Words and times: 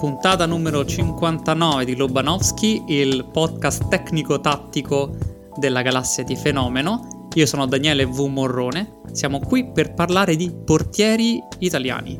Puntata 0.00 0.46
numero 0.46 0.82
59 0.82 1.84
di 1.84 1.94
Lobanowski, 1.94 2.84
il 2.88 3.28
podcast 3.30 3.86
tecnico-tattico 3.88 5.14
della 5.58 5.82
galassia 5.82 6.24
di 6.24 6.36
Fenomeno. 6.36 7.28
Io 7.34 7.44
sono 7.44 7.66
Daniele 7.66 8.06
V. 8.06 8.20
Morrone, 8.20 9.00
siamo 9.12 9.40
qui 9.40 9.70
per 9.70 9.92
parlare 9.92 10.36
di 10.36 10.50
portieri 10.64 11.38
italiani. 11.58 12.16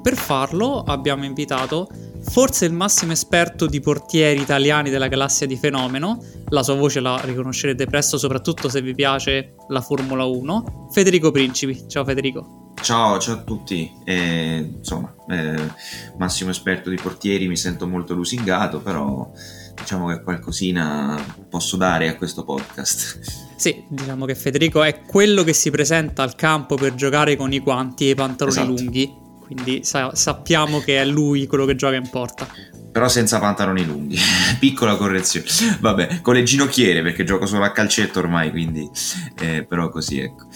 Per 0.00 0.14
farlo 0.14 0.84
abbiamo 0.84 1.24
invitato 1.24 1.88
forse 2.20 2.64
il 2.64 2.72
massimo 2.72 3.10
esperto 3.10 3.66
di 3.66 3.80
portieri 3.80 4.40
italiani 4.40 4.88
della 4.88 5.08
galassia 5.08 5.48
di 5.48 5.56
Fenomeno, 5.56 6.22
la 6.50 6.62
sua 6.62 6.76
voce 6.76 7.00
la 7.00 7.20
riconoscerete 7.24 7.86
presto 7.86 8.18
soprattutto 8.18 8.68
se 8.68 8.80
vi 8.80 8.94
piace 8.94 9.56
la 9.66 9.80
Formula 9.80 10.24
1, 10.24 10.90
Federico 10.92 11.32
Principi. 11.32 11.88
Ciao 11.88 12.04
Federico. 12.04 12.65
Ciao, 12.80 13.18
ciao 13.18 13.34
a 13.34 13.42
tutti. 13.42 13.92
Eh, 14.04 14.74
insomma, 14.78 15.14
eh, 15.28 15.70
massimo 16.18 16.50
esperto 16.50 16.90
di 16.90 16.96
portieri, 16.96 17.48
mi 17.48 17.56
sento 17.56 17.86
molto 17.86 18.14
lusingato, 18.14 18.80
però 18.80 19.30
diciamo 19.74 20.08
che 20.08 20.22
qualcosina 20.22 21.22
posso 21.48 21.76
dare 21.76 22.08
a 22.08 22.16
questo 22.16 22.44
podcast. 22.44 23.44
Sì, 23.56 23.84
diciamo 23.88 24.24
che 24.26 24.34
Federico 24.34 24.82
è 24.82 25.00
quello 25.00 25.42
che 25.42 25.52
si 25.52 25.70
presenta 25.70 26.22
al 26.22 26.34
campo 26.34 26.76
per 26.76 26.94
giocare 26.94 27.36
con 27.36 27.52
i 27.52 27.58
guanti 27.58 28.06
e 28.06 28.10
i 28.10 28.14
pantaloni 28.14 28.56
esatto. 28.56 28.72
lunghi, 28.72 29.12
quindi 29.40 29.84
sa- 29.84 30.14
sappiamo 30.14 30.80
che 30.80 31.00
è 31.00 31.04
lui 31.04 31.46
quello 31.46 31.64
che 31.64 31.74
gioca 31.74 31.96
in 31.96 32.08
porta. 32.08 32.46
Però 32.92 33.08
senza 33.08 33.38
pantaloni 33.38 33.84
lunghi, 33.84 34.18
piccola 34.60 34.96
correzione. 34.96 35.46
Vabbè, 35.80 36.20
con 36.20 36.34
le 36.34 36.42
ginocchiere 36.42 37.02
perché 37.02 37.24
gioco 37.24 37.46
solo 37.46 37.64
a 37.64 37.72
calcetto 37.72 38.18
ormai, 38.18 38.50
quindi 38.50 38.88
eh, 39.40 39.64
però 39.64 39.88
così 39.88 40.20
ecco. 40.20 40.46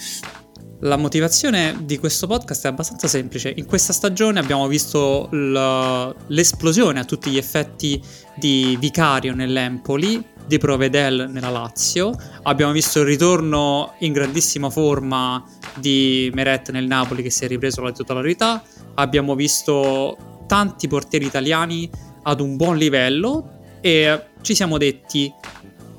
La 0.83 0.97
motivazione 0.97 1.77
di 1.81 1.99
questo 1.99 2.25
podcast 2.25 2.65
è 2.65 2.67
abbastanza 2.67 3.07
semplice. 3.07 3.53
In 3.55 3.65
questa 3.65 3.93
stagione 3.93 4.39
abbiamo 4.39 4.65
visto 4.67 5.29
l'esplosione 5.31 6.99
a 6.99 7.05
tutti 7.05 7.29
gli 7.29 7.37
effetti 7.37 8.01
di 8.35 8.75
Vicario 8.79 9.35
nell'Empoli, 9.35 10.25
di 10.43 10.57
Provedel 10.57 11.29
nella 11.31 11.51
Lazio, 11.51 12.11
abbiamo 12.41 12.71
visto 12.71 13.01
il 13.01 13.05
ritorno 13.05 13.93
in 13.99 14.11
grandissima 14.11 14.71
forma 14.71 15.45
di 15.75 16.31
Meret 16.33 16.71
nel 16.71 16.87
Napoli 16.87 17.21
che 17.21 17.29
si 17.29 17.45
è 17.45 17.47
ripreso 17.47 17.81
la 17.81 17.91
titolarità, 17.91 18.63
abbiamo 18.95 19.35
visto 19.35 20.43
tanti 20.47 20.87
portieri 20.87 21.27
italiani 21.27 21.87
ad 22.23 22.39
un 22.39 22.55
buon 22.57 22.77
livello 22.77 23.59
e 23.81 24.29
ci 24.41 24.55
siamo 24.55 24.79
detti 24.79 25.31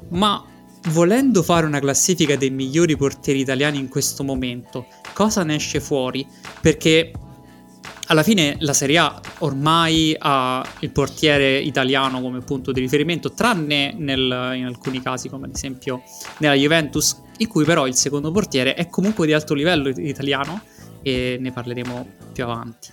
ma 0.09 0.45
volendo 0.89 1.43
fare 1.43 1.67
una 1.67 1.81
classifica 1.81 2.37
dei 2.37 2.51
migliori 2.51 2.97
portieri 2.97 3.41
italiani 3.41 3.79
in 3.79 3.89
questo 3.89 4.25
momento, 4.25 4.87
cosa 5.13 5.43
ne 5.43 5.55
esce 5.55 5.81
fuori? 5.81 6.27
Perché 6.61 7.13
alla 8.07 8.23
fine 8.23 8.57
la 8.61 8.73
Serie 8.73 8.99
A 8.99 9.21
ormai 9.39 10.15
ha 10.19 10.67
il 10.81 10.91
portiere 10.91 11.59
italiano 11.59 12.21
come 12.21 12.41
punto 12.41 12.73
di 12.73 12.81
riferimento, 12.81 13.33
tranne 13.33 13.95
nel, 13.97 14.53
in 14.57 14.67
alcuni 14.67 15.01
casi, 15.01 15.29
come 15.29 15.47
ad 15.47 15.55
esempio 15.55 16.03
nella 16.39 16.55
Juventus, 16.55 17.17
in 17.39 17.49
cui 17.49 17.65
però 17.65 17.87
il 17.87 17.95
secondo 17.95 18.31
portiere 18.31 18.75
è 18.75 18.89
comunque 18.89 19.27
di 19.27 19.33
alto 19.33 19.55
livello 19.55 19.89
italiano 19.89 20.63
e 21.03 21.37
ne 21.41 21.53
parleremo 21.53 22.07
più 22.33 22.45
avanti. 22.45 22.89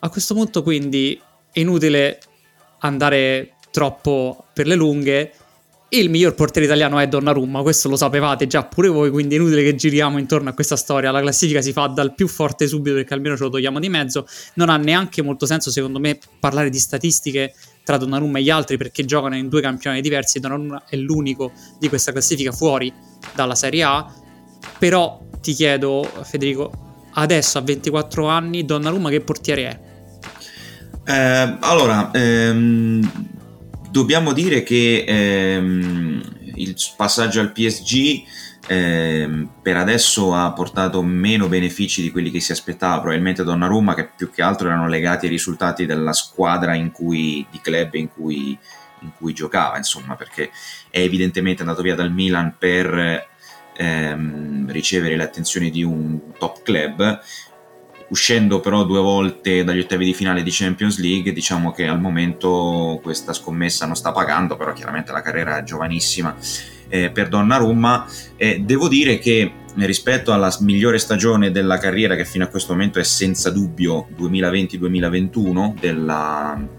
A 0.00 0.08
questo 0.08 0.34
punto 0.34 0.62
quindi 0.62 1.20
è 1.50 1.60
inutile 1.60 2.20
andare 2.80 3.54
troppo 3.70 4.44
per 4.52 4.66
le 4.66 4.74
lunghe 4.74 5.32
il 5.92 6.08
miglior 6.08 6.34
portiere 6.34 6.66
italiano 6.66 7.00
è 7.00 7.08
Donnarumma, 7.08 7.62
questo 7.62 7.88
lo 7.88 7.96
sapevate 7.96 8.46
già 8.46 8.64
pure 8.64 8.88
voi, 8.88 9.10
quindi 9.10 9.34
è 9.34 9.38
inutile 9.38 9.64
che 9.64 9.74
giriamo 9.74 10.18
intorno 10.18 10.48
a 10.48 10.52
questa 10.52 10.76
storia. 10.76 11.10
La 11.10 11.20
classifica 11.20 11.60
si 11.60 11.72
fa 11.72 11.86
dal 11.86 12.14
più 12.14 12.28
forte 12.28 12.68
subito 12.68 12.94
perché 12.94 13.14
almeno 13.14 13.36
ce 13.36 13.44
lo 13.44 13.50
togliamo 13.50 13.80
di 13.80 13.88
mezzo. 13.88 14.26
Non 14.54 14.68
ha 14.68 14.76
neanche 14.76 15.20
molto 15.22 15.46
senso, 15.46 15.70
secondo 15.70 15.98
me, 15.98 16.18
parlare 16.38 16.70
di 16.70 16.78
statistiche 16.78 17.54
tra 17.82 17.96
Donnarumma 17.96 18.38
e 18.38 18.42
gli 18.42 18.50
altri 18.50 18.76
perché 18.76 19.04
giocano 19.04 19.34
in 19.36 19.48
due 19.48 19.60
campioni 19.60 20.00
diversi. 20.00 20.38
Donnarumma 20.38 20.84
è 20.88 20.94
l'unico 20.94 21.50
di 21.80 21.88
questa 21.88 22.12
classifica 22.12 22.52
fuori 22.52 22.92
dalla 23.34 23.56
Serie 23.56 23.82
A. 23.82 24.14
Però 24.78 25.20
ti 25.40 25.54
chiedo, 25.54 26.08
Federico, 26.22 26.70
adesso 27.14 27.58
a 27.58 27.62
24 27.62 28.26
anni, 28.26 28.64
Donnarumma 28.64 29.10
che 29.10 29.20
portiere 29.22 29.68
è? 31.04 31.12
Eh, 31.12 31.56
allora, 31.60 32.12
ehm 32.12 33.38
dobbiamo 33.90 34.32
dire 34.32 34.62
che 34.62 35.04
ehm, 35.06 36.22
il 36.54 36.76
passaggio 36.96 37.40
al 37.40 37.52
PSG 37.52 38.22
ehm, 38.68 39.50
per 39.62 39.76
adesso 39.76 40.34
ha 40.34 40.52
portato 40.52 41.02
meno 41.02 41.48
benefici 41.48 42.02
di 42.02 42.10
quelli 42.10 42.30
che 42.30 42.40
si 42.40 42.52
aspettava, 42.52 43.00
probabilmente 43.00 43.44
Donnarumma 43.44 43.94
che 43.94 44.10
più 44.16 44.30
che 44.30 44.42
altro 44.42 44.68
erano 44.68 44.88
legati 44.88 45.26
ai 45.26 45.32
risultati 45.32 45.86
della 45.86 46.12
squadra 46.12 46.74
cui, 46.92 47.44
di 47.50 47.60
club 47.60 47.94
in 47.94 48.08
cui, 48.08 48.56
in 49.00 49.10
cui 49.16 49.32
giocava, 49.32 49.76
insomma, 49.76 50.14
perché 50.14 50.50
è 50.88 51.00
evidentemente 51.00 51.62
andato 51.62 51.82
via 51.82 51.94
dal 51.94 52.12
Milan 52.12 52.54
per 52.58 53.28
ehm, 53.76 54.70
ricevere 54.70 55.16
le 55.16 55.24
attenzioni 55.24 55.70
di 55.70 55.82
un 55.82 56.32
top 56.38 56.62
club 56.62 57.20
uscendo 58.10 58.60
però 58.60 58.84
due 58.84 59.00
volte 59.00 59.64
dagli 59.64 59.80
ottavi 59.80 60.04
di 60.04 60.14
finale 60.14 60.42
di 60.42 60.50
Champions 60.50 60.98
League, 60.98 61.32
diciamo 61.32 61.72
che 61.72 61.86
al 61.86 62.00
momento 62.00 62.98
questa 63.02 63.32
scommessa 63.32 63.86
non 63.86 63.96
sta 63.96 64.12
pagando, 64.12 64.56
però 64.56 64.72
chiaramente 64.72 65.12
la 65.12 65.22
carriera 65.22 65.58
è 65.58 65.62
giovanissima 65.62 66.36
eh, 66.88 67.10
per 67.10 67.28
Donnarumma. 67.28 68.06
Eh, 68.36 68.60
devo 68.60 68.88
dire 68.88 69.18
che 69.18 69.52
rispetto 69.76 70.32
alla 70.32 70.54
migliore 70.60 70.98
stagione 70.98 71.50
della 71.50 71.78
carriera, 71.78 72.16
che 72.16 72.24
fino 72.24 72.44
a 72.44 72.48
questo 72.48 72.72
momento 72.72 72.98
è 72.98 73.04
senza 73.04 73.50
dubbio 73.50 74.08
2020-2021, 74.16 75.78
della 75.78 76.78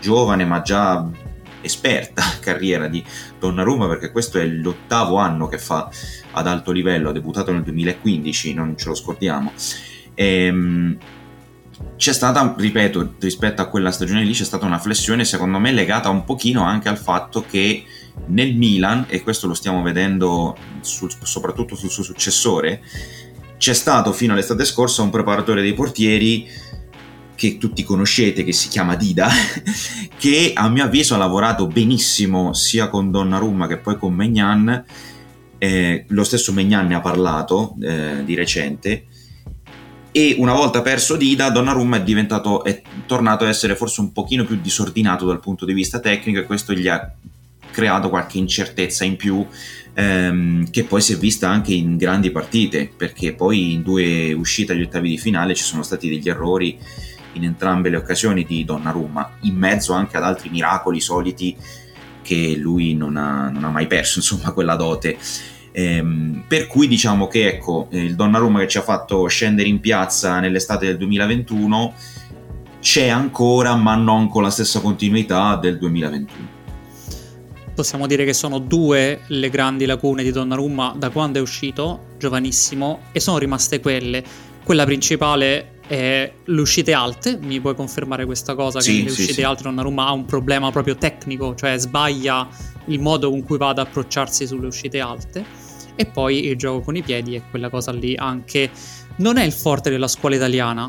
giovane 0.00 0.44
ma 0.44 0.62
già 0.62 1.08
esperta 1.62 2.22
carriera 2.40 2.86
di 2.86 3.02
Donnarumma, 3.38 3.88
perché 3.88 4.12
questo 4.12 4.38
è 4.38 4.44
l'ottavo 4.44 5.16
anno 5.16 5.48
che 5.48 5.58
fa 5.58 5.90
ad 6.32 6.46
alto 6.46 6.70
livello, 6.70 7.08
ha 7.08 7.12
debuttato 7.12 7.50
nel 7.50 7.62
2015, 7.62 8.52
non 8.52 8.76
ce 8.76 8.88
lo 8.88 8.94
scordiamo 8.94 9.52
Ehm, 10.20 10.98
c'è 11.96 12.12
stata, 12.12 12.54
ripeto, 12.58 13.14
rispetto 13.20 13.62
a 13.62 13.68
quella 13.68 13.90
stagione 13.90 14.22
lì, 14.22 14.32
c'è 14.32 14.44
stata 14.44 14.66
una 14.66 14.78
flessione 14.78 15.24
secondo 15.24 15.58
me 15.58 15.72
legata 15.72 16.10
un 16.10 16.24
pochino 16.24 16.62
anche 16.62 16.90
al 16.90 16.98
fatto 16.98 17.42
che 17.48 17.84
nel 18.26 18.54
Milan, 18.54 19.06
e 19.08 19.22
questo 19.22 19.46
lo 19.46 19.54
stiamo 19.54 19.80
vedendo 19.80 20.54
sul, 20.82 21.10
soprattutto 21.22 21.74
sul 21.74 21.88
suo 21.88 22.02
successore, 22.02 22.82
c'è 23.56 23.72
stato 23.72 24.12
fino 24.12 24.34
all'estate 24.34 24.66
scorsa 24.66 25.00
un 25.00 25.08
preparatore 25.08 25.62
dei 25.62 25.72
portieri 25.72 26.46
che 27.34 27.56
tutti 27.56 27.82
conoscete, 27.82 28.44
che 28.44 28.52
si 28.52 28.68
chiama 28.68 28.96
Dida, 28.96 29.30
che 30.18 30.52
a 30.54 30.68
mio 30.68 30.84
avviso 30.84 31.14
ha 31.14 31.18
lavorato 31.18 31.66
benissimo 31.66 32.52
sia 32.52 32.88
con 32.88 33.10
Donnarumma 33.10 33.66
che 33.66 33.78
poi 33.78 33.96
con 33.96 34.12
Megnan, 34.12 34.84
eh, 35.56 36.04
lo 36.08 36.24
stesso 36.24 36.52
Megnan 36.52 36.86
ne 36.86 36.94
ha 36.94 37.00
parlato 37.00 37.74
eh, 37.80 38.22
di 38.22 38.34
recente, 38.34 39.06
e 40.12 40.34
una 40.38 40.52
volta 40.52 40.82
perso 40.82 41.16
Dida, 41.16 41.50
Donnarumma 41.50 41.98
è 41.98 42.02
diventato 42.02 42.64
è 42.64 42.82
tornato 43.06 43.44
a 43.44 43.48
essere 43.48 43.76
forse 43.76 44.00
un 44.00 44.12
pochino 44.12 44.44
più 44.44 44.58
disordinato 44.60 45.24
dal 45.24 45.40
punto 45.40 45.64
di 45.64 45.72
vista 45.72 46.00
tecnico 46.00 46.40
e 46.40 46.44
questo 46.44 46.72
gli 46.72 46.88
ha 46.88 47.12
creato 47.70 48.08
qualche 48.08 48.38
incertezza 48.38 49.04
in 49.04 49.16
più 49.16 49.46
ehm, 49.94 50.70
che 50.70 50.84
poi 50.84 51.00
si 51.00 51.12
è 51.12 51.16
vista 51.16 51.48
anche 51.48 51.72
in 51.72 51.96
grandi 51.96 52.30
partite 52.32 52.90
perché 52.94 53.34
poi 53.34 53.74
in 53.74 53.82
due 53.82 54.32
uscite 54.32 54.72
agli 54.72 54.82
ottavi 54.82 55.10
di 55.10 55.18
finale 55.18 55.54
ci 55.54 55.62
sono 55.62 55.82
stati 55.82 56.08
degli 56.08 56.28
errori 56.28 56.76
in 57.34 57.44
entrambe 57.44 57.90
le 57.90 57.96
occasioni 57.96 58.44
di 58.44 58.64
Donnarumma 58.64 59.36
in 59.42 59.54
mezzo 59.54 59.92
anche 59.92 60.16
ad 60.16 60.24
altri 60.24 60.48
miracoli 60.50 61.00
soliti 61.00 61.56
che 62.22 62.56
lui 62.56 62.94
non 62.94 63.16
ha, 63.16 63.48
non 63.48 63.62
ha 63.62 63.70
mai 63.70 63.86
perso 63.86 64.18
insomma 64.20 64.50
quella 64.50 64.74
dote 64.74 65.16
Ehm, 65.72 66.44
per 66.48 66.66
cui 66.66 66.88
diciamo 66.88 67.28
che 67.28 67.46
ecco, 67.46 67.86
eh, 67.90 68.02
il 68.02 68.16
Donnarumma 68.16 68.60
che 68.60 68.68
ci 68.68 68.78
ha 68.78 68.82
fatto 68.82 69.26
scendere 69.26 69.68
in 69.68 69.80
piazza 69.80 70.40
nell'estate 70.40 70.86
del 70.86 70.96
2021 70.96 71.94
c'è 72.80 73.08
ancora, 73.08 73.74
ma 73.76 73.94
non 73.94 74.28
con 74.28 74.42
la 74.42 74.50
stessa 74.50 74.80
continuità 74.80 75.56
del 75.56 75.78
2021. 75.78 76.58
possiamo 77.74 78.06
dire 78.06 78.26
che 78.26 78.34
sono 78.34 78.58
due 78.58 79.20
le 79.28 79.48
grandi 79.48 79.86
lacune 79.86 80.22
di 80.22 80.32
Donnarumma 80.32 80.94
da 80.98 81.08
quando 81.08 81.38
è 81.38 81.42
uscito, 81.42 82.08
giovanissimo, 82.18 83.02
e 83.12 83.20
sono 83.20 83.38
rimaste 83.38 83.80
quelle. 83.80 84.22
Quella 84.62 84.84
principale 84.84 85.79
è 85.90 86.32
le 86.44 86.60
uscite 86.60 86.92
alte, 86.92 87.36
mi 87.42 87.60
puoi 87.60 87.74
confermare 87.74 88.24
questa 88.24 88.54
cosa? 88.54 88.80
Sì, 88.80 88.98
che 88.98 89.02
le 89.02 89.08
sì, 89.08 89.22
uscite 89.22 89.40
sì. 89.40 89.42
alte 89.42 89.64
Donnarumma 89.64 90.06
ha 90.06 90.12
un 90.12 90.24
problema 90.24 90.70
proprio 90.70 90.94
tecnico, 90.94 91.56
cioè 91.56 91.76
sbaglia 91.78 92.48
il 92.84 93.00
modo 93.00 93.28
con 93.28 93.42
cui 93.42 93.58
va 93.58 93.70
ad 93.70 93.78
approcciarsi 93.80 94.46
sulle 94.46 94.68
uscite 94.68 95.00
alte. 95.00 95.44
E 95.96 96.06
poi 96.06 96.46
il 96.46 96.56
gioco 96.56 96.82
con 96.82 96.94
i 96.94 97.02
piedi 97.02 97.34
è 97.34 97.42
quella 97.50 97.70
cosa 97.70 97.90
lì 97.90 98.14
anche... 98.14 98.70
Non 99.16 99.36
è 99.36 99.44
il 99.44 99.50
forte 99.50 99.90
della 99.90 100.06
scuola 100.06 100.36
italiana, 100.36 100.88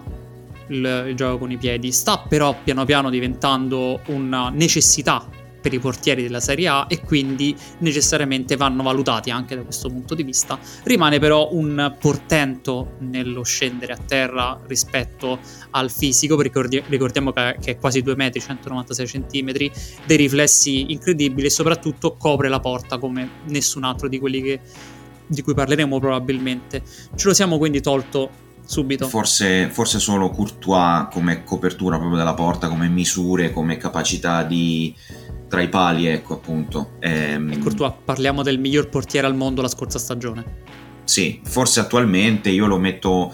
il, 0.67 1.05
il 1.07 1.15
gioco 1.15 1.39
con 1.39 1.51
i 1.51 1.57
piedi, 1.57 1.91
sta 1.91 2.19
però 2.19 2.55
piano 2.63 2.85
piano 2.85 3.09
diventando 3.09 4.01
una 4.05 4.49
necessità 4.49 5.27
per 5.61 5.73
i 5.73 5.79
portieri 5.79 6.23
della 6.23 6.39
Serie 6.39 6.67
A 6.67 6.85
e 6.89 7.01
quindi 7.01 7.55
necessariamente 7.79 8.55
vanno 8.55 8.83
valutati 8.83 9.29
anche 9.29 9.55
da 9.55 9.61
questo 9.61 9.89
punto 9.89 10.15
di 10.15 10.23
vista. 10.23 10.59
Rimane 10.83 11.19
però 11.19 11.49
un 11.51 11.95
portento 11.99 12.93
nello 12.99 13.43
scendere 13.43 13.93
a 13.93 13.97
terra 13.97 14.59
rispetto 14.67 15.39
al 15.71 15.91
fisico, 15.91 16.35
perché 16.35 16.83
ricordiamo 16.87 17.31
che 17.31 17.57
è 17.61 17.77
quasi 17.77 18.01
2 18.01 18.15
metri, 18.15 18.41
196 18.41 19.07
centimetri, 19.07 19.71
dei 20.05 20.17
riflessi 20.17 20.91
incredibili 20.91 21.47
e 21.47 21.51
soprattutto 21.51 22.15
copre 22.17 22.49
la 22.49 22.59
porta 22.59 22.97
come 22.97 23.29
nessun 23.45 23.83
altro 23.83 24.07
di 24.07 24.19
quelli 24.19 24.41
che, 24.41 24.59
di 25.27 25.41
cui 25.41 25.53
parleremo 25.53 25.99
probabilmente. 25.99 26.81
Ce 27.15 27.27
lo 27.27 27.33
siamo 27.33 27.57
quindi 27.57 27.81
tolto 27.81 28.49
subito. 28.65 29.07
Forse, 29.07 29.69
forse, 29.69 29.99
solo 29.99 30.29
Courtois 30.29 31.07
come 31.11 31.43
copertura 31.43 31.97
proprio 31.97 32.17
della 32.17 32.33
porta, 32.33 32.67
come 32.67 32.87
misure, 32.87 33.51
come 33.51 33.77
capacità 33.77 34.43
di 34.43 34.95
tra 35.51 35.61
i 35.61 35.67
pali, 35.67 36.07
ecco 36.07 36.35
appunto. 36.35 36.91
Ehm... 37.01 37.51
E 37.51 37.59
Courtois, 37.59 37.91
parliamo 38.05 38.41
del 38.41 38.57
miglior 38.57 38.87
portiere 38.87 39.27
al 39.27 39.35
mondo 39.35 39.61
la 39.61 39.67
scorsa 39.67 39.99
stagione. 39.99 40.59
Sì, 41.03 41.41
forse 41.43 41.81
attualmente 41.81 42.49
io 42.49 42.67
lo 42.67 42.77
metto 42.77 43.33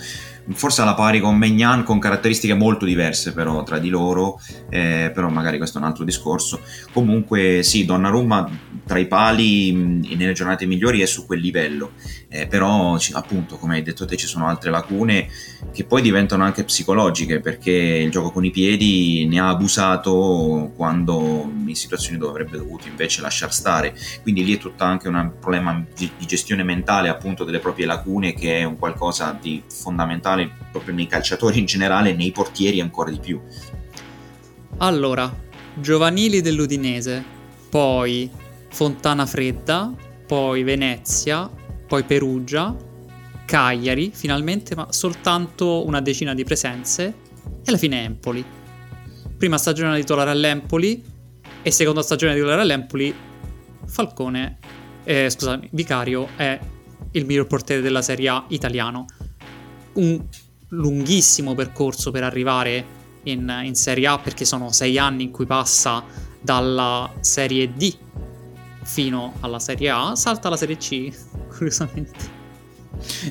forse 0.54 0.82
alla 0.82 0.94
pari 0.94 1.20
con 1.20 1.38
Megnan 1.38 1.84
con 1.84 2.00
caratteristiche 2.00 2.54
molto 2.54 2.86
diverse 2.86 3.34
però 3.34 3.64
tra 3.64 3.80
di 3.80 3.90
loro 3.90 4.40
eh, 4.70 5.12
però 5.14 5.30
magari 5.30 5.58
questo 5.58 5.78
è 5.78 5.82
un 5.82 5.88
altro 5.88 6.04
discorso. 6.04 6.62
Comunque 6.92 7.64
sì 7.64 7.86
Donnarumma 7.86 8.50
tra 8.86 9.00
i 9.00 9.08
pali 9.08 9.72
nelle 9.72 10.34
giornate 10.34 10.66
migliori 10.66 11.02
è 11.02 11.06
su 11.06 11.26
quel 11.26 11.40
livello. 11.40 11.92
Eh, 12.30 12.48
però 12.48 12.98
appunto 13.14 13.58
come 13.58 13.76
hai 13.76 13.84
detto 13.84 14.06
te 14.06 14.18
ci 14.18 14.28
sono 14.28 14.48
altre 14.48 14.70
lacune 14.70 15.30
che 15.72 15.86
poi 15.86 16.02
diventano 16.02 16.44
anche 16.44 16.66
psicologiche 16.66 17.40
perché 17.40 17.72
il 17.72 18.12
gioco 18.12 18.32
con 18.32 18.44
i 18.44 18.52
piedi 18.52 19.26
ne 19.26 19.40
ha 19.40 19.48
abusato 19.48 20.72
quando 20.76 21.50
in 21.66 21.76
situazioni 21.76 22.18
dove 22.18 22.32
avrebbe 22.32 22.58
dovuto 22.58 22.88
invece 22.88 23.22
lasciar 23.22 23.54
stare. 23.54 23.96
Quindi 24.22 24.44
lì 24.44 24.56
è 24.56 24.60
tutto 24.60 24.84
anche 24.84 25.08
un 25.08 25.34
problema 25.40 25.86
di 25.96 26.10
gestione 26.26 26.64
mentale 26.64 27.10
appunto 27.10 27.44
delle 27.44 27.60
proprie 27.60 27.86
lacune 27.86 28.34
che 28.34 28.60
è 28.60 28.64
un 28.64 28.78
qualcosa 28.78 29.38
di 29.40 29.64
fondamentale 29.68 30.37
male 30.38 30.52
proprio 30.72 30.94
nei 30.94 31.08
calciatori 31.08 31.60
in 31.60 31.66
generale 31.66 32.14
nei 32.14 32.32
portieri 32.32 32.80
ancora 32.80 33.10
di 33.10 33.20
più. 33.20 33.42
Allora, 34.78 35.34
giovanili 35.76 36.42
dell'Udinese, 36.42 37.24
poi 37.70 38.30
Fontana 38.70 39.26
Fredda, 39.26 39.94
poi 40.28 40.64
Venezia, 40.64 41.50
poi 41.88 42.04
Perugia, 42.04 42.76
Cagliari, 43.46 44.12
finalmente, 44.14 44.76
ma 44.76 44.92
soltanto 44.92 45.86
una 45.86 46.02
decina 46.02 46.34
di 46.34 46.44
presenze 46.44 47.06
e 47.06 47.64
alla 47.66 47.78
fine 47.78 48.04
Empoli. 48.04 48.46
Prima 49.38 49.58
stagione 49.58 50.00
titolare 50.00 50.30
all'Empoli 50.32 51.04
e 51.62 51.72
seconda 51.72 52.02
stagione 52.02 52.34
titolare 52.34 52.62
all'Empoli, 52.62 53.14
Falcone, 53.86 54.60
eh, 55.04 55.30
scusami, 55.30 55.70
Vicario 55.72 56.28
è 56.36 56.60
il 57.12 57.26
miglior 57.26 57.48
portiere 57.48 57.82
della 57.82 58.02
Serie 58.02 58.28
A 58.30 58.46
italiano 58.50 59.06
un 59.98 60.22
lunghissimo 60.70 61.54
percorso 61.56 62.12
per 62.12 62.24
arrivare 62.24 62.96
in, 63.24 63.62
in 63.64 63.76
Serie 63.76 64.08
A 64.08 64.20
perché 64.20 64.46
sono 64.46 64.72
sei 64.72 64.98
anni 64.98 65.24
in 65.24 65.32
cui 65.32 65.46
passa 65.46 66.04
dalla 66.42 67.12
Serie 67.20 67.74
D 67.74 67.96
fino 68.84 69.34
alla 69.42 69.60
Serie 69.60 69.90
A, 69.90 70.16
salta 70.16 70.48
alla 70.48 70.58
Serie 70.58 70.78
C, 70.78 71.12
curiosamente. 71.50 72.36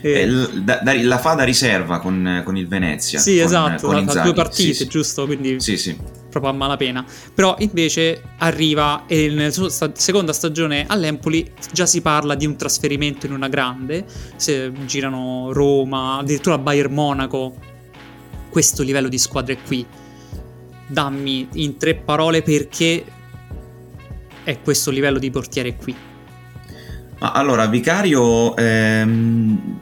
Eh, 0.00 0.28
da, 0.62 0.80
da, 0.82 1.02
la 1.02 1.18
fa 1.18 1.34
da 1.34 1.42
riserva 1.42 1.98
con, 1.98 2.42
con 2.44 2.56
il 2.56 2.68
Venezia. 2.68 3.18
Sì, 3.18 3.36
con, 3.36 3.46
esatto, 3.46 3.86
con 3.86 4.06
fa 4.06 4.20
due 4.20 4.32
partite, 4.34 4.74
sì, 4.74 4.86
giusto? 4.86 5.26
Quindi 5.26 5.60
sì, 5.60 5.76
sì. 5.76 5.96
Proprio 6.40 6.52
a 6.52 6.54
malapena. 6.54 7.04
Però 7.34 7.56
invece 7.58 8.22
arriva 8.38 9.04
e 9.06 9.28
nella 9.28 9.50
sua 9.50 9.68
sta- 9.68 9.92
seconda 9.94 10.32
stagione 10.32 10.84
all'Empoli 10.86 11.50
già 11.72 11.86
si 11.86 12.00
parla 12.00 12.34
di 12.34 12.46
un 12.46 12.56
trasferimento 12.56 13.26
in 13.26 13.32
una 13.32 13.48
grande, 13.48 14.04
se 14.36 14.72
girano 14.84 15.52
Roma, 15.52 16.18
addirittura 16.18 16.58
Bayern 16.58 16.92
Monaco, 16.92 17.54
questo 18.50 18.82
livello 18.82 19.08
di 19.08 19.18
squadre 19.18 19.58
qui. 19.66 19.84
Dammi 20.88 21.48
in 21.54 21.76
tre 21.76 21.94
parole 21.94 22.42
perché 22.42 23.04
è 24.44 24.60
questo 24.62 24.90
livello 24.90 25.18
di 25.18 25.30
portiere 25.30 25.76
qui. 25.76 25.94
Allora, 27.18 27.66
Vicario, 27.66 28.54
ehm, 28.56 29.80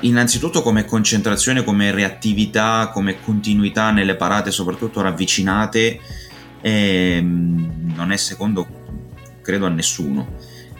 innanzitutto 0.00 0.62
come 0.62 0.84
concentrazione, 0.84 1.64
come 1.64 1.90
reattività, 1.90 2.90
come 2.92 3.20
continuità 3.20 3.90
nelle 3.90 4.14
parate, 4.14 4.50
soprattutto 4.50 5.00
ravvicinate, 5.00 6.00
ehm, 6.60 7.92
non 7.94 8.12
è 8.12 8.16
secondo, 8.16 8.66
credo, 9.42 9.66
a 9.66 9.70
nessuno. 9.70 10.36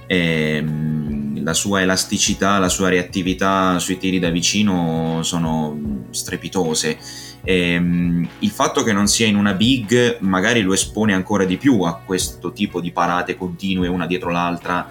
Ehm, 0.06 1.42
la 1.42 1.54
sua 1.54 1.80
elasticità, 1.80 2.58
la 2.58 2.68
sua 2.68 2.88
reattività 2.88 3.78
sui 3.78 3.98
tiri 3.98 4.18
da 4.18 4.30
vicino 4.30 5.20
sono 5.22 6.06
strepitose. 6.10 6.98
Ehm, 7.44 8.28
il 8.40 8.50
fatto 8.50 8.82
che 8.84 8.92
non 8.92 9.08
sia 9.08 9.26
in 9.26 9.36
una 9.36 9.54
big 9.54 10.18
magari 10.20 10.60
lo 10.60 10.72
espone 10.72 11.12
ancora 11.12 11.44
di 11.44 11.56
più 11.56 11.82
a 11.82 11.96
questo 11.96 12.52
tipo 12.52 12.80
di 12.80 12.92
parate 12.92 13.36
continue 13.36 13.88
una 13.88 14.06
dietro 14.06 14.30
l'altra 14.30 14.88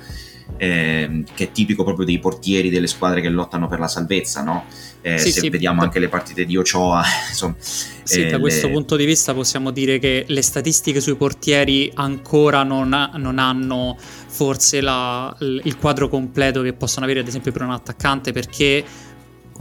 eh, 0.62 1.24
che 1.34 1.46
è 1.46 1.52
tipico 1.52 1.84
proprio 1.84 2.06
dei 2.06 2.20
portieri 2.20 2.70
delle 2.70 2.86
squadre 2.86 3.20
che 3.20 3.30
lottano 3.30 3.68
per 3.68 3.80
la 3.80 3.88
salvezza, 3.88 4.44
no? 4.44 4.66
Eh, 5.02 5.18
sì, 5.18 5.32
se 5.32 5.40
sì, 5.40 5.50
vediamo 5.50 5.80
da... 5.80 5.86
anche 5.86 5.98
le 5.98 6.08
partite 6.08 6.46
di 6.46 6.56
Ochoa, 6.56 7.02
insomma. 7.30 7.56
Sì, 7.60 8.26
eh, 8.26 8.30
da 8.30 8.38
questo 8.38 8.68
le... 8.68 8.74
punto 8.74 8.96
di 8.96 9.06
vista 9.06 9.34
possiamo 9.34 9.72
dire 9.72 9.98
che 9.98 10.24
le 10.28 10.42
statistiche 10.44 11.02
sui 11.02 11.16
portieri 11.16 11.92
ancora 11.96 12.62
non, 12.62 12.94
ha, 12.94 13.10
non 13.16 13.40
hanno 13.40 13.98
forse 13.98 14.82
la, 14.82 15.36
il 15.40 15.78
quadro 15.80 16.08
completo 16.08 16.62
che 16.62 16.74
possono 16.74 17.06
avere 17.06 17.22
ad 17.22 17.28
esempio 17.28 17.52
per 17.52 17.64
un 17.64 17.72
attaccante 17.72 18.32
perché 18.32 18.84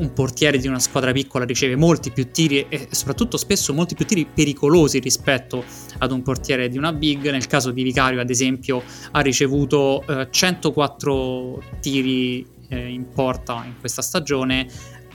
un 0.00 0.12
portiere 0.12 0.58
di 0.58 0.66
una 0.66 0.78
squadra 0.78 1.12
piccola 1.12 1.44
riceve 1.44 1.76
molti 1.76 2.10
più 2.10 2.30
tiri 2.30 2.66
e 2.68 2.88
soprattutto 2.90 3.36
spesso 3.36 3.72
molti 3.72 3.94
più 3.94 4.04
tiri 4.06 4.26
pericolosi 4.26 4.98
rispetto 4.98 5.64
ad 5.98 6.10
un 6.10 6.22
portiere 6.22 6.68
di 6.68 6.78
una 6.78 6.92
big. 6.92 7.30
Nel 7.30 7.46
caso 7.46 7.70
di 7.70 7.82
Vicario, 7.82 8.20
ad 8.20 8.30
esempio, 8.30 8.82
ha 9.12 9.20
ricevuto 9.20 10.04
eh, 10.06 10.28
104 10.30 11.62
tiri 11.80 12.46
eh, 12.68 12.88
in 12.88 13.08
porta 13.10 13.62
in 13.64 13.74
questa 13.78 14.02
stagione. 14.02 14.66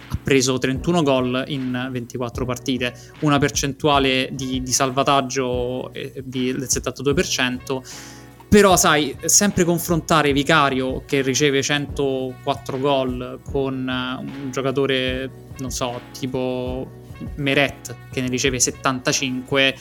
Ha 0.08 0.20
preso 0.22 0.60
31 0.60 1.02
gol 1.02 1.44
in 1.48 1.90
24 1.92 2.46
partite, 2.46 2.94
una 3.22 3.40
percentuale 3.40 4.30
di, 4.32 4.62
di 4.62 4.72
salvataggio 4.72 5.92
eh, 5.94 6.22
di, 6.24 6.52
del 6.52 6.68
72%. 6.70 8.14
Però, 8.48 8.78
sai, 8.78 9.16
sempre 9.26 9.64
confrontare 9.64 10.32
Vicario 10.32 11.04
che 11.06 11.22
riceve 11.22 11.62
104 11.62 12.80
gol 12.80 13.40
con 13.44 13.88
eh, 13.88 14.24
un 14.24 14.52
giocatore, 14.52 15.30
non 15.58 15.72
so, 15.72 16.00
tipo 16.18 17.04
Meret 17.36 17.96
che 18.12 18.22
ne 18.22 18.28
riceve 18.28 18.60
75. 18.60 19.76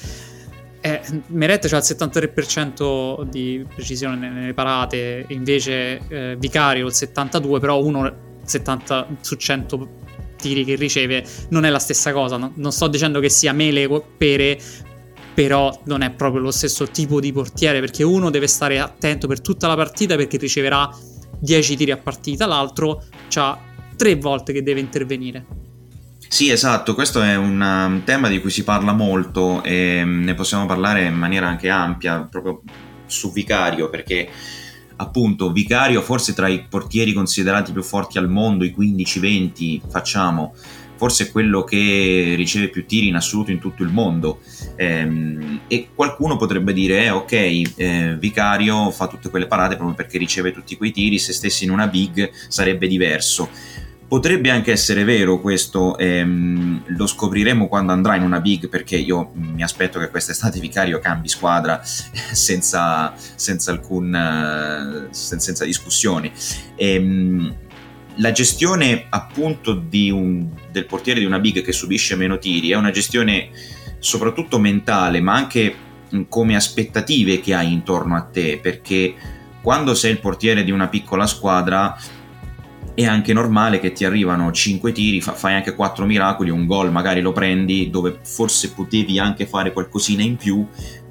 Eh, 0.81 1.01
Meret 1.29 1.73
ha 1.73 1.77
il 1.77 1.83
73% 1.83 3.23
di 3.25 3.65
precisione 3.75 4.29
nelle 4.29 4.55
parate, 4.55 5.25
invece 5.29 6.01
eh, 6.09 6.37
Vicario 6.39 6.87
il 6.87 6.93
72%, 6.95 7.59
però 7.59 7.83
uno 7.83 8.13
70 8.45 9.07
su 9.21 9.37
100 9.37 10.03
tiri 10.37 10.65
che 10.65 10.75
riceve 10.75 11.25
non 11.49 11.65
è 11.65 11.71
la 11.71 11.79
stessa 11.79 12.13
cosa. 12.13 12.37
No? 12.37 12.53
Non 12.57 12.73
sto 12.73 12.89
dicendo 12.89 13.21
che 13.21 13.31
sia 13.31 13.53
mele 13.53 13.89
pere, 14.19 14.59
però 15.35 15.77
non 15.85 16.03
è 16.03 16.11
proprio 16.11 16.41
lo 16.41 16.53
stesso 16.53 16.87
tipo 16.89 17.21
di 17.21 17.33
portiere 17.33 17.81
perché 17.81 18.05
uno 18.05 18.31
deve 18.31 18.47
stare 18.47 18.79
attento 18.79 19.27
per 19.27 19.41
tutta 19.41 19.67
la 19.67 19.75
partita 19.75 20.15
perché 20.17 20.37
riceverà 20.37 20.89
10 21.39 21.77
tiri 21.77 21.91
a 21.91 21.97
partita, 21.97 22.47
l'altro 22.47 23.03
ha 23.35 23.59
tre 23.97 24.17
volte 24.17 24.53
che 24.53 24.63
deve 24.63 24.81
intervenire. 24.81 25.45
Sì, 26.29 26.51
esatto, 26.51 26.95
questo 26.95 27.23
è 27.23 27.37
un 27.37 27.61
um, 27.61 28.03
tema 28.05 28.29
di 28.29 28.41
cui 28.41 28.51
si 28.51 28.65
parla 28.65 28.93
molto 28.93 29.63
e 29.63 30.03
mm, 30.05 30.25
ne 30.25 30.35
possiamo 30.35 30.67
parlare 30.67 31.05
in 31.05 31.15
maniera 31.15 31.47
anche 31.47 31.69
ampia, 31.69 32.27
proprio 32.29 32.63
su 33.07 33.31
Vicario, 33.33 33.89
perché 33.89 34.29
appunto 34.97 35.53
Vicario 35.53 36.03
forse 36.03 36.35
tra 36.35 36.49
i 36.49 36.67
portieri 36.69 37.13
considerati 37.13 37.73
più 37.73 37.83
forti 37.83 38.19
al 38.19 38.29
mondo, 38.29 38.65
i 38.65 38.75
15-20, 38.77 39.83
facciamo, 39.89 40.55
forse 41.05 41.31
quello 41.31 41.65
che 41.65 42.33
riceve 42.35 42.71
più 42.71 42.87
tiri 42.87 43.09
in 43.09 43.17
assoluto 43.17 43.51
in 43.51 43.59
tutto 43.59 43.83
il 43.83 43.91
mondo. 43.91 44.41
Ehm, 44.77 45.61
e 45.69 45.89
qualcuno 45.95 46.37
potrebbe 46.39 46.73
dire: 46.73 47.05
eh, 47.05 47.11
ok, 47.11 47.33
eh, 47.33 48.17
Vicario 48.19 48.91
fa 48.91 49.07
tutte 49.07 49.29
quelle 49.29 49.47
parate 49.47 49.77
proprio 49.77 49.95
perché 49.95 50.17
riceve 50.17 50.51
tutti 50.51 50.79
quei 50.79 50.93
tiri, 50.93 51.19
se 51.19 51.35
stessi 51.35 51.65
in 51.65 51.71
una 51.71 51.89
big 51.89 52.31
sarebbe 52.49 52.87
diverso. 52.87 53.51
Potrebbe 54.09 54.49
anche 54.51 54.71
essere 54.71 55.05
vero 55.05 55.41
questo, 55.41 55.99
ehm, 55.99 56.85
lo 56.87 57.07
scopriremo 57.07 57.69
quando 57.69 57.93
andrà 57.93 58.15
in 58.17 58.23
una 58.23 58.41
big 58.41 58.69
perché 58.69 58.97
io 58.97 59.33
mi 59.35 59.63
aspetto 59.63 59.99
che 59.99 60.09
quest'estate 60.09 60.61
Vicario 60.61 61.01
cambi 61.01 61.29
squadra 61.29 61.83
senza, 61.85 63.13
senza 63.17 63.71
alcun 63.73 65.09
senza 65.11 65.65
discussioni. 65.65 66.33
Ehm, 66.77 67.55
la 68.17 68.33
gestione 68.33 69.07
appunto 69.09 69.83
un, 69.91 70.49
del 70.71 70.87
portiere 70.87 71.21
di 71.21 71.27
una 71.27 71.39
big 71.39 71.63
che 71.63 71.73
subisce 71.73 72.15
meno 72.17 72.39
tiri 72.39 72.71
è 72.71 72.77
una 72.77 72.91
gestione 72.91 73.51
soprattutto 73.99 74.59
mentale 74.59 75.21
ma 75.21 75.35
anche 75.35 75.75
come 76.29 76.55
aspettative 76.55 77.41
che 77.41 77.55
hai 77.55 77.73
intorno 77.73 78.17
a 78.17 78.23
te 78.23 78.59
perché 78.63 79.15
quando 79.63 79.95
sei 79.95 80.13
il 80.13 80.21
portiere 80.21 80.63
di 80.63 80.71
una 80.71 80.89
piccola 80.89 81.27
squadra 81.27 81.97
è 82.95 83.05
anche 83.05 83.33
normale 83.33 83.81
che 83.81 83.93
ti 83.93 84.05
arrivano 84.05 84.53
5 84.53 84.93
tiri, 84.93 85.21
fa, 85.21 85.33
fai 85.33 85.55
anche 85.55 85.75
4 85.75 86.07
miracoli, 86.07 86.51
un 86.51 86.67
gol 86.67 86.93
magari 86.93 87.21
lo 87.21 87.33
prendi 87.33 87.91
dove 87.91 88.21
forse 88.23 88.73
potevi 88.73 89.19
anche 89.19 89.47
fare 89.47 89.73
qualcosina 89.73 90.23
in 90.23 90.37
più, 90.37 90.65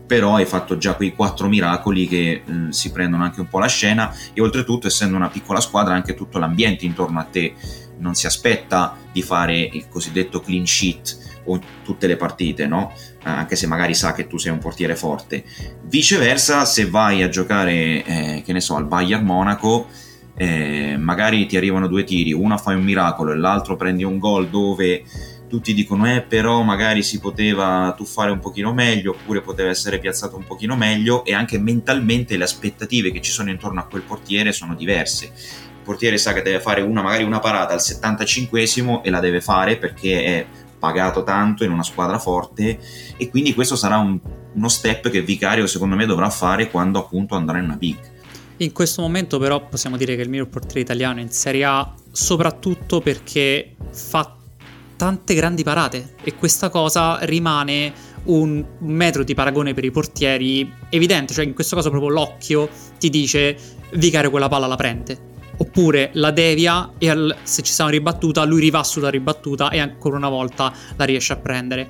però 0.05 0.35
hai 0.35 0.45
fatto 0.45 0.77
già 0.77 0.95
quei 0.95 1.13
4 1.13 1.47
miracoli 1.47 2.07
che 2.07 2.31
eh, 2.31 2.43
si 2.69 2.91
prendono 2.91 3.23
anche 3.23 3.39
un 3.39 3.47
po' 3.47 3.59
la 3.59 3.67
scena 3.67 4.13
e 4.33 4.41
oltretutto 4.41 4.87
essendo 4.87 5.15
una 5.15 5.29
piccola 5.29 5.59
squadra 5.59 5.93
anche 5.93 6.13
tutto 6.13 6.39
l'ambiente 6.39 6.85
intorno 6.85 7.19
a 7.19 7.23
te 7.23 7.53
non 7.97 8.15
si 8.15 8.25
aspetta 8.25 8.97
di 9.11 9.21
fare 9.21 9.57
il 9.57 9.87
cosiddetto 9.87 10.41
clean 10.41 10.65
sheet 10.65 11.41
o 11.45 11.59
tutte 11.83 12.07
le 12.07 12.15
partite, 12.15 12.67
no? 12.67 12.93
anche 13.23 13.55
se 13.55 13.67
magari 13.67 13.93
sa 13.93 14.13
che 14.13 14.27
tu 14.27 14.37
sei 14.37 14.51
un 14.51 14.59
portiere 14.59 14.95
forte. 14.95 15.43
Viceversa, 15.83 16.65
se 16.65 16.89
vai 16.89 17.23
a 17.23 17.29
giocare, 17.29 18.03
eh, 18.03 18.43
che 18.45 18.53
ne 18.53 18.61
so, 18.61 18.75
al 18.75 18.85
Bayern 18.85 19.23
Monaco, 19.23 19.87
eh, 20.35 20.95
magari 20.97 21.45
ti 21.45 21.57
arrivano 21.57 21.87
due 21.87 22.03
tiri, 22.03 22.33
uno 22.33 22.57
fai 22.57 22.75
un 22.75 22.83
miracolo 22.83 23.31
e 23.31 23.37
l'altro 23.37 23.75
prendi 23.75 24.03
un 24.03 24.17
gol 24.17 24.49
dove 24.49 25.03
tutti 25.53 25.75
dicono 25.75 26.11
eh 26.11 26.21
però 26.23 26.63
magari 26.63 27.03
si 27.03 27.19
poteva 27.19 27.93
tuffare 27.95 28.31
un 28.31 28.39
pochino 28.39 28.73
meglio 28.73 29.11
oppure 29.11 29.41
poteva 29.41 29.69
essere 29.69 29.99
piazzato 29.99 30.35
un 30.35 30.45
pochino 30.45 30.75
meglio 30.75 31.23
e 31.23 31.35
anche 31.35 31.59
mentalmente 31.59 32.37
le 32.37 32.45
aspettative 32.45 33.11
che 33.11 33.21
ci 33.21 33.29
sono 33.29 33.51
intorno 33.51 33.79
a 33.79 33.83
quel 33.83 34.01
portiere 34.01 34.51
sono 34.51 34.73
diverse. 34.73 35.25
Il 35.25 35.83
portiere 35.83 36.17
sa 36.17 36.33
che 36.33 36.41
deve 36.41 36.59
fare 36.59 36.81
una 36.81 37.03
magari 37.03 37.23
una 37.23 37.37
parata 37.37 37.71
al 37.73 37.81
75esimo 37.81 39.03
e 39.03 39.11
la 39.11 39.19
deve 39.19 39.41
fare 39.41 39.77
perché 39.77 40.23
è 40.23 40.45
pagato 40.79 41.23
tanto 41.23 41.63
in 41.63 41.69
una 41.69 41.83
squadra 41.83 42.17
forte 42.17 42.79
e 43.15 43.29
quindi 43.29 43.53
questo 43.53 43.75
sarà 43.75 43.97
un, 43.97 44.19
uno 44.53 44.69
step 44.69 45.11
che 45.11 45.21
Vicario 45.21 45.67
secondo 45.67 45.95
me 45.95 46.07
dovrà 46.07 46.31
fare 46.31 46.71
quando 46.71 46.97
appunto 46.97 47.35
andrà 47.35 47.59
in 47.59 47.65
una 47.65 47.75
big. 47.75 47.99
In 48.57 48.71
questo 48.71 49.03
momento 49.03 49.37
però 49.37 49.67
possiamo 49.67 49.97
dire 49.97 50.15
che 50.15 50.23
il 50.23 50.29
miglior 50.29 50.47
portiere 50.47 50.79
italiano 50.79 51.19
in 51.19 51.29
Serie 51.29 51.63
A 51.63 51.93
soprattutto 52.11 53.01
perché 53.01 53.75
fa 53.91 54.37
tante 54.95 55.33
grandi 55.33 55.63
parate 55.63 56.15
e 56.23 56.35
questa 56.35 56.69
cosa 56.69 57.19
rimane 57.21 57.93
un 58.25 58.63
metro 58.79 59.23
di 59.23 59.33
paragone 59.33 59.73
per 59.73 59.83
i 59.83 59.91
portieri 59.91 60.71
evidente, 60.89 61.33
cioè 61.33 61.45
in 61.45 61.53
questo 61.53 61.75
caso 61.75 61.89
proprio 61.89 62.11
l'occhio 62.11 62.69
ti 62.97 63.09
dice 63.09 63.57
Vicario 63.93 64.29
quella 64.29 64.47
palla 64.47 64.67
la 64.67 64.75
prende 64.75 65.31
oppure 65.57 66.09
la 66.13 66.31
devia 66.31 66.93
e 66.97 67.09
al, 67.09 67.35
se 67.43 67.61
ci 67.61 67.71
sta 67.71 67.83
una 67.83 67.91
ribattuta 67.91 68.43
lui 68.43 68.59
rivà 68.59 68.83
sulla 68.83 69.09
ribattuta 69.09 69.69
e 69.69 69.79
ancora 69.79 70.17
una 70.17 70.29
volta 70.29 70.73
la 70.95 71.05
riesce 71.05 71.33
a 71.33 71.37
prendere 71.37 71.87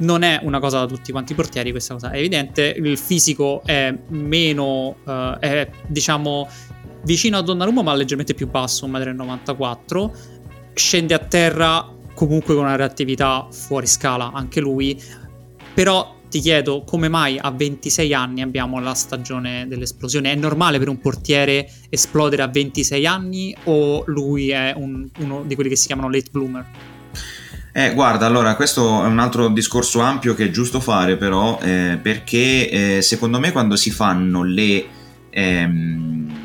non 0.00 0.22
è 0.22 0.40
una 0.42 0.60
cosa 0.60 0.80
da 0.80 0.86
tutti 0.86 1.12
quanti 1.12 1.32
i 1.32 1.34
portieri, 1.34 1.70
questa 1.70 1.94
cosa 1.94 2.10
è 2.10 2.18
evidente. 2.18 2.74
Il 2.76 2.96
fisico 2.96 3.62
è 3.64 3.94
meno, 4.08 4.96
uh, 5.04 5.38
è 5.38 5.70
diciamo 5.86 6.48
vicino 7.04 7.38
a 7.38 7.42
Donnarumma, 7.42 7.82
ma 7.82 7.94
leggermente 7.94 8.34
più 8.34 8.48
basso, 8.48 8.86
1,94 8.86 10.04
m. 10.04 10.10
Scende 10.72 11.14
a 11.14 11.18
terra 11.18 11.86
comunque 12.26 12.54
con 12.54 12.64
una 12.64 12.76
reattività 12.76 13.46
fuori 13.50 13.86
scala, 13.86 14.30
anche 14.34 14.60
lui. 14.60 15.00
Però 15.72 16.18
ti 16.28 16.40
chiedo 16.40 16.84
come 16.84 17.08
mai 17.08 17.38
a 17.40 17.50
26 17.50 18.12
anni 18.12 18.42
abbiamo 18.42 18.78
la 18.78 18.94
stagione 18.94 19.66
dell'esplosione? 19.66 20.32
È 20.32 20.34
normale 20.34 20.78
per 20.78 20.88
un 20.88 21.00
portiere 21.00 21.70
esplodere 21.88 22.42
a 22.42 22.48
26 22.48 23.06
anni 23.06 23.56
o 23.64 24.02
lui 24.06 24.50
è 24.50 24.74
un, 24.76 25.08
uno 25.18 25.42
di 25.44 25.54
quelli 25.54 25.70
che 25.70 25.76
si 25.76 25.86
chiamano 25.86 26.10
late 26.10 26.28
bloomer? 26.30 26.66
Eh, 27.72 27.94
guarda, 27.94 28.26
allora 28.26 28.54
questo 28.54 29.02
è 29.02 29.06
un 29.06 29.18
altro 29.18 29.48
discorso 29.48 30.00
ampio 30.00 30.34
che 30.34 30.46
è 30.46 30.50
giusto 30.50 30.80
fare 30.80 31.16
però, 31.16 31.58
eh, 31.62 31.98
perché 32.02 32.96
eh, 32.96 33.02
secondo 33.02 33.38
me 33.38 33.52
quando 33.52 33.76
si 33.76 33.90
fanno 33.90 34.42
le, 34.42 34.84
ehm, 35.30 36.39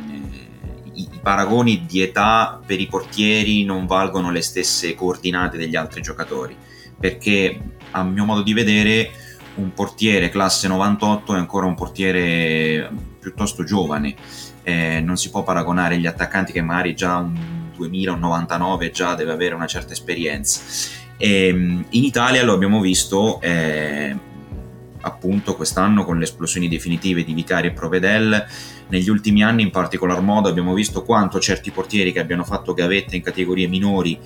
paragoni 1.25 1.87
di 1.87 2.03
età 2.03 2.59
per 2.63 2.79
i 2.79 2.85
portieri 2.85 3.65
non 3.65 3.87
valgono 3.87 4.29
le 4.29 4.43
stesse 4.43 4.93
coordinate 4.93 5.57
degli 5.57 5.75
altri 5.75 6.03
giocatori, 6.03 6.55
perché 6.99 7.59
a 7.89 8.03
mio 8.03 8.25
modo 8.25 8.43
di 8.43 8.53
vedere 8.53 9.09
un 9.55 9.73
portiere 9.73 10.29
classe 10.29 10.67
98 10.67 11.33
è 11.33 11.37
ancora 11.39 11.65
un 11.65 11.73
portiere 11.73 12.91
piuttosto 13.19 13.63
giovane, 13.63 14.13
eh, 14.61 15.01
non 15.01 15.17
si 15.17 15.31
può 15.31 15.41
paragonare 15.41 15.97
gli 15.97 16.05
attaccanti 16.05 16.51
che 16.51 16.61
magari 16.61 16.93
già 16.93 17.17
un 17.17 17.71
2000, 17.75 18.11
un 18.11 18.19
99 18.19 18.91
già 18.91 19.15
deve 19.15 19.31
avere 19.31 19.55
una 19.55 19.65
certa 19.65 19.93
esperienza 19.93 20.61
e, 21.17 21.47
ehm, 21.47 21.85
in 21.89 22.03
Italia 22.03 22.43
lo 22.43 22.53
abbiamo 22.53 22.79
visto 22.81 23.41
eh, 23.41 24.15
appunto 25.01 25.55
quest'anno 25.55 26.03
con 26.03 26.17
le 26.17 26.25
esplosioni 26.25 26.67
definitive 26.67 27.23
di 27.23 27.33
Vicari 27.33 27.67
e 27.67 27.71
Provedel. 27.71 28.45
Negli 28.87 29.09
ultimi 29.09 29.43
anni 29.43 29.63
in 29.63 29.71
particolar 29.71 30.21
modo 30.21 30.47
abbiamo 30.47 30.73
visto 30.73 31.03
quanto 31.03 31.39
certi 31.39 31.71
portieri 31.71 32.11
che 32.11 32.19
abbiano 32.19 32.43
fatto 32.43 32.73
gavette 32.73 33.15
in 33.15 33.23
categorie 33.23 33.67
minori 33.67 34.19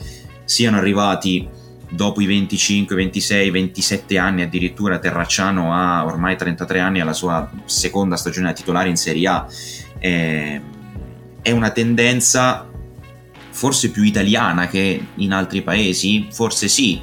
siano 0.43 0.77
arrivati 0.77 1.47
dopo 1.89 2.21
i 2.21 2.25
25, 2.25 2.95
26, 2.95 3.49
27 3.49 4.17
anni 4.17 4.41
addirittura 4.41 4.99
Terracciano 4.99 5.73
ha 5.73 6.05
ormai 6.05 6.35
33 6.35 6.79
anni 6.79 6.99
alla 6.99 7.13
sua 7.13 7.49
seconda 7.65 8.15
stagione 8.15 8.47
da 8.47 8.53
titolare 8.53 8.89
in 8.89 8.97
Serie 8.97 9.27
A. 9.27 9.47
Eh, 9.97 10.61
è 11.41 11.51
una 11.51 11.71
tendenza 11.71 12.67
forse 13.51 13.91
più 13.91 14.03
italiana 14.03 14.67
che 14.67 15.05
in 15.15 15.33
altri 15.33 15.61
paesi, 15.61 16.27
forse 16.31 16.67
sì, 16.67 17.01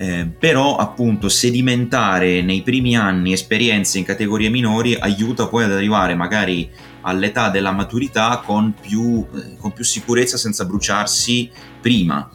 eh, 0.00 0.26
però 0.26 0.76
appunto 0.76 1.28
sedimentare 1.28 2.40
nei 2.40 2.62
primi 2.62 2.96
anni 2.96 3.32
esperienze 3.32 3.98
in 3.98 4.04
categorie 4.04 4.48
minori 4.48 4.94
aiuta 4.94 5.48
poi 5.48 5.64
ad 5.64 5.72
arrivare 5.72 6.14
magari 6.14 6.70
all'età 7.00 7.50
della 7.50 7.72
maturità 7.72 8.40
con 8.44 8.74
più, 8.80 9.26
eh, 9.34 9.56
con 9.58 9.72
più 9.72 9.82
sicurezza 9.82 10.36
senza 10.36 10.64
bruciarsi 10.64 11.50
prima. 11.80 12.30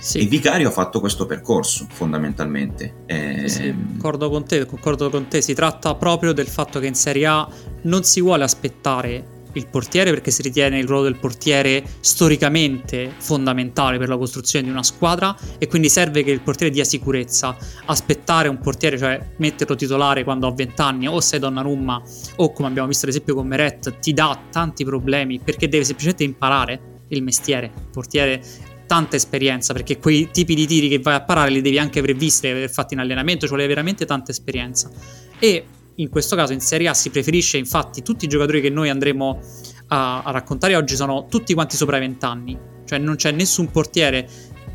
Sì. 0.00 0.18
E 0.18 0.26
Vicario 0.26 0.68
ha 0.68 0.72
fatto 0.72 0.98
questo 0.98 1.24
percorso 1.24 1.86
fondamentalmente. 1.88 3.04
Eh... 3.06 3.48
Sì, 3.48 3.72
concordo 3.72 4.28
con 4.28 4.44
te, 4.44 4.66
concordo 4.66 5.08
con 5.08 5.28
te, 5.28 5.40
si 5.40 5.54
tratta 5.54 5.94
proprio 5.94 6.32
del 6.32 6.48
fatto 6.48 6.80
che 6.80 6.88
in 6.88 6.94
Serie 6.94 7.26
A 7.26 7.48
non 7.82 8.02
si 8.02 8.20
vuole 8.20 8.42
aspettare 8.42 9.33
il 9.54 9.66
portiere 9.66 10.10
perché 10.10 10.30
si 10.30 10.42
ritiene 10.42 10.78
il 10.78 10.86
ruolo 10.86 11.04
del 11.04 11.16
portiere 11.16 11.84
storicamente 12.00 13.12
fondamentale 13.18 13.98
per 13.98 14.08
la 14.08 14.16
costruzione 14.16 14.64
di 14.64 14.70
una 14.70 14.82
squadra 14.82 15.36
e 15.58 15.66
quindi 15.66 15.88
serve 15.88 16.22
che 16.22 16.30
il 16.30 16.40
portiere 16.40 16.72
dia 16.72 16.84
sicurezza. 16.84 17.56
Aspettare 17.86 18.48
un 18.48 18.58
portiere, 18.58 18.98
cioè 18.98 19.20
metterlo 19.38 19.74
titolare 19.74 20.24
quando 20.24 20.46
ha 20.46 20.52
20 20.52 20.80
anni 20.80 21.08
o 21.08 21.20
sei 21.20 21.38
Donnarumma 21.38 22.02
o 22.36 22.52
come 22.52 22.68
abbiamo 22.68 22.88
visto 22.88 23.06
ad 23.06 23.12
esempio 23.12 23.34
con 23.34 23.46
Meret 23.46 23.98
ti 23.98 24.12
dà 24.12 24.38
tanti 24.50 24.84
problemi 24.84 25.40
perché 25.40 25.68
deve 25.68 25.84
semplicemente 25.84 26.24
imparare 26.24 27.02
il 27.08 27.22
mestiere. 27.22 27.66
Il 27.66 27.88
portiere 27.90 28.42
tanta 28.86 29.16
esperienza 29.16 29.72
perché 29.72 29.98
quei 29.98 30.30
tipi 30.30 30.54
di 30.54 30.66
tiri 30.66 30.88
che 30.88 30.98
vai 30.98 31.14
a 31.14 31.22
parare 31.22 31.50
li 31.50 31.60
devi 31.60 31.78
anche 31.78 32.00
aver 32.00 32.14
visti, 32.14 32.46
aver 32.46 32.70
fatti 32.70 32.94
in 32.94 33.00
allenamento, 33.00 33.46
cioè 33.46 33.66
veramente 33.66 34.04
tanta 34.04 34.30
esperienza. 34.30 34.90
E 35.38 35.64
in 35.96 36.08
questo 36.08 36.34
caso 36.36 36.52
in 36.52 36.60
Serie 36.60 36.88
A 36.88 36.94
si 36.94 37.10
preferisce 37.10 37.56
infatti 37.56 38.02
tutti 38.02 38.24
i 38.24 38.28
giocatori 38.28 38.60
che 38.60 38.70
noi 38.70 38.88
andremo 38.88 39.40
a, 39.88 40.22
a 40.22 40.30
raccontare 40.30 40.74
oggi 40.76 40.96
sono 40.96 41.26
tutti 41.28 41.54
quanti 41.54 41.76
sopra 41.76 41.96
i 41.98 42.00
20 42.00 42.24
anni, 42.24 42.58
cioè 42.84 42.98
non 42.98 43.16
c'è 43.16 43.30
nessun 43.30 43.70
portiere 43.70 44.28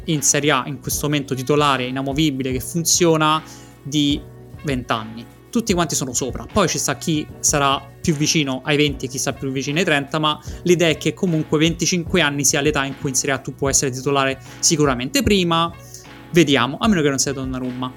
in 0.06 0.22
Serie 0.22 0.52
A 0.52 0.64
in 0.66 0.80
questo 0.80 1.08
momento 1.08 1.36
titolare, 1.36 1.86
inamovibile, 1.86 2.52
che 2.52 2.60
funziona 2.60 3.42
di 3.82 4.22
20 4.64 4.92
anni. 4.92 5.26
Tutti 5.50 5.74
quanti 5.74 5.96
sono 5.96 6.14
sopra. 6.14 6.46
Poi 6.52 6.68
ci 6.68 6.78
sta 6.78 6.96
chi 6.96 7.26
sarà 7.40 7.82
più 8.02 8.14
vicino 8.14 8.62
ai 8.64 8.78
20 8.78 9.06
e 9.06 9.08
chi 9.08 9.18
sta 9.18 9.34
più 9.34 9.52
vicino 9.52 9.80
ai 9.80 9.86
30, 9.86 10.20
ma 10.20 10.40
l'idea 10.64 10.90
è 10.90 10.98
che 10.98 11.14
comunque 11.14 11.58
25 11.58 12.22
anni 12.22 12.46
sia 12.46 12.62
l'età 12.62 12.86
in 12.86 12.96
cui 13.00 13.10
in 13.10 13.16
Serie 13.16 13.36
A 13.36 13.40
tu 13.40 13.56
puoi 13.56 13.72
essere 13.72 13.92
titolare 13.92 14.40
sicuramente 14.60 15.24
prima. 15.24 15.72
Vediamo, 16.32 16.78
a 16.80 16.88
meno 16.88 17.02
che 17.02 17.10
non 17.10 17.18
sia 17.18 17.34
Donnarumma. 17.34 17.92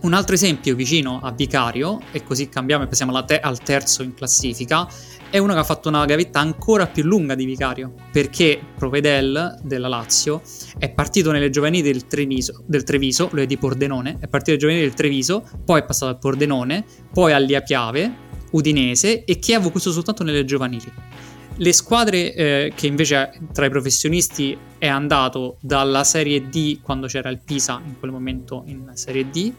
Un 0.00 0.14
altro 0.14 0.36
esempio 0.36 0.76
vicino 0.76 1.18
a 1.20 1.32
Vicario, 1.32 1.98
e 2.12 2.22
così 2.22 2.48
cambiamo 2.48 2.84
e 2.84 2.86
passiamo 2.86 3.24
te- 3.24 3.40
al 3.40 3.58
terzo 3.58 4.04
in 4.04 4.14
classifica, 4.14 4.88
è 5.28 5.38
uno 5.38 5.52
che 5.54 5.58
ha 5.58 5.64
fatto 5.64 5.88
una 5.88 6.04
gavetta 6.04 6.38
ancora 6.38 6.86
più 6.86 7.02
lunga 7.02 7.34
di 7.34 7.44
Vicario, 7.44 7.92
perché 8.12 8.60
Provedel 8.76 9.58
della 9.62 9.88
Lazio 9.88 10.40
è 10.78 10.88
partito 10.90 11.32
nelle 11.32 11.50
giovanili 11.50 11.82
del 11.82 12.06
Treviso, 12.06 12.62
del 12.64 12.84
Treviso 12.84 13.28
lui 13.32 13.42
è 13.42 13.46
di 13.46 13.56
Pordenone, 13.58 14.18
è 14.20 14.28
partito 14.28 14.52
nelle 14.52 14.58
giovanili 14.58 14.84
del 14.84 14.94
Treviso, 14.94 15.44
poi 15.64 15.80
è 15.80 15.84
passato 15.84 16.12
al 16.12 16.18
Pordenone, 16.18 16.84
poi 17.12 17.32
all'Ia 17.32 17.60
Piave, 17.60 18.26
Udinese 18.52 19.24
e 19.24 19.38
Chievo 19.40 19.70
questo 19.70 19.90
soltanto 19.90 20.22
nelle 20.22 20.44
giovanili. 20.44 20.90
Le 21.56 21.72
squadre 21.72 22.34
eh, 22.34 22.72
che 22.72 22.86
invece 22.86 23.32
tra 23.52 23.66
i 23.66 23.70
professionisti 23.70 24.56
è 24.78 24.86
andato 24.86 25.56
dalla 25.60 26.04
Serie 26.04 26.48
D 26.48 26.80
quando 26.80 27.08
c'era 27.08 27.30
il 27.30 27.40
Pisa 27.44 27.82
in 27.84 27.98
quel 27.98 28.12
momento 28.12 28.62
in 28.66 28.92
Serie 28.94 29.28
D 29.28 29.52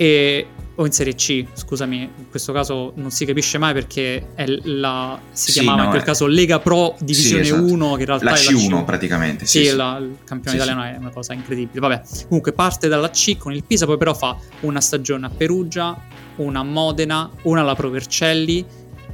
e 0.00 0.46
o 0.76 0.86
in 0.86 0.92
Serie 0.92 1.14
C, 1.14 1.44
scusami, 1.52 1.98
in 1.98 2.30
questo 2.30 2.54
caso 2.54 2.92
non 2.94 3.10
si 3.10 3.26
capisce 3.26 3.58
mai 3.58 3.74
perché 3.74 4.28
la, 4.62 5.20
si 5.30 5.50
sì, 5.50 5.58
chiamava 5.58 5.76
no, 5.76 5.84
in 5.84 5.90
quel 5.90 6.00
è... 6.00 6.04
caso 6.06 6.26
Lega 6.26 6.58
Pro 6.58 6.96
Divisione 7.00 7.44
sì, 7.44 7.50
esatto. 7.50 7.70
1, 7.70 7.94
che 7.96 8.00
in 8.00 8.06
realtà 8.06 8.24
la 8.24 8.32
C1, 8.32 8.48
è 8.48 8.52
la 8.70 8.78
C1 8.78 8.84
praticamente. 8.86 9.44
Sì, 9.44 9.66
sì 9.66 9.76
la, 9.76 9.98
il 9.98 10.16
campione 10.24 10.56
italiano 10.56 10.82
è 10.84 10.96
una 10.96 11.10
cosa 11.10 11.34
incredibile. 11.34 11.80
Vabbè, 11.80 12.02
comunque 12.28 12.54
parte 12.54 12.88
dalla 12.88 13.10
C 13.10 13.36
con 13.36 13.52
il 13.52 13.62
Pisa, 13.62 13.84
poi 13.84 13.98
però 13.98 14.14
fa 14.14 14.38
una 14.60 14.80
stagione 14.80 15.26
a 15.26 15.28
Perugia, 15.28 16.02
una 16.36 16.60
a 16.60 16.64
Modena, 16.64 17.30
una 17.42 17.60
alla 17.60 17.74
Pro 17.74 17.90
Vercelli, 17.90 18.64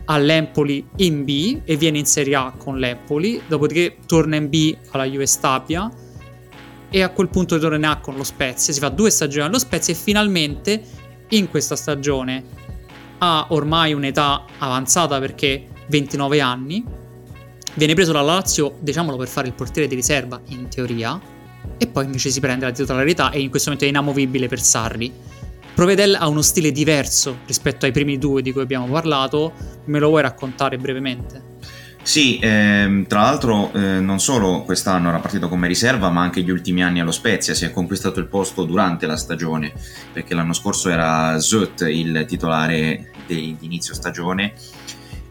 all'Empoli 0.05 0.87
in 0.99 1.25
B 1.25 1.63
e 1.65 1.77
viene 1.77 1.99
in 1.99 2.07
Serie 2.07 2.37
A 2.37 2.55
con 2.57 2.79
l'Empoli, 2.79 3.43
dopodiché 3.49 3.97
torna 4.07 4.37
in 4.37 4.49
B 4.49 4.77
alla 4.91 5.05
Juve 5.05 5.27
Stabia 5.27 5.91
e 6.91 7.03
a 7.03 7.11
quel 7.11 7.29
punto 7.29 7.57
A 7.57 7.97
con 7.99 8.17
lo 8.17 8.25
Spezia, 8.25 8.73
si 8.73 8.81
fa 8.81 8.89
due 8.89 9.11
stagioni 9.11 9.47
allo 9.47 9.59
Spezia 9.59 9.93
e 9.93 9.97
finalmente 9.97 10.83
in 11.31 11.49
questa 11.49 11.77
stagione 11.77 12.45
ha 13.19 13.47
ormai 13.51 13.93
un'età 13.93 14.45
avanzata 14.59 15.19
perché 15.19 15.69
29 15.89 16.41
anni, 16.41 16.85
viene 17.75 17.95
preso 17.95 18.13
dalla 18.13 18.35
Lazio, 18.35 18.77
diciamolo 18.81 19.17
per 19.17 19.29
fare 19.29 19.47
il 19.47 19.55
portiere 19.55 19.89
di 19.89 19.95
riserva 19.95 20.41
in 20.47 20.69
teoria, 20.69 21.21
e 21.79 21.87
poi 21.87 22.05
invece 22.05 22.31
si 22.31 22.41
prende 22.41 22.65
la 22.65 22.73
titolarità 22.73 23.31
e 23.31 23.41
in 23.41 23.51
questo 23.51 23.71
momento 23.71 23.87
è 23.87 23.93
inamovibile 23.93 24.49
per 24.49 24.61
Sarri. 24.61 25.13
Provedel 25.75 26.15
ha 26.15 26.27
uno 26.29 26.43
stile 26.43 26.73
diverso 26.73 27.39
rispetto 27.47 27.85
ai 27.85 27.93
primi 27.93 28.19
due 28.19 28.41
di 28.41 28.53
cui 28.53 28.63
abbiamo 28.63 28.87
parlato, 28.87 29.53
me 29.87 29.99
lo 29.99 30.09
vuoi 30.09 30.23
raccontare 30.23 30.79
brevemente? 30.79 31.55
Sì, 32.07 32.39
ehm, 32.41 33.09
tra 33.09 33.23
l'altro 33.23 33.73
eh, 33.73 33.99
non 33.99 34.21
solo 34.21 34.63
quest'anno 34.63 35.09
era 35.09 35.19
partito 35.19 35.49
come 35.49 35.67
riserva, 35.67 36.09
ma 36.09 36.23
anche 36.23 36.41
gli 36.43 36.51
ultimi 36.51 36.85
anni 36.85 37.01
allo 37.01 37.11
Spezia. 37.11 37.53
Si 37.53 37.65
è 37.65 37.73
conquistato 37.73 38.21
il 38.21 38.29
posto 38.29 38.63
durante 38.63 39.07
la 39.07 39.17
stagione, 39.17 39.73
perché 40.13 40.33
l'anno 40.33 40.53
scorso 40.53 40.89
era 40.89 41.37
Zut 41.41 41.81
il 41.81 42.25
titolare 42.29 43.11
di, 43.27 43.57
inizio 43.59 43.93
stagione. 43.93 44.53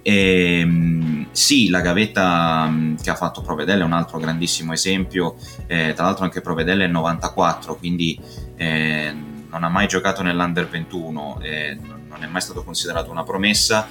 E, 0.02 0.60
ehm, 0.60 1.28
sì, 1.32 1.70
la 1.70 1.80
gavetta 1.80 2.68
mm, 2.68 2.96
che 2.98 3.10
ha 3.10 3.16
fatto 3.16 3.42
Provedelle 3.42 3.84
è 3.84 3.86
un 3.86 3.94
altro 3.94 4.20
grandissimo 4.20 4.74
esempio, 4.74 5.38
eh, 5.68 5.94
tra 5.96 6.04
l'altro 6.04 6.26
anche 6.26 6.42
Provedelle 6.42 6.84
è 6.84 6.90
94, 6.90 7.78
quindi 7.78 8.20
eh, 8.58 9.16
non 9.50 9.64
ha 9.64 9.70
mai 9.70 9.88
giocato 9.88 10.22
nell'Under 10.24 10.68
21, 10.68 11.40
eh, 11.42 11.78
non 12.10 12.22
è 12.22 12.28
mai 12.28 12.42
stato 12.42 12.66
considerato 12.66 13.12
una 13.12 13.24
promessa 13.24 13.88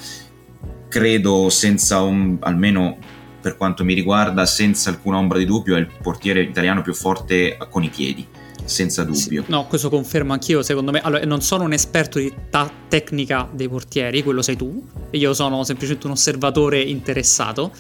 credo 0.89 1.49
senza 1.51 2.01
un, 2.01 2.37
almeno 2.41 2.97
per 3.41 3.57
quanto 3.57 3.85
mi 3.85 3.95
riguarda, 3.95 4.47
senza 4.47 4.91
alcuna 4.91 5.19
ombra 5.19 5.39
di 5.39 5.45
dubbio, 5.45 5.77
è 5.77 5.79
il 5.79 5.89
portiere 6.01 6.43
italiano 6.43 6.81
più 6.81 6.95
forte 6.95 7.59
con 7.69 7.83
i 7.83 7.91
piedi. 7.91 8.27
Senza 8.65 9.05
dubbio. 9.05 9.43
Sì, 9.43 9.51
no, 9.51 9.67
questo 9.67 9.91
confermo 9.91 10.33
anch'io. 10.33 10.63
Secondo 10.63 10.91
me, 10.91 11.01
allora, 11.01 11.25
non 11.27 11.43
sono 11.43 11.65
un 11.65 11.75
esperto 11.75 12.19
di 12.19 12.33
ta- 12.49 12.71
tecnica 12.89 13.47
dei 13.53 13.69
portieri, 13.69 14.23
quello 14.23 14.41
sei 14.41 14.57
tu. 14.57 14.83
Io 15.11 15.35
sono 15.35 15.63
semplicemente 15.65 16.07
un 16.07 16.13
osservatore 16.13 16.81
interessato. 16.81 17.71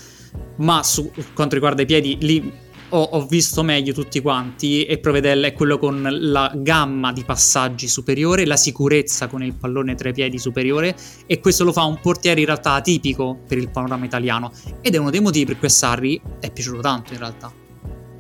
Ma 0.56 0.82
su 0.82 1.10
quanto 1.32 1.54
riguarda 1.54 1.80
i 1.82 1.86
piedi, 1.86 2.18
lì 2.20 2.52
ho, 2.94 3.02
ho, 3.02 3.26
visto 3.26 3.62
meglio 3.64 3.92
tutti 3.92 4.20
quanti 4.20 4.84
e 4.84 4.98
Provedel 4.98 5.44
è 5.44 5.52
quello 5.52 5.78
con 5.78 6.06
la 6.08 6.52
gamma 6.54 7.12
di 7.12 7.24
passaggi 7.24 7.88
superiore, 7.88 8.46
la 8.46 8.56
sicurezza 8.56 9.26
con 9.26 9.42
il 9.42 9.54
pallone 9.54 9.96
tra 9.96 10.10
i 10.10 10.12
piedi 10.12 10.38
superiore 10.38 10.94
e 11.26 11.40
questo 11.40 11.64
lo 11.64 11.72
fa 11.72 11.82
un 11.84 11.98
portiere 12.00 12.40
in 12.40 12.46
realtà 12.46 12.74
atipico 12.74 13.40
per 13.46 13.58
il 13.58 13.70
panorama 13.70 14.04
italiano 14.04 14.52
ed 14.80 14.94
è 14.94 14.98
uno 14.98 15.10
dei 15.10 15.20
motivi 15.20 15.46
per 15.46 15.58
cui 15.58 15.66
a 15.66 15.70
Sarri 15.70 16.20
è 16.38 16.52
piaciuto 16.52 16.80
tanto 16.80 17.12
in 17.12 17.18
realtà. 17.18 17.63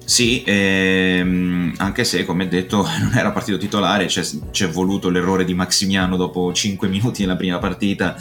Sì, 0.06 0.42
ehm, 0.46 1.72
anche 1.78 2.04
se 2.04 2.24
come 2.24 2.46
detto 2.46 2.86
non 3.00 3.12
era 3.14 3.32
partito 3.32 3.56
titolare, 3.56 4.06
c'è, 4.06 4.22
c'è, 4.50 4.68
voluto 4.68 5.08
l'errore 5.08 5.44
di 5.44 5.54
Maximiano 5.54 6.16
dopo 6.16 6.52
5 6.52 6.88
minuti 6.88 7.22
nella 7.22 7.36
prima 7.36 7.58
partita 7.58 8.14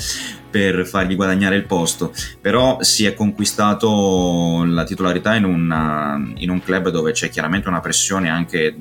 per 0.50 0.86
fargli 0.86 1.16
guadagnare 1.16 1.56
il 1.56 1.66
posto, 1.66 2.14
però 2.40 2.78
si 2.82 3.06
è 3.06 3.14
conquistato 3.14 4.64
la 4.66 4.84
titolarità 4.84 5.36
in, 5.36 5.44
una, 5.44 6.22
in 6.36 6.50
un 6.50 6.62
club 6.62 6.90
dove 6.90 7.12
c'è 7.12 7.30
chiaramente 7.30 7.68
una 7.68 7.82
pressione 7.82 8.30
anche 8.30 8.76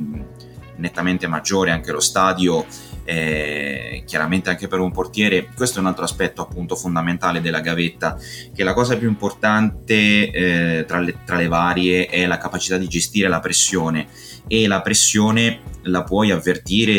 nettamente 0.77 1.27
maggiore, 1.27 1.71
anche 1.71 1.93
lo 1.93 2.01
stadio 2.01 2.67
eh, 3.13 4.05
chiaramente 4.07 4.49
anche 4.49 4.69
per 4.69 4.81
un 4.81 4.91
portiere, 4.91 5.49
questo 5.55 5.79
è 5.79 5.81
un 5.81 5.89
altro 5.89 6.05
aspetto 6.05 6.41
appunto 6.41 6.77
fondamentale 6.77 7.43
della 7.43 7.61
gavetta, 7.61 8.19
che 8.55 8.65
la 8.65 8.73
cosa 8.73 8.97
più 8.97 9.09
importante 9.09 10.31
eh, 10.31 10.85
tra, 10.87 10.99
le, 10.99 11.19
tra 11.25 11.37
le 11.37 11.49
varie 11.49 12.07
è 12.07 12.27
la 12.27 12.39
capacità 12.39 12.79
di 12.79 12.89
gestire 12.89 13.29
la 13.29 13.41
pressione 13.41 14.09
e 14.47 14.67
la 14.67 14.81
pressione 14.81 15.61
la 15.83 16.03
puoi 16.05 16.31
avvertire 16.31 16.93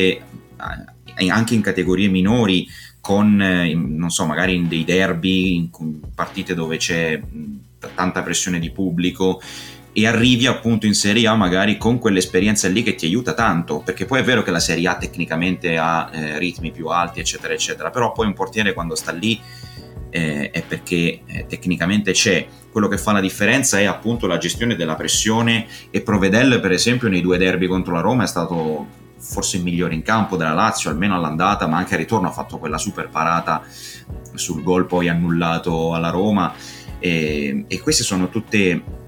eh, 1.16 1.30
anche 1.30 1.56
in 1.56 1.62
categorie 1.62 2.08
minori 2.10 2.68
con, 3.02 3.42
eh, 3.42 3.74
non 3.74 4.12
so, 4.12 4.26
magari 4.26 4.56
in 4.56 4.68
dei 4.68 4.86
derby, 4.86 5.56
in 5.56 5.70
partite 6.14 6.54
dove 6.54 6.78
c'è 6.78 7.20
tanta 7.96 8.22
pressione 8.22 8.60
di 8.60 8.72
pubblico 8.72 9.42
e 9.94 10.08
arrivi 10.08 10.48
appunto 10.48 10.88
in 10.88 10.96
Serie 10.96 11.28
A 11.28 11.36
magari 11.36 11.78
con 11.78 12.00
quell'esperienza 12.00 12.68
lì 12.68 12.82
che 12.82 12.96
ti 12.96 13.06
aiuta 13.06 13.34
tanto, 13.34 13.80
perché 13.80 14.06
poi 14.06 14.22
è 14.22 14.24
vero 14.24 14.42
che 14.42 14.50
la 14.50 14.60
Serie 14.60 14.88
A 14.88 14.98
tecnicamente 14.98 15.78
ha 15.78 16.10
eh, 16.12 16.40
ritmi 16.40 16.72
più 16.72 16.88
alti, 16.88 17.20
eccetera, 17.20 17.54
eccetera, 17.54 17.92
però 17.92 18.12
poi 18.12 18.26
un 18.26 18.34
portiere 18.34 18.74
quando 18.74 18.96
sta 18.96 19.12
lì 19.12 19.40
eh, 20.10 20.50
è 20.52 20.64
perché 20.64 21.22
eh, 21.26 21.46
tecnicamente 21.48 22.12
c'è. 22.12 22.46
Quello 22.72 22.88
che 22.88 22.98
fa 22.98 23.12
la 23.12 23.20
differenza 23.20 23.80
è 23.80 23.86
appunto 23.86 24.26
la 24.26 24.40
gestione 24.40 24.76
della 24.76 24.96
pressione 24.96 25.68
e 25.92 26.02
Provedel, 26.02 26.60
per 26.60 26.72
esempio, 26.72 27.08
nei 27.08 27.22
due 27.22 27.38
derby 27.38 27.68
contro 27.68 27.94
la 27.94 28.02
Roma 28.02 28.24
è 28.24 28.28
stato 28.28 29.02
forse 29.20 29.58
il 29.58 29.64
migliore 29.64 29.94
in 29.94 30.02
campo 30.02 30.36
della 30.38 30.54
Lazio, 30.54 30.90
almeno 30.90 31.16
all'andata, 31.16 31.68
ma 31.68 31.78
anche 31.78 31.94
al 31.94 32.00
ritorno 32.00 32.28
ha 32.28 32.32
fatto 32.32 32.58
quella 32.58 32.80
super 32.80 33.10
parata 33.10 33.64
sul 34.34 34.64
gol 34.64 34.88
poi 34.88 35.08
annullato 35.08 35.94
alla 35.94 36.10
Roma. 36.10 36.54
E, 37.00 37.66
e 37.68 37.80
queste 37.80 38.04
sono 38.04 38.30
tutte 38.30 39.02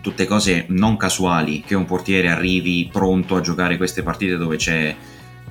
tutte 0.00 0.26
cose 0.26 0.66
non 0.68 0.96
casuali 0.96 1.62
che 1.62 1.74
un 1.74 1.84
portiere 1.84 2.28
arrivi 2.28 2.88
pronto 2.90 3.36
a 3.36 3.40
giocare 3.40 3.76
queste 3.76 4.02
partite 4.02 4.36
dove 4.36 4.56
c'è 4.56 4.94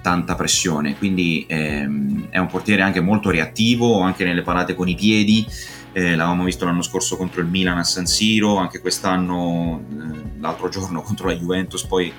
tanta 0.01 0.35
pressione, 0.35 0.97
quindi 0.97 1.45
ehm, 1.47 2.29
è 2.29 2.37
un 2.37 2.47
portiere 2.47 2.81
anche 2.81 3.01
molto 3.01 3.29
reattivo, 3.29 3.99
anche 3.99 4.23
nelle 4.23 4.41
parate 4.41 4.73
con 4.73 4.87
i 4.87 4.95
piedi, 4.95 5.45
eh, 5.91 6.15
l'avevamo 6.15 6.45
visto 6.45 6.65
l'anno 6.65 6.81
scorso 6.81 7.17
contro 7.17 7.41
il 7.41 7.47
Milan 7.47 7.77
a 7.77 7.83
San 7.83 8.05
Siro, 8.05 8.55
anche 8.55 8.79
quest'anno, 8.79 9.83
eh, 9.89 10.39
l'altro 10.39 10.69
giorno 10.69 11.01
contro 11.03 11.27
la 11.27 11.35
Juventus, 11.35 11.83
poi 11.85 12.11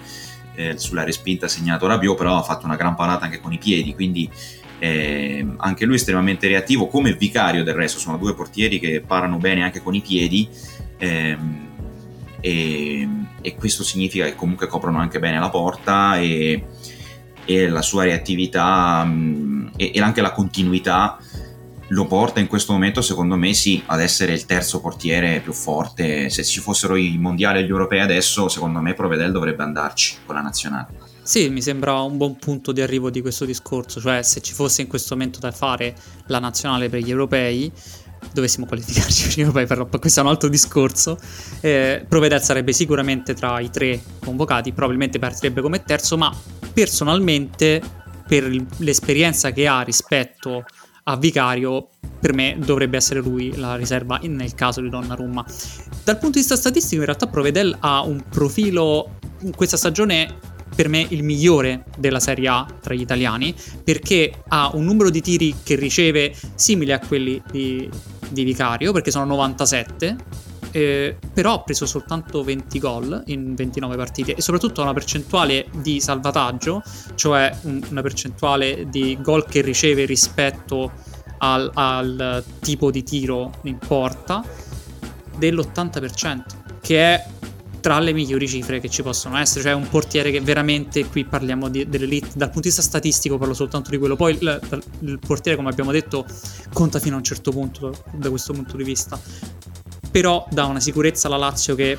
eh, 0.55 0.77
sulla 0.77 1.05
respinta 1.05 1.47
ha 1.47 1.49
segnato 1.49 1.87
Rabiot, 1.87 2.17
però 2.17 2.37
ha 2.37 2.43
fatto 2.43 2.67
una 2.67 2.77
gran 2.77 2.95
parata 2.95 3.25
anche 3.25 3.41
con 3.41 3.53
i 3.53 3.59
piedi, 3.59 3.95
quindi 3.95 4.31
eh, 4.79 5.47
anche 5.59 5.85
lui 5.85 5.95
estremamente 5.97 6.49
reattivo, 6.49 6.87
come 6.87 7.15
Vicario 7.15 7.65
del 7.65 7.75
resto, 7.75 7.99
sono 7.99 8.17
due 8.17 8.35
portieri 8.35 8.79
che 8.79 9.03
parano 9.07 9.37
bene 9.37 9.63
anche 9.63 9.83
con 9.83 9.95
i 9.95 10.01
piedi. 10.01 10.49
Ehm, 10.99 11.69
e, 12.41 13.09
e, 13.41 13.55
questo 13.55 13.83
significa 13.83 14.25
che 14.25 14.35
comunque 14.35 14.67
coprono 14.67 14.99
anche 14.99 15.19
bene 15.19 15.39
la 15.39 15.51
porta 15.51 16.19
e, 16.19 16.65
e 17.45 17.69
la 17.69 17.83
sua 17.83 18.05
reattività 18.05 19.05
mh, 19.05 19.73
e, 19.77 19.93
e, 19.95 20.01
anche 20.01 20.21
la 20.21 20.33
continuità 20.33 21.19
lo 21.89 22.07
porta 22.07 22.39
in 22.39 22.47
questo 22.47 22.73
momento 22.73 23.03
secondo 23.03 23.35
me 23.35 23.53
sì 23.53 23.83
ad 23.87 24.01
essere 24.01 24.33
il 24.33 24.47
terzo 24.47 24.81
portiere 24.81 25.41
più 25.41 25.53
forte. 25.53 26.31
Se 26.31 26.45
ci 26.45 26.61
fossero 26.61 26.97
i 26.97 27.19
mondiali 27.19 27.61
e 27.61 27.65
gli 27.65 27.71
europei 27.71 28.01
adesso 28.01 28.49
secondo 28.49 28.81
me 28.81 28.95
Provedel 28.95 29.33
dovrebbe 29.33 29.63
andarci 29.63 30.17
con 30.25 30.35
la 30.35 30.41
nazionale. 30.41 31.09
Sì, 31.23 31.49
mi 31.49 31.63
sembra 31.63 32.01
un 32.01 32.17
buon 32.17 32.37
punto 32.37 32.73
di 32.73 32.81
arrivo 32.81 33.11
di 33.11 33.21
questo 33.21 33.45
discorso, 33.45 34.01
cioè 34.01 34.23
se 34.23 34.41
ci 34.41 34.53
fosse 34.53 34.83
in 34.83 34.89
questo 34.89 35.15
momento 35.15 35.39
da 35.39 35.53
fare 35.53 35.95
la 36.27 36.39
nazionale 36.39 36.89
per 36.89 37.03
gli 37.03 37.11
europei, 37.11 37.71
dovessimo 38.33 38.67
qualificarci 38.67 39.29
per 39.35 39.39
europei, 39.39 39.67
però 39.67 39.87
questo 39.87 40.21
è 40.21 40.23
un 40.23 40.29
altro 40.29 40.49
discorso. 40.49 41.19
Eh, 41.61 42.05
Provedel 42.09 42.43
sarebbe 42.43 42.73
sicuramente 42.73 43.35
tra 43.35 43.61
i 43.61 43.71
tre 43.71 44.01
convocati, 44.19 44.73
probabilmente 44.73 45.19
partirebbe 45.19 45.61
come 45.61 45.83
terzo, 45.83 46.17
ma 46.17 46.35
personalmente, 46.73 47.83
per 48.27 48.49
l'esperienza 48.79 49.51
che 49.51 49.67
ha 49.67 49.83
rispetto 49.83 50.65
a 51.05 51.17
Vicario, 51.17 51.89
per 52.21 52.35
me 52.35 52.57
dovrebbe 52.59 52.97
essere 52.97 53.21
lui 53.21 53.57
la 53.57 53.77
riserva 53.77 54.21
nel 54.23 54.55
caso 54.55 54.81
di 54.81 54.89
Donnarumma. 54.89 55.45
Dal 56.05 56.19
punto 56.19 56.35
di 56.35 56.41
vista 56.41 56.57
statistico, 56.57 57.01
in 57.01 57.07
realtà 57.07 57.27
Provedel 57.27 57.77
ha 57.81 58.03
un 58.03 58.23
profilo 58.29 59.19
in 59.41 59.55
questa 59.55 59.77
stagione 59.77 60.49
per 60.75 60.89
me 60.89 61.05
il 61.09 61.23
migliore 61.23 61.85
della 61.99 62.21
Serie 62.21 62.49
A 62.49 62.67
tra 62.81 62.95
gli 62.95 63.01
italiani 63.01 63.55
perché 63.83 64.33
ha 64.49 64.71
un 64.75 64.85
numero 64.85 65.11
di 65.11 65.21
tiri 65.21 65.57
che 65.63 65.75
riceve 65.75 66.35
simile 66.55 66.93
a 66.93 67.01
quelli 67.01 67.43
di 67.51 67.89
di 68.31 68.45
Vicario 68.45 68.93
perché 68.93 69.11
sono 69.11 69.25
97 69.27 70.17
eh, 70.73 71.17
però 71.33 71.55
ha 71.55 71.63
preso 71.63 71.87
soltanto 71.87 72.43
20 72.43 72.79
gol 72.79 73.23
in 73.27 73.55
29 73.55 73.97
partite 73.97 74.35
e 74.35 74.41
soprattutto 74.41 74.83
una 74.83 74.93
percentuale 74.93 75.67
di 75.73 76.01
salvataggio, 76.01 76.83
cioè 77.15 77.53
un, 77.63 77.83
una 77.91 78.03
percentuale 78.03 78.89
di 78.89 79.19
gol 79.21 79.47
che 79.47 79.63
riceve 79.63 80.05
rispetto 80.05 80.93
al, 81.39 81.71
al 81.75 82.45
tipo 82.61 82.91
di 82.91 83.03
tiro 83.03 83.53
in 83.63 83.79
porta 83.79 84.45
dell'80%, 85.37 86.43
che 86.81 87.15
è 87.15 87.27
tra 87.81 87.99
le 87.99 88.13
migliori 88.13 88.47
cifre 88.47 88.81
che 88.81 88.89
ci 88.89 89.03
possono 89.03 89.37
essere, 89.39 89.63
cioè 89.63 89.73
un 89.73 89.89
portiere 89.89 90.31
che 90.31 90.41
veramente 90.41 91.07
qui 91.07 91.25
parliamo 91.25 91.69
di, 91.69 91.89
dell'elite 91.89 92.29
dal 92.35 92.49
punto 92.49 92.61
di 92.61 92.69
vista 92.69 92.83
statistico 92.83 93.39
parlo 93.39 93.55
soltanto 93.55 93.91
di 93.91 93.99
quello, 93.99 94.17
poi 94.17 94.37
il, 94.39 94.61
il, 95.01 95.19
portiere 95.19 95.57
come 95.57 95.71
abbiamo 95.71 95.93
detto 95.93 96.25
conta 96.73 96.99
fino 96.99 97.15
a 97.15 97.19
un 97.19 97.25
certo 97.25 97.51
punto 97.51 98.03
da 98.13 98.29
questo 98.29 98.53
punto 98.53 98.77
di 98.77 98.85
vista, 98.85 99.19
però 100.11 100.47
dà 100.51 100.67
una 100.67 100.81
sicurezza 100.81 101.29
alla 101.29 101.37
Lazio 101.37 101.75
che 101.75 101.99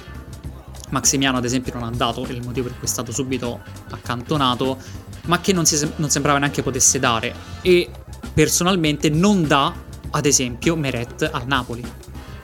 Maximiano 0.89 1.37
ad 1.37 1.45
esempio 1.45 1.73
non 1.73 1.83
ha 1.83 1.91
dato, 1.91 2.25
è 2.25 2.31
il 2.31 2.43
motivo 2.43 2.67
per 2.67 2.77
cui 2.77 2.87
è 2.87 2.91
stato 2.91 3.11
subito 3.11 3.61
accantonato, 3.89 4.77
ma 5.25 5.39
che 5.39 5.53
non, 5.53 5.65
si, 5.65 5.89
non 5.95 6.09
sembrava 6.09 6.37
neanche 6.37 6.61
potesse 6.61 6.99
dare 6.99 7.33
e 7.61 7.89
personalmente 8.33 9.09
non 9.09 9.47
dà 9.47 9.73
ad 10.11 10.25
esempio 10.25 10.75
Meret 10.75 11.29
al 11.31 11.47
Napoli, 11.47 11.83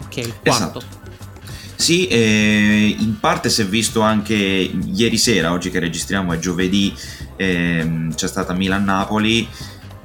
che 0.07 0.21
è 0.21 0.25
il 0.25 0.33
quarto. 0.39 0.79
Esatto. 0.79 0.96
Sì, 1.77 2.07
eh, 2.07 2.95
in 2.99 3.19
parte 3.19 3.49
si 3.49 3.61
è 3.61 3.65
visto 3.65 4.01
anche 4.01 4.33
ieri 4.33 5.17
sera, 5.17 5.51
oggi 5.51 5.69
che 5.69 5.77
registriamo 5.79 6.33
è 6.33 6.39
giovedì, 6.39 6.93
eh, 7.35 8.07
c'è 8.13 8.27
stata 8.27 8.53
Milan-Napoli. 8.53 9.47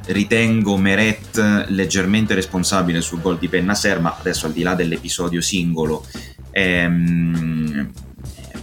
Ritengo 0.05 0.77
Meret 0.77 1.67
leggermente 1.69 2.35
responsabile 2.35 3.01
sul 3.01 3.23
gol 3.23 3.39
di 3.39 3.49
Pennaser, 3.49 4.01
ma 4.01 4.17
adesso 4.19 4.47
al 4.47 4.53
di 4.53 4.63
là 4.63 4.75
dell'episodio 4.75 5.41
singolo, 5.41 6.05
ehm, 6.51 7.91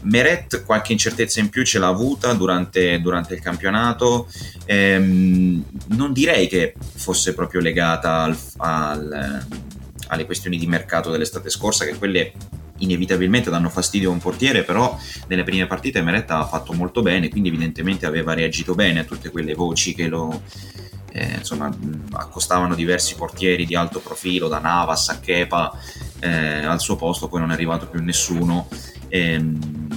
Meret 0.02 0.64
qualche 0.64 0.92
incertezza 0.92 1.40
in 1.40 1.50
più 1.50 1.64
ce 1.64 1.80
l'ha 1.80 1.88
avuta 1.88 2.34
durante, 2.34 3.02
durante 3.02 3.34
il 3.34 3.42
campionato, 3.42 4.28
ehm, 4.66 5.64
non 5.88 6.14
direi 6.14 6.48
che 6.48 6.76
fosse 6.96 7.34
proprio 7.34 7.60
legata 7.60 8.22
al, 8.22 8.38
al, 8.58 9.46
alle 10.08 10.26
questioni 10.26 10.58
di 10.58 10.68
mercato 10.68 11.10
dell'estate 11.10 11.50
scorsa, 11.50 11.86
che 11.86 11.98
quelle 11.98 12.34
inevitabilmente 12.80 13.50
danno 13.50 13.70
fastidio 13.70 14.10
a 14.10 14.14
un 14.14 14.20
portiere, 14.20 14.64
però 14.64 14.98
nelle 15.28 15.44
prime 15.44 15.68
partite 15.68 16.02
Meret 16.02 16.30
ha 16.32 16.46
fatto 16.46 16.74
molto 16.74 17.02
bene, 17.02 17.30
quindi 17.30 17.50
evidentemente 17.50 18.06
aveva 18.06 18.34
reagito 18.34 18.76
bene 18.76 19.00
a 19.00 19.04
tutte 19.04 19.30
quelle 19.30 19.54
voci 19.54 19.94
che 19.94 20.08
lo, 20.08 20.42
eh, 21.12 21.36
insomma, 21.38 21.74
accostavano 22.14 22.76
diversi 22.76 23.16
portieri 23.16 23.66
di 23.66 23.76
alto 23.76 24.00
profilo, 24.00 24.48
da 24.48 24.60
Navas 24.60 25.10
a 25.10 25.20
Kepa 25.20 25.72
eh, 26.20 26.66
al 26.66 26.80
suo 26.80 26.96
posto, 26.96 27.28
poi 27.28 27.40
non 27.40 27.52
è 27.52 27.54
arrivato 27.54 27.88
più 27.88 28.02
nessuno. 28.02 28.68
Ehm, 29.08 29.88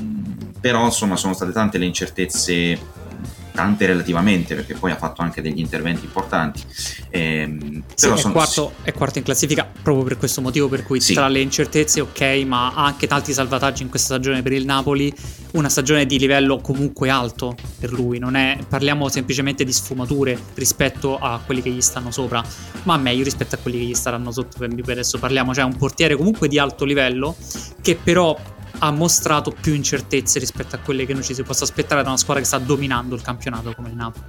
però 0.60 0.84
insomma 0.84 1.16
sono 1.16 1.34
state 1.34 1.50
tante 1.50 1.76
le 1.76 1.86
incertezze 1.86 2.78
tante 3.52 3.86
relativamente 3.86 4.54
perché 4.54 4.74
poi 4.74 4.90
ha 4.90 4.96
fatto 4.96 5.22
anche 5.22 5.42
degli 5.42 5.58
interventi 5.58 6.04
importanti 6.04 6.62
ehm, 7.10 7.82
sì, 7.94 8.06
però 8.06 8.14
è, 8.14 8.18
sono... 8.18 8.32
quarto, 8.32 8.72
è, 8.82 8.92
quarto, 8.92 9.18
in 9.18 9.24
classifica 9.24 9.70
proprio 9.82 10.04
per 10.04 10.16
questo 10.16 10.40
motivo 10.40 10.68
per 10.68 10.82
cui 10.82 11.00
sì. 11.00 11.14
tra 11.14 11.28
le 11.28 11.40
incertezze 11.40 12.00
ok 12.00 12.20
ma 12.46 12.72
anche 12.74 13.06
tanti 13.06 13.32
salvataggi 13.32 13.82
in 13.82 13.88
questa 13.88 14.14
stagione 14.14 14.42
per 14.42 14.52
il 14.52 14.64
Napoli 14.64 15.12
una 15.52 15.68
stagione 15.68 16.06
di 16.06 16.18
livello 16.18 16.58
comunque 16.58 17.08
alto 17.10 17.54
per 17.78 17.92
lui 17.92 18.18
non 18.18 18.34
è, 18.34 18.58
parliamo 18.66 19.08
semplicemente 19.08 19.64
di 19.64 19.72
sfumature 19.72 20.38
rispetto 20.54 21.18
a 21.18 21.40
quelli 21.44 21.62
che 21.62 21.70
gli 21.70 21.80
stanno 21.80 22.10
sopra 22.10 22.42
ma 22.84 22.96
meglio 22.96 23.24
rispetto 23.24 23.54
a 23.54 23.58
quelli 23.58 23.78
che 23.78 23.84
gli 23.84 23.94
staranno 23.94 24.30
sotto 24.30 24.58
per 24.58 24.70
adesso 24.90 25.18
parliamo 25.18 25.54
cioè 25.54 25.64
un 25.64 25.76
portiere 25.76 26.16
comunque 26.16 26.48
di 26.48 26.58
alto 26.58 26.84
livello 26.84 27.36
che 27.80 27.96
però 27.96 28.36
ha 28.84 28.90
mostrato 28.90 29.54
più 29.58 29.74
incertezze 29.74 30.40
rispetto 30.40 30.74
a 30.74 30.78
quelle 30.80 31.06
che 31.06 31.14
noi 31.14 31.22
ci 31.22 31.34
si 31.34 31.42
possa 31.44 31.62
aspettare 31.62 32.02
da 32.02 32.08
una 32.08 32.18
squadra 32.18 32.42
che 32.42 32.48
sta 32.48 32.58
dominando 32.58 33.14
il 33.14 33.22
campionato 33.22 33.72
come 33.74 33.90
il 33.90 33.94
Napoli. 33.94 34.24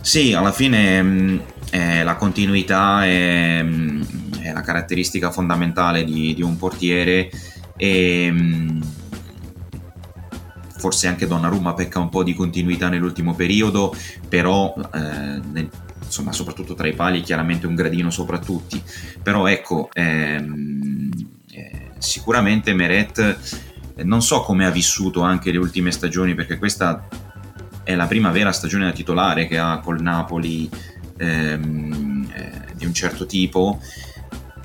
Sì, 0.00 0.32
alla 0.32 0.50
fine 0.50 1.02
mh, 1.02 1.42
eh, 1.70 2.02
la 2.02 2.16
continuità 2.16 3.04
è, 3.04 3.62
è, 3.62 4.52
la 4.52 4.62
caratteristica 4.62 5.30
fondamentale 5.30 6.04
di, 6.04 6.32
di 6.34 6.42
un 6.42 6.56
portiere 6.56 7.30
e 7.76 8.30
mh, 8.30 8.80
forse 10.78 11.06
anche 11.06 11.26
Donnarumma 11.26 11.74
pecca 11.74 11.98
un 11.98 12.08
po' 12.08 12.22
di 12.22 12.32
continuità 12.32 12.88
nell'ultimo 12.88 13.34
periodo, 13.34 13.94
però 14.26 14.74
eh, 14.94 14.98
nel, 14.98 15.68
insomma 16.02 16.32
soprattutto 16.32 16.72
tra 16.72 16.88
i 16.88 16.94
pali 16.94 17.20
chiaramente 17.20 17.66
un 17.66 17.74
gradino 17.74 18.10
sopra 18.10 18.38
tutti, 18.38 18.82
però 19.22 19.46
ecco 19.46 19.90
ehm, 19.92 21.10
eh, 21.50 21.89
sicuramente 22.00 22.74
Meret 22.74 23.38
eh, 23.94 24.04
non 24.04 24.22
so 24.22 24.40
come 24.40 24.66
ha 24.66 24.70
vissuto 24.70 25.20
anche 25.20 25.52
le 25.52 25.58
ultime 25.58 25.92
stagioni 25.92 26.34
perché 26.34 26.58
questa 26.58 27.06
è 27.84 27.94
la 27.94 28.06
prima 28.06 28.30
vera 28.30 28.52
stagione 28.52 28.84
da 28.84 28.92
titolare 28.92 29.46
che 29.46 29.58
ha 29.58 29.78
col 29.78 30.00
Napoli 30.00 30.68
ehm, 31.18 32.30
eh, 32.34 32.74
di 32.74 32.86
un 32.86 32.94
certo 32.94 33.26
tipo. 33.26 33.80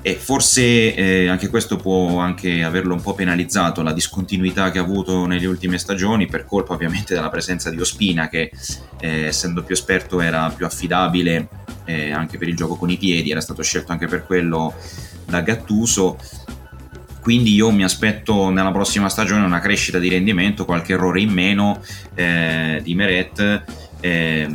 E 0.02 0.14
forse 0.14 0.94
eh, 0.94 1.26
anche 1.26 1.48
questo 1.48 1.76
può 1.76 2.20
anche 2.20 2.62
averlo 2.62 2.94
un 2.94 3.00
po' 3.00 3.14
penalizzato 3.14 3.82
la 3.82 3.92
discontinuità 3.92 4.70
che 4.70 4.78
ha 4.78 4.82
avuto 4.82 5.26
nelle 5.26 5.46
ultime 5.46 5.78
stagioni 5.78 6.26
per 6.26 6.44
colpa 6.44 6.74
ovviamente 6.74 7.12
della 7.12 7.28
presenza 7.28 7.70
di 7.70 7.80
Ospina 7.80 8.28
che 8.28 8.52
eh, 9.00 9.24
essendo 9.24 9.64
più 9.64 9.74
esperto 9.74 10.20
era 10.20 10.48
più 10.50 10.64
affidabile 10.64 11.48
eh, 11.86 12.12
anche 12.12 12.38
per 12.38 12.46
il 12.46 12.54
gioco 12.54 12.76
con 12.76 12.88
i 12.88 12.98
piedi 12.98 13.32
era 13.32 13.40
stato 13.40 13.64
scelto 13.64 13.90
anche 13.90 14.06
per 14.06 14.24
quello 14.24 14.74
da 15.24 15.40
Gattuso 15.40 16.16
quindi 17.26 17.54
io 17.54 17.72
mi 17.72 17.82
aspetto 17.82 18.50
nella 18.50 18.70
prossima 18.70 19.08
stagione 19.08 19.44
una 19.44 19.58
crescita 19.58 19.98
di 19.98 20.08
rendimento, 20.08 20.64
qualche 20.64 20.92
errore 20.92 21.20
in 21.20 21.30
meno 21.30 21.82
eh, 22.14 22.78
di 22.84 22.94
Meret, 22.94 23.64
eh, 23.98 24.46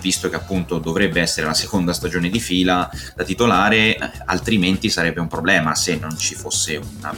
visto 0.00 0.28
che 0.30 0.36
appunto 0.36 0.78
dovrebbe 0.78 1.20
essere 1.20 1.48
la 1.48 1.54
seconda 1.54 1.92
stagione 1.92 2.28
di 2.30 2.38
fila 2.38 2.88
da 3.16 3.24
titolare, 3.24 3.98
altrimenti 4.26 4.90
sarebbe 4.90 5.18
un 5.18 5.26
problema 5.26 5.74
se 5.74 5.96
non 5.96 6.16
ci 6.16 6.36
fosse 6.36 6.76
una 6.76 7.12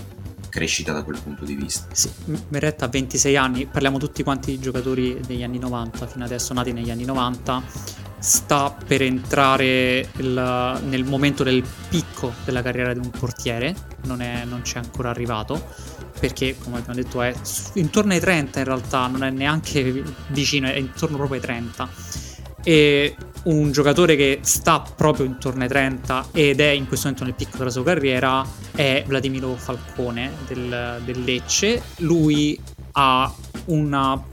crescita 0.49 0.93
da 0.93 1.03
quel 1.03 1.21
punto 1.23 1.45
di 1.45 1.57
vista. 1.57 1.89
Sì, 1.93 2.11
Meret 2.49 2.81
ha 2.81 2.89
26 2.89 3.37
anni, 3.37 3.67
parliamo 3.67 3.99
tutti 3.99 4.23
quanti 4.23 4.53
di 4.53 4.61
giocatori 4.61 5.21
degli 5.27 5.43
anni 5.43 5.59
90, 5.59 6.07
fino 6.07 6.25
adesso 6.25 6.55
nati 6.55 6.73
negli 6.73 6.91
anni 6.91 7.05
90 7.05 7.63
sta 8.23 8.75
per 8.87 9.03
entrare 9.03 10.09
il, 10.17 10.81
nel 10.85 11.05
momento 11.05 11.43
del 11.43 11.65
picco 11.89 12.33
della 12.45 12.63
carriera 12.63 12.93
di 12.93 13.01
un 13.01 13.11
portiere, 13.11 13.75
non, 14.05 14.23
è, 14.23 14.45
non 14.45 14.63
c'è 14.63 14.79
ancora 14.79 15.11
arrivato, 15.11 15.61
perché 16.21 16.57
come 16.57 16.79
abbiamo 16.79 17.01
detto 17.01 17.21
è 17.21 17.35
intorno 17.75 18.13
ai 18.13 18.21
30 18.21 18.61
in 18.61 18.65
realtà, 18.65 19.09
non 19.09 19.25
è 19.25 19.31
neanche 19.31 20.05
vicino, 20.29 20.69
è 20.69 20.77
intorno 20.77 21.17
proprio 21.17 21.41
ai 21.41 21.45
30. 21.45 21.89
E 22.65 23.17
un 23.45 23.73
giocatore 23.73 24.15
che 24.15 24.39
sta 24.43 24.81
proprio 24.81 25.27
intorno 25.27 25.63
ai 25.65 25.69
30 25.69 26.29
ed 26.31 26.61
è 26.61 26.69
in 26.69 26.87
questo 26.87 27.09
momento 27.09 27.25
nel 27.25 27.35
picco 27.35 27.59
della 27.59 27.71
sua 27.71 27.83
carriera 27.83 28.47
è 28.71 29.03
Vladimiro 29.05 29.57
Falcone 29.57 30.31
del, 30.47 31.01
del 31.05 31.25
Lecce. 31.25 31.83
Lui 31.97 32.57
ha 32.93 33.35
una 33.65 34.32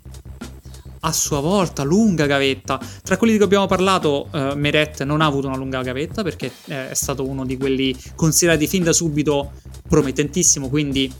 a 1.01 1.11
sua 1.11 1.39
volta 1.39 1.83
lunga 1.83 2.25
gavetta. 2.25 2.79
Tra 3.03 3.17
quelli 3.17 3.33
di 3.33 3.37
cui 3.37 3.47
abbiamo 3.47 3.67
parlato, 3.67 4.27
uh, 4.31 4.53
Meret 4.55 5.03
non 5.03 5.21
ha 5.21 5.25
avuto 5.25 5.47
una 5.47 5.57
lunga 5.57 5.81
gavetta 5.81 6.23
perché 6.23 6.51
eh, 6.65 6.89
è 6.89 6.93
stato 6.93 7.27
uno 7.27 7.45
di 7.45 7.57
quelli 7.57 7.95
considerati 8.15 8.67
fin 8.67 8.83
da 8.83 8.93
subito 8.93 9.51
promettentissimo, 9.87 10.69
quindi 10.69 11.11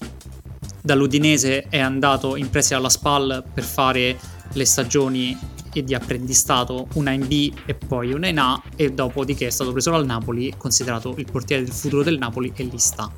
dall'Udinese 0.82 1.64
è 1.70 1.80
andato 1.80 2.36
in 2.36 2.50
prestito 2.50 2.78
alla 2.78 2.90
SPAL 2.90 3.44
per 3.54 3.64
fare 3.64 4.18
le 4.54 4.66
stagioni 4.66 5.38
di 5.72 5.94
apprendistato, 5.94 6.88
una 6.94 7.12
in 7.12 7.28
B 7.28 7.54
e 7.66 7.76
poi 7.76 8.12
una 8.12 8.28
in 8.28 8.40
A 8.40 8.62
e 8.76 8.92
dopodiché 8.92 9.48
è 9.48 9.52
stato 9.52 9.72
preso 9.72 9.92
dal 9.92 10.06
Napoli, 10.06 10.54
considerato 10.58 11.14
il 11.18 11.28
portiere 11.32 11.64
del 11.64 11.74
futuro 11.74 12.04
del 12.04 12.18
Napoli 12.18 12.52
e 12.56 12.64
lì 12.64 12.78
sta. 12.78 13.10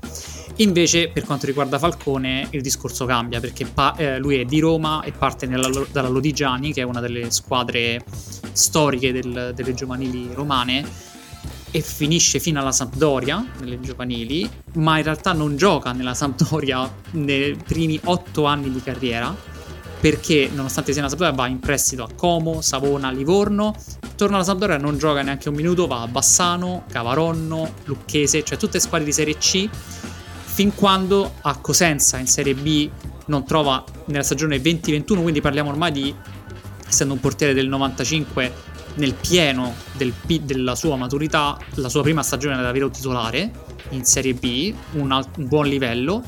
Invece, 0.62 1.10
per 1.10 1.26
quanto 1.26 1.48
riguarda 1.48 1.80
Falcone, 1.80 2.48
il 2.52 2.62
discorso 2.62 3.06
cambia 3.06 3.40
perché 3.40 3.66
pa- 3.66 3.96
eh, 3.96 4.20
lui 4.20 4.38
è 4.38 4.46
di 4.46 4.60
Roma 4.60 5.02
e 5.02 5.12
parte 5.12 5.48
nella, 5.48 5.70
dalla 5.92 6.08
Lodigiani, 6.08 6.72
che 6.72 6.82
è 6.82 6.84
una 6.84 7.00
delle 7.00 7.32
squadre 7.32 8.04
storiche 8.52 9.12
del, 9.12 9.54
delle 9.56 9.74
giovanili 9.74 10.30
romane, 10.34 10.86
e 11.72 11.82
finisce 11.82 12.40
fino 12.40 12.60
alla 12.60 12.72
Sampdoria 12.72 13.44
nelle 13.60 13.80
giovanili, 13.80 14.48
ma 14.74 14.98
in 14.98 15.04
realtà 15.04 15.34
non 15.34 15.56
gioca 15.56 15.94
nella 15.94 16.14
Sampdoria 16.14 16.88
nei 17.12 17.56
primi 17.56 18.00
otto 18.04 18.44
anni 18.46 18.72
di 18.72 18.84
carriera 18.84 19.36
perché 20.02 20.50
nonostante 20.52 20.92
sia 20.92 21.02
una 21.02 21.10
Sampdoria 21.10 21.36
va 21.36 21.48
in 21.48 21.60
prestito 21.60 22.04
a 22.04 22.10
Como, 22.14 22.62
Savona, 22.62 23.12
Livorno, 23.12 23.76
torna 24.16 24.36
alla 24.36 24.44
Sampdoria 24.44 24.78
non 24.78 24.98
gioca 24.98 25.22
neanche 25.22 25.48
un 25.48 25.56
minuto, 25.56 25.86
va 25.86 26.02
a 26.02 26.08
Bassano, 26.08 26.86
Cavaronno, 26.90 27.72
Lucchese, 27.86 28.44
cioè 28.44 28.58
tutte 28.58 28.80
squadre 28.80 29.06
di 29.06 29.14
Serie 29.14 29.38
C, 29.38 29.70
fin 30.52 30.76
quando 30.76 31.36
a 31.42 31.56
Cosenza 31.60 32.18
in 32.18 32.28
Serie 32.28 32.54
B 32.54 32.90
non 33.28 33.46
trova 33.46 33.82
nella 34.08 34.22
stagione 34.22 34.60
2021, 34.60 35.22
quindi 35.22 35.40
parliamo 35.40 35.70
ormai 35.70 35.94
di, 35.94 36.14
essendo 36.86 37.14
un 37.14 37.22
portiere 37.22 37.54
del 37.54 37.70
95, 37.70 38.54
nel 38.96 39.14
pieno 39.14 39.74
del, 39.94 40.14
della 40.42 40.76
sua 40.76 40.98
maturità, 40.98 41.58
la 41.76 41.88
sua 41.88 42.02
prima 42.02 42.22
stagione 42.22 42.58
da 42.58 42.64
davvero 42.64 42.90
titolare 42.90 43.50
in 43.92 44.04
Serie 44.04 44.34
B, 44.34 44.74
un, 44.92 45.14
alt- 45.14 45.38
un 45.38 45.48
buon 45.48 45.68
livello, 45.68 46.22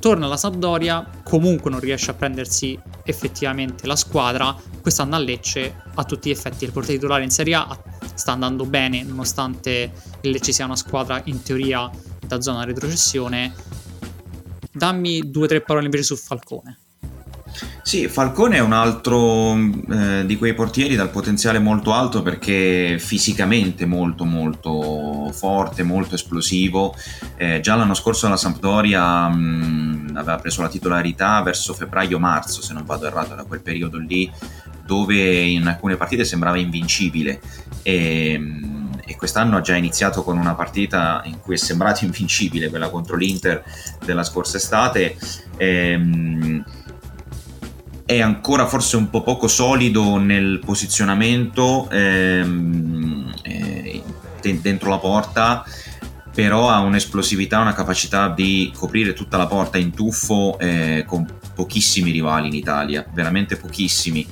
torna 0.00 0.26
alla 0.26 0.36
Sampdoria, 0.36 1.08
comunque 1.22 1.70
non 1.70 1.78
riesce 1.78 2.10
a 2.10 2.14
prendersi 2.14 2.76
effettivamente 3.04 3.86
la 3.86 3.96
squadra, 3.96 4.56
quest'anno 4.82 5.14
a 5.14 5.18
Lecce 5.18 5.82
a 5.94 6.02
tutti 6.02 6.30
gli 6.30 6.32
effetti 6.32 6.64
il 6.64 6.72
portiere 6.72 6.98
titolare 6.98 7.22
in 7.22 7.30
Serie 7.30 7.54
A 7.54 7.78
sta 8.12 8.32
andando 8.32 8.64
bene 8.64 9.02
nonostante 9.04 9.92
il 10.22 10.30
Lecce 10.30 10.52
sia 10.52 10.64
una 10.64 10.76
squadra 10.76 11.20
in 11.24 11.42
teoria 11.42 11.88
da 12.30 12.40
zona 12.40 12.64
retrocessione. 12.64 13.52
Dammi 14.72 15.30
due 15.30 15.44
o 15.44 15.48
tre 15.48 15.60
parole 15.60 15.86
invece 15.86 16.04
su 16.04 16.16
Falcone. 16.16 16.78
Sì, 17.82 18.06
Falcone 18.06 18.56
è 18.56 18.60
un 18.60 18.72
altro 18.72 19.56
eh, 19.56 20.24
di 20.24 20.36
quei 20.36 20.54
portieri 20.54 20.94
dal 20.94 21.10
potenziale 21.10 21.58
molto 21.58 21.92
alto 21.92 22.22
perché 22.22 22.96
fisicamente 23.00 23.84
molto 23.86 24.24
molto 24.24 25.32
forte, 25.32 25.82
molto 25.82 26.14
esplosivo. 26.14 26.94
Eh, 27.36 27.58
già 27.60 27.74
l'anno 27.74 27.94
scorso 27.94 28.28
la 28.28 28.36
Sampdoria 28.36 29.28
mh, 29.28 30.12
aveva 30.14 30.36
preso 30.36 30.62
la 30.62 30.68
titolarità 30.68 31.42
verso 31.42 31.74
febbraio-marzo, 31.74 32.62
se 32.62 32.72
non 32.72 32.84
vado 32.84 33.06
errato, 33.06 33.34
da 33.34 33.42
quel 33.42 33.60
periodo 33.60 33.98
lì, 33.98 34.30
dove 34.86 35.40
in 35.40 35.66
alcune 35.66 35.96
partite 35.96 36.24
sembrava 36.24 36.58
invincibile. 36.58 37.40
E, 37.82 38.38
e 39.10 39.16
quest'anno 39.16 39.56
ha 39.56 39.60
già 39.60 39.74
iniziato 39.74 40.22
con 40.22 40.38
una 40.38 40.54
partita 40.54 41.20
in 41.24 41.40
cui 41.40 41.54
è 41.54 41.58
sembrato 41.58 42.04
invincibile, 42.06 42.68
quella 42.68 42.88
contro 42.88 43.16
l'Inter 43.16 43.64
della 44.04 44.22
scorsa 44.22 44.56
estate. 44.56 45.16
E, 45.56 46.62
è 48.06 48.20
ancora 48.20 48.66
forse 48.66 48.96
un 48.96 49.10
po' 49.10 49.22
poco 49.22 49.46
solido 49.46 50.16
nel 50.16 50.60
posizionamento 50.64 51.88
ehm, 51.90 53.32
eh, 53.42 54.02
dentro 54.60 54.90
la 54.90 54.98
porta 54.98 55.64
però 56.34 56.70
ha 56.70 56.80
un'esplosività, 56.80 57.60
una 57.60 57.72
capacità 57.72 58.28
di 58.28 58.72
coprire 58.74 59.12
tutta 59.12 59.36
la 59.36 59.46
porta 59.46 59.78
in 59.78 59.92
tuffo 59.92 60.58
eh, 60.58 61.04
con 61.06 61.26
pochissimi 61.54 62.10
rivali 62.10 62.48
in 62.48 62.54
Italia, 62.54 63.04
veramente 63.12 63.56
pochissimi. 63.56 64.26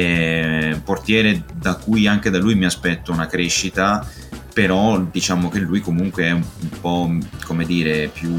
Eh, 0.00 0.80
portiere 0.82 1.44
da 1.54 1.74
cui 1.74 2.06
anche 2.06 2.30
da 2.30 2.38
lui 2.38 2.54
mi 2.54 2.64
aspetto 2.64 3.12
una 3.12 3.26
crescita, 3.26 4.08
però 4.50 4.98
diciamo 4.98 5.50
che 5.50 5.58
lui 5.58 5.80
comunque 5.80 6.24
è 6.24 6.30
un, 6.30 6.42
po' 6.80 7.18
come 7.44 7.66
dire 7.66 8.08
più 8.08 8.34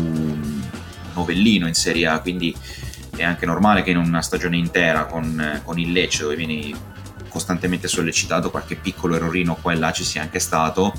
novellino 1.13 1.67
in 1.67 1.75
Serie 1.75 2.07
A, 2.07 2.19
quindi 2.19 2.55
è 3.15 3.21
anche 3.21 3.45
normale 3.45 3.83
che 3.83 3.91
in 3.91 3.97
una 3.97 4.23
stagione 4.23 4.57
intera 4.57 5.05
con, 5.05 5.61
con 5.63 5.77
il 5.77 5.91
Lecce 5.91 6.23
dove 6.23 6.35
vieni 6.35 6.73
costantemente 7.29 7.87
sollecitato 7.87 8.49
qualche 8.49 8.75
piccolo 8.75 9.15
errorino 9.15 9.55
qua 9.61 9.73
e 9.73 9.75
là 9.75 9.91
ci 9.91 10.03
sia 10.03 10.21
anche 10.21 10.39
stato 10.39 10.93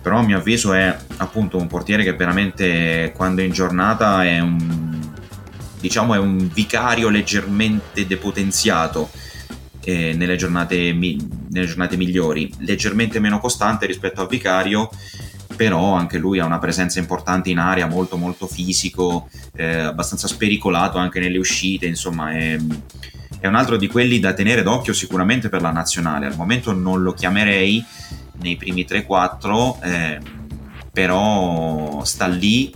però 0.00 0.18
a 0.18 0.22
mio 0.22 0.38
avviso 0.38 0.72
è 0.72 0.96
appunto 1.18 1.58
un 1.58 1.66
portiere 1.66 2.04
che 2.04 2.14
veramente 2.14 3.12
quando 3.14 3.42
è 3.42 3.44
in 3.44 3.52
giornata 3.52 4.24
è 4.24 4.38
un 4.38 5.12
diciamo 5.78 6.14
è 6.14 6.18
un 6.18 6.48
vicario 6.50 7.10
leggermente 7.10 8.06
depotenziato 8.06 9.10
eh, 9.88 10.12
nelle, 10.14 10.36
giornate, 10.36 10.92
nelle 10.92 11.66
giornate 11.66 11.96
migliori 11.96 12.52
leggermente 12.58 13.20
meno 13.20 13.38
costante 13.38 13.86
rispetto 13.86 14.20
a 14.20 14.26
vicario 14.26 14.90
però 15.56 15.94
anche 15.94 16.18
lui 16.18 16.38
ha 16.38 16.44
una 16.44 16.58
presenza 16.58 17.00
importante 17.00 17.50
in 17.50 17.58
area, 17.58 17.88
molto 17.88 18.16
molto 18.16 18.46
fisico, 18.46 19.28
eh, 19.56 19.78
abbastanza 19.78 20.28
spericolato 20.28 20.98
anche 20.98 21.18
nelle 21.18 21.38
uscite, 21.38 21.86
insomma 21.86 22.30
è, 22.30 22.56
è, 23.40 23.46
un 23.48 23.56
altro 23.56 23.76
di 23.76 23.88
quelli 23.88 24.20
da 24.20 24.34
tenere 24.34 24.62
d'occhio 24.62 24.92
sicuramente 24.92 25.48
per 25.48 25.60
la 25.62 25.72
nazionale. 25.72 26.26
Al 26.26 26.36
momento 26.36 26.72
non 26.72 27.02
lo 27.02 27.12
chiamerei 27.12 27.84
nei 28.40 28.54
primi 28.54 28.86
3-4, 28.88 29.82
eh, 29.82 30.20
però 30.92 32.04
sta 32.04 32.28
lì 32.28 32.72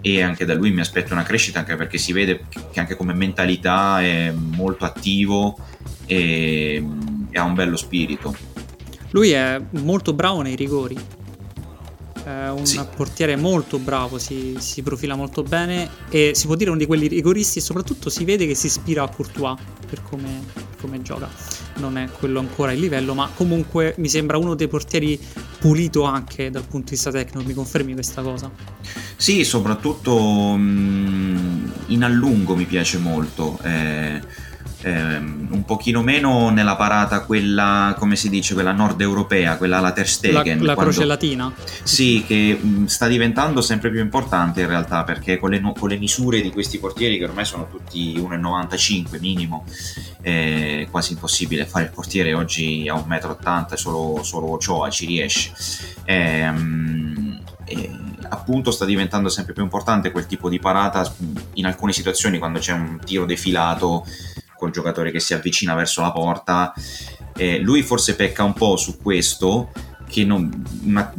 e 0.00 0.22
anche 0.22 0.46
da 0.46 0.54
lui 0.54 0.70
mi 0.70 0.80
aspetto 0.80 1.12
una 1.12 1.24
crescita 1.24 1.58
anche 1.58 1.76
perché 1.76 1.98
si 1.98 2.14
vede 2.14 2.46
che 2.72 2.80
anche 2.80 2.96
come 2.96 3.12
mentalità 3.12 4.00
è 4.00 4.30
molto 4.30 4.86
attivo 4.86 5.58
e, 6.06 6.84
e 7.30 7.38
ha 7.38 7.44
un 7.44 7.54
bello 7.54 7.76
spirito. 7.76 8.34
Lui 9.10 9.30
è 9.30 9.60
molto 9.70 10.12
bravo 10.12 10.42
nei 10.42 10.56
rigori, 10.56 10.96
è 12.24 12.48
un 12.48 12.64
sì. 12.64 12.80
portiere 12.96 13.36
molto 13.36 13.78
bravo, 13.78 14.18
si, 14.18 14.56
si, 14.58 14.82
profila 14.82 15.14
molto 15.14 15.42
bene 15.42 15.88
e 16.08 16.32
si 16.34 16.46
può 16.46 16.54
dire 16.54 16.70
uno 16.70 16.78
di 16.78 16.86
quelli 16.86 17.06
rigoristi 17.06 17.58
e 17.58 17.62
soprattutto 17.62 18.08
si 18.08 18.24
vede 18.24 18.46
che 18.46 18.54
si 18.54 18.66
ispira 18.66 19.02
a 19.02 19.08
Courtois 19.08 19.58
per 19.86 20.02
come, 20.02 20.42
come 20.80 21.02
gioca. 21.02 21.28
Non 21.76 21.98
è 21.98 22.08
quello 22.08 22.38
ancora 22.38 22.72
il 22.72 22.80
livello, 22.80 23.14
ma 23.14 23.28
comunque 23.34 23.94
mi 23.98 24.08
sembra 24.08 24.38
uno 24.38 24.54
dei 24.54 24.68
portieri 24.68 25.20
pulito 25.58 26.04
anche 26.04 26.50
dal 26.50 26.64
punto 26.64 26.86
di 26.86 26.94
vista 26.94 27.10
tecnico. 27.10 27.46
Mi 27.46 27.54
confermi 27.54 27.92
questa 27.92 28.22
cosa? 28.22 28.50
Sì, 29.16 29.44
soprattutto 29.44 30.56
mh, 30.56 30.60
mm, 30.60 31.66
in 31.88 32.04
allungo 32.04 32.56
mi 32.56 32.64
piace 32.64 32.98
molto. 32.98 33.58
Eh, 33.62 34.20
ehm, 34.84 35.48
un 35.50 35.64
pochino 35.64 36.02
meno 36.02 36.50
nella 36.50 36.76
parata 36.76 37.20
quella, 37.24 37.94
come 37.98 38.16
si 38.16 38.28
dice, 38.28 38.54
quella 38.54 38.72
nord 38.72 39.00
europea, 39.00 39.56
quella 39.56 39.78
alla 39.78 39.92
Ter 39.92 40.08
Stegen. 40.08 40.58
La, 40.58 40.66
la 40.66 40.74
quando... 40.74 40.92
croce 40.92 41.06
latina? 41.06 41.52
Sì, 41.82 42.22
che 42.26 42.58
mh, 42.60 42.66
mm, 42.66 42.84
sta 42.84 43.06
diventando 43.06 43.60
sempre 43.62 43.90
più 43.90 44.00
importante 44.00 44.60
in 44.60 44.68
realtà, 44.68 45.04
perché 45.04 45.38
con 45.38 45.50
le, 45.50 45.60
con 45.76 45.88
le, 45.88 45.96
misure 45.96 46.40
di 46.40 46.50
questi 46.50 46.78
portieri, 46.78 47.18
che 47.18 47.24
ormai 47.24 47.44
sono 47.44 47.66
tutti 47.68 48.14
1,95 48.16 49.18
minimo, 49.20 49.64
è 50.20 50.86
quasi 50.90 51.12
impossibile 51.12 51.66
fare 51.66 51.84
il 51.84 51.90
portiere 51.90 52.34
oggi 52.34 52.88
a 52.88 52.94
1,80 52.94 53.72
m, 53.72 53.74
solo, 53.74 54.22
solo 54.22 54.52
Ochoa 54.52 54.90
ci 54.90 55.06
riesce. 55.06 55.52
Ehm, 56.04 57.42
e 57.66 57.90
appunto 58.28 58.70
sta 58.70 58.84
diventando 58.84 59.30
sempre 59.30 59.54
più 59.54 59.62
importante 59.62 60.10
quel 60.10 60.26
tipo 60.26 60.50
di 60.50 60.58
parata 60.58 61.10
in 61.54 61.64
alcune 61.64 61.92
situazioni 61.92 62.38
quando 62.38 62.58
c'è 62.58 62.72
un 62.72 62.98
tiro 63.02 63.24
defilato 63.24 64.04
col 64.64 64.72
giocatore 64.72 65.10
che 65.10 65.20
si 65.20 65.34
avvicina 65.34 65.74
verso 65.74 66.00
la 66.00 66.10
porta. 66.10 66.72
Eh, 67.36 67.58
lui 67.58 67.82
forse 67.82 68.16
pecca 68.16 68.42
un 68.44 68.54
po' 68.54 68.76
su 68.76 68.96
questo, 68.96 69.70
che 70.08 70.24
non, 70.24 70.64
una, 70.84 71.12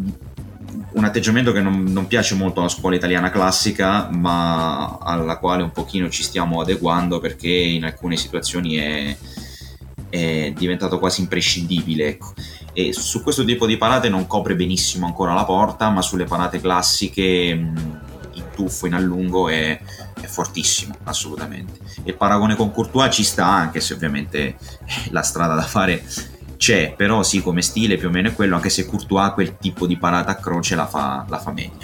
un 0.93 1.03
atteggiamento 1.03 1.51
che 1.51 1.61
non, 1.61 1.83
non, 1.83 2.07
piace 2.07 2.33
molto 2.33 2.61
alla 2.61 2.69
scuola 2.69 2.95
italiana 2.95 3.29
classica, 3.29 4.09
ma 4.09 4.97
alla 4.97 5.37
quale 5.37 5.61
un 5.61 5.71
pochino 5.71 6.09
ci 6.09 6.23
stiamo 6.23 6.59
adeguando 6.59 7.19
perché 7.19 7.49
in 7.49 7.83
alcune 7.83 8.17
situazioni 8.17 8.75
è, 8.75 9.17
è 10.09 10.53
diventato 10.55 10.97
quasi 10.97 11.21
imprescindibile. 11.21 12.07
Ecco. 12.07 12.33
E 12.73 12.93
su 12.93 13.21
questo 13.21 13.45
tipo 13.45 13.67
di 13.67 13.77
parate 13.77 14.09
non 14.09 14.25
copre 14.25 14.55
benissimo 14.55 15.05
ancora 15.05 15.33
la 15.33 15.45
porta, 15.45 15.89
ma 15.89 16.01
sulle 16.01 16.25
parate 16.25 16.59
classiche 16.59 17.21
in 17.21 18.04
tuffo, 18.55 18.87
in 18.87 18.93
allungo 18.93 19.49
è, 19.49 19.79
è 20.19 20.25
fortissimo, 20.25 20.95
assolutamente. 21.03 21.79
il 22.05 22.15
paragone 22.15 22.55
con 22.55 22.71
Courtois 22.71 23.13
ci 23.13 23.23
sta, 23.23 23.45
anche 23.45 23.79
se 23.79 23.93
ovviamente 23.93 24.39
eh, 24.39 24.55
la 25.09 25.21
strada 25.21 25.53
da 25.53 25.61
fare 25.61 26.03
c'è, 26.57 26.93
però 26.95 27.21
sì, 27.21 27.41
come 27.41 27.61
stile 27.61 27.97
più 27.97 28.07
o 28.07 28.11
meno 28.11 28.29
è 28.29 28.33
quello, 28.33 28.55
anche 28.55 28.69
se 28.69 28.85
Courtois 28.85 29.33
quel 29.33 29.57
tipo 29.57 29.85
di 29.85 29.97
parata 29.97 30.31
a 30.31 30.35
croce 30.35 30.75
la 30.75 30.87
fa, 30.87 31.25
la 31.27 31.39
fa 31.39 31.51
meglio. 31.51 31.77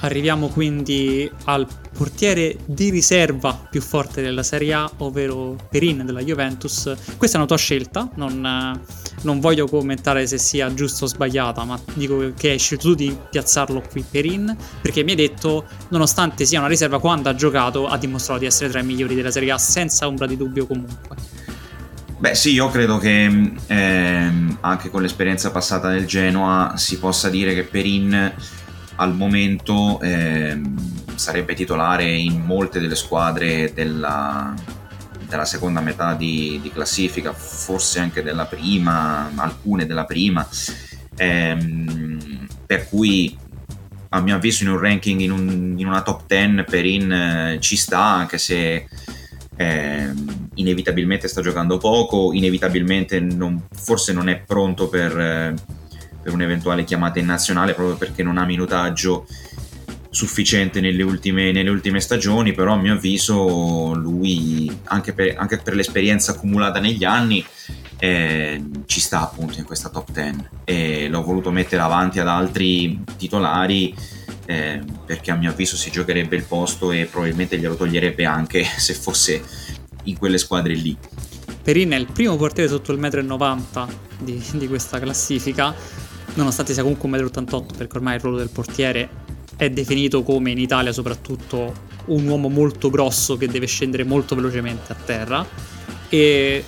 Arriviamo 0.00 0.48
quindi 0.48 1.30
al 1.44 1.66
portiere 1.96 2.58
di 2.64 2.90
riserva 2.90 3.66
più 3.70 3.80
forte 3.80 4.22
della 4.22 4.42
Serie 4.42 4.74
A, 4.74 4.90
ovvero 4.98 5.56
Perin 5.70 6.04
della 6.04 6.22
Juventus. 6.22 6.94
Questa 7.16 7.36
è 7.36 7.40
una 7.40 7.48
tua 7.48 7.56
scelta, 7.56 8.08
non, 8.16 8.80
non 9.22 9.40
voglio 9.40 9.66
commentare 9.66 10.26
se 10.26 10.38
sia 10.38 10.72
giusta 10.74 11.04
o 11.04 11.08
sbagliata, 11.08 11.64
ma 11.64 11.80
dico 11.94 12.32
che 12.36 12.50
hai 12.50 12.58
scelto 12.58 12.88
tu 12.88 12.94
di 12.94 13.16
piazzarlo 13.30 13.82
qui 13.90 14.04
Perin, 14.08 14.54
perché 14.80 15.02
mi 15.02 15.10
hai 15.10 15.16
detto, 15.16 15.64
nonostante 15.88 16.44
sia 16.44 16.58
una 16.58 16.68
riserva, 16.68 17.00
quando 17.00 17.28
ha 17.28 17.34
giocato 17.34 17.86
ha 17.86 17.96
dimostrato 17.96 18.40
di 18.40 18.46
essere 18.46 18.70
tra 18.70 18.80
i 18.80 18.84
migliori 18.84 19.14
della 19.14 19.30
Serie 19.30 19.52
A, 19.52 19.58
senza 19.58 20.06
ombra 20.06 20.26
di 20.26 20.36
dubbio 20.36 20.66
comunque. 20.66 21.16
Beh 22.18 22.34
sì, 22.34 22.52
io 22.52 22.68
credo 22.70 22.96
che 22.96 23.52
ehm, 23.66 24.58
anche 24.60 24.90
con 24.90 25.02
l'esperienza 25.02 25.50
passata 25.50 25.90
del 25.90 26.06
Genoa 26.06 26.72
si 26.76 26.98
possa 26.98 27.28
dire 27.28 27.54
che 27.54 27.64
Perin 27.64 28.34
al 28.96 29.14
momento 29.14 30.00
eh, 30.00 30.58
sarebbe 31.16 31.54
titolare 31.54 32.04
in 32.04 32.40
molte 32.40 32.80
delle 32.80 32.94
squadre 32.94 33.72
della, 33.72 34.54
della 35.28 35.44
seconda 35.44 35.80
metà 35.80 36.14
di, 36.14 36.60
di, 36.62 36.70
classifica, 36.70 37.32
forse 37.32 37.98
anche 37.98 38.22
della 38.22 38.46
prima, 38.46 39.30
alcune 39.34 39.86
della 39.86 40.04
prima, 40.04 40.46
ehm, 41.16 42.46
per 42.64 42.88
cui 42.88 43.36
a 44.10 44.20
mio 44.20 44.36
avviso 44.36 44.62
in 44.62 44.70
un 44.70 44.78
ranking, 44.78 45.20
in, 45.20 45.32
un, 45.32 45.74
in 45.76 45.86
una 45.86 46.02
top 46.02 46.22
10 46.26 46.64
Perin 46.64 47.12
eh, 47.12 47.58
ci 47.60 47.76
sta, 47.76 48.00
anche 48.00 48.38
se 48.38 48.86
eh, 49.56 50.12
inevitabilmente 50.54 51.28
sta 51.28 51.40
giocando 51.40 51.78
poco, 51.78 52.32
inevitabilmente 52.32 53.20
non, 53.20 53.66
forse 53.74 54.12
non 54.12 54.28
è 54.28 54.40
pronto 54.40 54.88
per... 54.88 55.18
Eh, 55.18 55.54
per 56.26 56.34
un'eventuale 56.34 56.82
chiamata 56.82 57.20
in 57.20 57.26
nazionale 57.26 57.72
proprio 57.72 57.96
perché 57.96 58.24
non 58.24 58.36
ha 58.36 58.44
minutaggio 58.44 59.28
sufficiente 60.16 60.80
nelle 60.80 61.02
ultime, 61.02 61.52
nelle 61.52 61.68
ultime 61.68 62.00
stagioni, 62.00 62.54
però 62.54 62.72
a 62.72 62.76
mio 62.76 62.94
avviso 62.94 63.92
lui, 63.92 64.74
anche 64.84 65.12
per, 65.12 65.34
anche 65.36 65.58
per 65.58 65.74
l'esperienza 65.74 66.32
accumulata 66.32 66.80
negli 66.80 67.04
anni, 67.04 67.44
eh, 67.98 68.64
ci 68.86 68.98
sta 68.98 69.20
appunto 69.20 69.58
in 69.58 69.66
questa 69.66 69.90
top 69.90 70.10
10 70.12 70.48
e 70.64 71.08
l'ho 71.10 71.22
voluto 71.22 71.50
mettere 71.50 71.82
avanti 71.82 72.18
ad 72.18 72.28
altri 72.28 72.98
titolari 73.18 73.94
eh, 74.46 74.82
perché 75.04 75.32
a 75.32 75.34
mio 75.34 75.50
avviso 75.50 75.76
si 75.76 75.90
giocherebbe 75.90 76.34
il 76.34 76.44
posto 76.44 76.92
e 76.92 77.04
probabilmente 77.04 77.58
glielo 77.58 77.76
toglierebbe 77.76 78.24
anche 78.24 78.64
se 78.64 78.94
fosse 78.94 79.42
in 80.04 80.16
quelle 80.16 80.38
squadre 80.38 80.72
lì. 80.72 80.96
Perin 81.62 81.90
è 81.90 81.96
il 81.96 82.06
primo 82.10 82.36
portiere 82.36 82.70
sotto 82.70 82.90
il 82.90 82.98
1,90 82.98 83.86
m 83.86 83.94
di, 84.20 84.42
di 84.54 84.66
questa 84.66 84.98
classifica, 84.98 85.74
nonostante 86.36 86.72
sia 86.72 86.82
comunque 86.82 87.06
1,88 87.10 87.54
m 87.54 87.76
perché 87.76 87.96
ormai 87.98 88.14
il 88.14 88.20
ruolo 88.22 88.38
del 88.38 88.48
portiere 88.48 89.26
è 89.56 89.70
definito 89.70 90.22
come 90.22 90.50
in 90.50 90.58
Italia 90.58 90.92
soprattutto 90.92 91.94
un 92.06 92.26
uomo 92.26 92.48
molto 92.48 92.90
grosso 92.90 93.36
che 93.36 93.48
deve 93.48 93.66
scendere 93.66 94.04
molto 94.04 94.34
velocemente 94.34 94.92
a 94.92 94.96
terra 94.96 95.46
e 96.08 96.64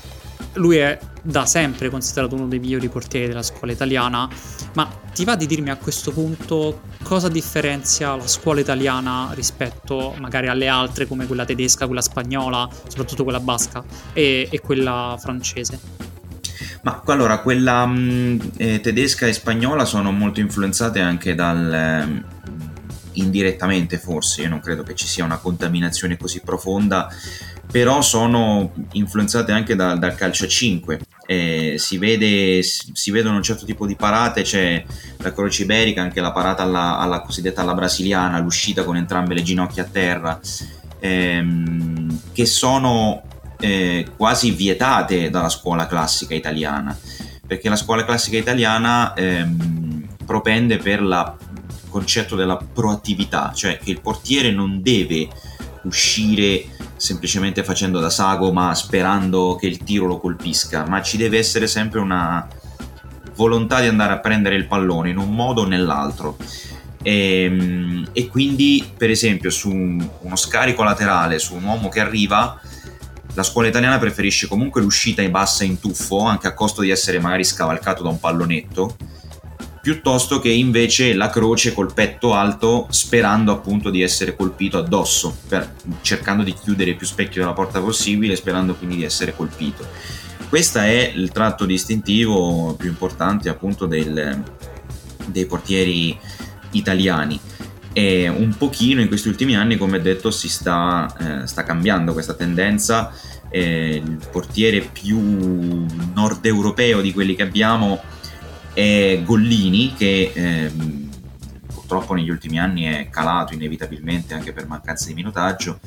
lui 0.54 0.76
è 0.76 0.98
da 1.22 1.46
sempre 1.46 1.90
considerato 1.90 2.34
uno 2.34 2.46
dei 2.46 2.58
migliori 2.58 2.88
portieri 2.88 3.28
della 3.28 3.42
scuola 3.42 3.72
italiana, 3.72 4.28
ma 4.74 4.86
ti 5.12 5.24
va 5.24 5.36
di 5.36 5.46
dirmi 5.46 5.70
a 5.70 5.76
questo 5.76 6.10
punto 6.10 6.80
cosa 7.02 7.28
differenzia 7.28 8.16
la 8.16 8.26
scuola 8.26 8.60
italiana 8.60 9.30
rispetto 9.34 10.14
magari 10.18 10.48
alle 10.48 10.68
altre 10.68 11.06
come 11.06 11.26
quella 11.26 11.44
tedesca, 11.44 11.86
quella 11.86 12.00
spagnola, 12.00 12.68
soprattutto 12.88 13.24
quella 13.24 13.40
basca 13.40 13.84
e, 14.12 14.48
e 14.50 14.60
quella 14.60 15.16
francese? 15.20 16.06
Ma 16.82 17.02
allora, 17.06 17.40
quella 17.40 17.86
mm, 17.86 18.38
eh, 18.56 18.80
tedesca 18.80 19.26
e 19.26 19.32
spagnola 19.32 19.84
sono 19.84 20.12
molto 20.12 20.40
influenzate 20.40 21.00
anche 21.00 21.34
dal... 21.34 21.72
Eh, 21.74 22.36
indirettamente 23.18 23.98
forse, 23.98 24.42
io 24.42 24.48
non 24.48 24.60
credo 24.60 24.82
che 24.82 24.94
ci 24.94 25.06
sia 25.06 25.24
una 25.24 25.38
contaminazione 25.38 26.16
così 26.16 26.40
profonda 26.40 27.08
però 27.70 28.00
sono 28.00 28.72
influenzate 28.92 29.52
anche 29.52 29.76
da, 29.76 29.94
dal 29.94 30.14
calcio 30.14 30.44
a 30.44 30.48
5. 30.48 31.00
Eh, 31.26 31.74
si, 31.76 31.98
vede, 31.98 32.62
si, 32.62 33.10
vedono 33.10 33.36
un 33.36 33.42
certo 33.42 33.66
tipo 33.66 33.86
di 33.86 33.94
parate, 33.94 34.42
c'è 34.42 34.82
la 35.18 35.32
croce 35.32 35.62
iberica, 35.62 36.00
anche 36.00 36.22
la 36.22 36.32
parata 36.32 36.62
alla, 36.62 36.98
alla 36.98 37.20
cosiddetta 37.20 37.60
alla 37.60 37.74
brasiliana, 37.74 38.38
l'uscita 38.38 38.84
con 38.84 38.96
entrambe 38.96 39.34
le 39.34 39.42
ginocchia 39.42 39.82
a 39.82 39.86
terra, 39.86 40.40
ehm, 40.98 42.20
che 42.32 42.46
sono 42.46 43.22
eh, 43.60 44.06
quasi 44.16 44.52
vietate 44.52 45.28
dalla 45.28 45.50
scuola 45.50 45.86
classica 45.86 46.34
italiana, 46.34 46.96
perché 47.46 47.68
la 47.68 47.76
scuola 47.76 48.06
classica 48.06 48.38
italiana 48.38 49.12
ehm, 49.12 50.06
propende 50.24 50.78
per 50.78 51.00
il 51.00 51.36
concetto 51.88 52.36
della 52.36 52.56
proattività, 52.56 53.52
cioè 53.54 53.78
che 53.78 53.90
il 53.90 54.00
portiere 54.00 54.50
non 54.50 54.82
deve 54.82 55.28
uscire 55.84 56.64
semplicemente 56.96 57.62
facendo 57.62 58.00
da 58.00 58.10
sago 58.10 58.52
ma 58.52 58.74
sperando 58.74 59.56
che 59.56 59.66
il 59.66 59.78
tiro 59.78 60.06
lo 60.06 60.18
colpisca, 60.18 60.86
ma 60.86 61.00
ci 61.02 61.16
deve 61.16 61.38
essere 61.38 61.66
sempre 61.66 62.00
una 62.00 62.46
volontà 63.34 63.80
di 63.80 63.86
andare 63.86 64.12
a 64.12 64.18
prendere 64.18 64.56
il 64.56 64.66
pallone 64.66 65.10
in 65.10 65.16
un 65.16 65.34
modo 65.34 65.62
o 65.62 65.66
nell'altro. 65.66 66.36
E, 67.02 67.42
ehm, 67.42 68.08
e 68.12 68.26
quindi, 68.26 68.90
per 68.96 69.10
esempio, 69.10 69.50
su 69.50 69.70
uno 69.70 70.36
scarico 70.36 70.82
laterale, 70.82 71.38
su 71.38 71.54
un 71.54 71.62
uomo 71.62 71.88
che 71.88 72.00
arriva, 72.00 72.60
la 73.34 73.42
scuola 73.44 73.68
italiana 73.68 73.98
preferisce 73.98 74.48
comunque 74.48 74.80
l'uscita 74.80 75.22
in 75.22 75.30
bassa 75.30 75.62
in 75.62 75.78
tuffo, 75.78 76.24
anche 76.24 76.48
a 76.48 76.54
costo 76.54 76.82
di 76.82 76.90
essere 76.90 77.20
magari 77.20 77.44
scavalcato 77.44 78.02
da 78.02 78.08
un 78.08 78.18
pallonetto 78.18 78.96
piuttosto 79.80 80.38
che 80.38 80.50
invece 80.50 81.14
la 81.14 81.30
croce 81.30 81.72
col 81.72 81.92
petto 81.92 82.34
alto 82.34 82.86
sperando 82.90 83.52
appunto 83.52 83.90
di 83.90 84.02
essere 84.02 84.34
colpito 84.36 84.78
addosso, 84.78 85.36
per, 85.48 85.74
cercando 86.00 86.42
di 86.42 86.54
chiudere 86.54 86.90
il 86.90 86.96
più 86.96 87.06
specchio 87.06 87.40
della 87.42 87.54
porta 87.54 87.80
possibile, 87.80 88.36
sperando 88.36 88.74
quindi 88.74 88.96
di 88.96 89.04
essere 89.04 89.34
colpito. 89.34 89.86
Questo 90.48 90.78
è 90.78 91.12
il 91.14 91.30
tratto 91.30 91.66
distintivo 91.66 92.74
più 92.78 92.88
importante 92.88 93.48
appunto 93.48 93.86
del, 93.86 94.42
dei 95.26 95.46
portieri 95.46 96.18
italiani 96.70 97.38
e 97.92 98.28
un 98.28 98.54
pochino 98.56 99.00
in 99.00 99.08
questi 99.08 99.28
ultimi 99.28 99.56
anni 99.56 99.76
come 99.76 100.00
detto 100.00 100.30
si 100.30 100.48
sta, 100.48 101.42
eh, 101.42 101.46
sta 101.46 101.64
cambiando 101.64 102.12
questa 102.12 102.34
tendenza 102.34 103.12
eh, 103.50 104.02
il 104.04 104.18
portiere 104.30 104.80
più 104.80 105.18
nord 106.14 106.44
europeo 106.44 107.00
di 107.00 107.12
quelli 107.12 107.34
che 107.34 107.42
abbiamo 107.42 108.00
è 108.78 109.20
Gollini 109.24 109.92
che 109.92 110.30
ehm, 110.32 111.10
purtroppo 111.66 112.14
negli 112.14 112.30
ultimi 112.30 112.60
anni 112.60 112.84
è 112.84 113.08
calato 113.10 113.52
inevitabilmente 113.52 114.34
anche 114.34 114.52
per 114.52 114.68
mancanza 114.68 115.08
di 115.08 115.14
minutaggio, 115.14 115.80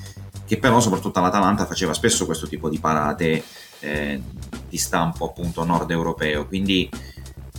che 0.45 0.57
però 0.57 0.81
soprattutto 0.81 1.19
all'Atalanta 1.19 1.65
faceva 1.65 1.93
spesso 1.93 2.25
questo 2.25 2.49
tipo 2.49 2.67
di 2.67 2.79
parate 2.79 3.41
eh, 3.79 4.21
di 4.67 4.77
stampo 4.77 5.25
appunto 5.25 5.63
nord 5.63 5.89
europeo, 5.89 6.45
quindi 6.45 6.89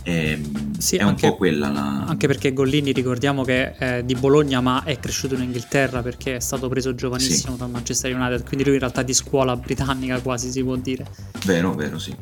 ehm, 0.03 0.77
sì, 0.77 0.97
è 0.97 1.01
anche, 1.01 1.25
un 1.25 1.31
po' 1.31 1.37
quella 1.37 1.69
la... 1.69 2.05
Anche 2.07 2.27
perché 2.27 2.53
Gollini 2.53 2.91
ricordiamo 2.91 3.43
che 3.43 3.73
è 3.75 4.03
di 4.03 4.15
Bologna 4.15 4.61
ma 4.61 4.83
è 4.83 4.99
cresciuto 4.99 5.35
in 5.35 5.41
Inghilterra 5.41 6.01
perché 6.01 6.35
è 6.35 6.39
stato 6.39 6.67
preso 6.69 6.93
giovanissimo 6.93 7.53
sì. 7.53 7.59
da 7.59 7.67
Manchester 7.67 8.13
United, 8.13 8.45
quindi 8.45 8.65
lui 8.65 8.73
in 8.73 8.79
realtà 8.79 9.01
è 9.01 9.03
di 9.05 9.13
scuola 9.13 9.55
britannica 9.55 10.19
quasi 10.19 10.51
si 10.51 10.63
può 10.63 10.75
dire. 10.75 11.05
Vero, 11.45 11.73
vero, 11.73 11.97
sì. 11.99 12.15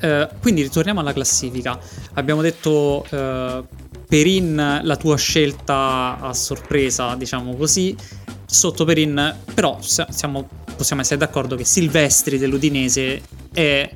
Eh, 0.00 0.28
quindi 0.40 0.62
ritorniamo 0.62 1.00
alla 1.00 1.12
classifica. 1.12 1.78
Abbiamo 2.14 2.42
detto 2.42 3.06
eh, 3.10 3.64
Perin 4.08 4.80
la 4.82 4.96
tua 4.96 5.16
scelta 5.16 6.18
a 6.20 6.32
sorpresa, 6.32 7.14
diciamo 7.16 7.56
così. 7.56 7.96
Sotto 8.44 8.84
Perin, 8.84 9.34
però 9.52 9.78
siamo, 9.80 10.48
possiamo 10.76 11.02
essere 11.02 11.18
d'accordo 11.18 11.56
che 11.56 11.64
Silvestri 11.64 12.38
dell'Udinese 12.38 13.20
è 13.52 13.90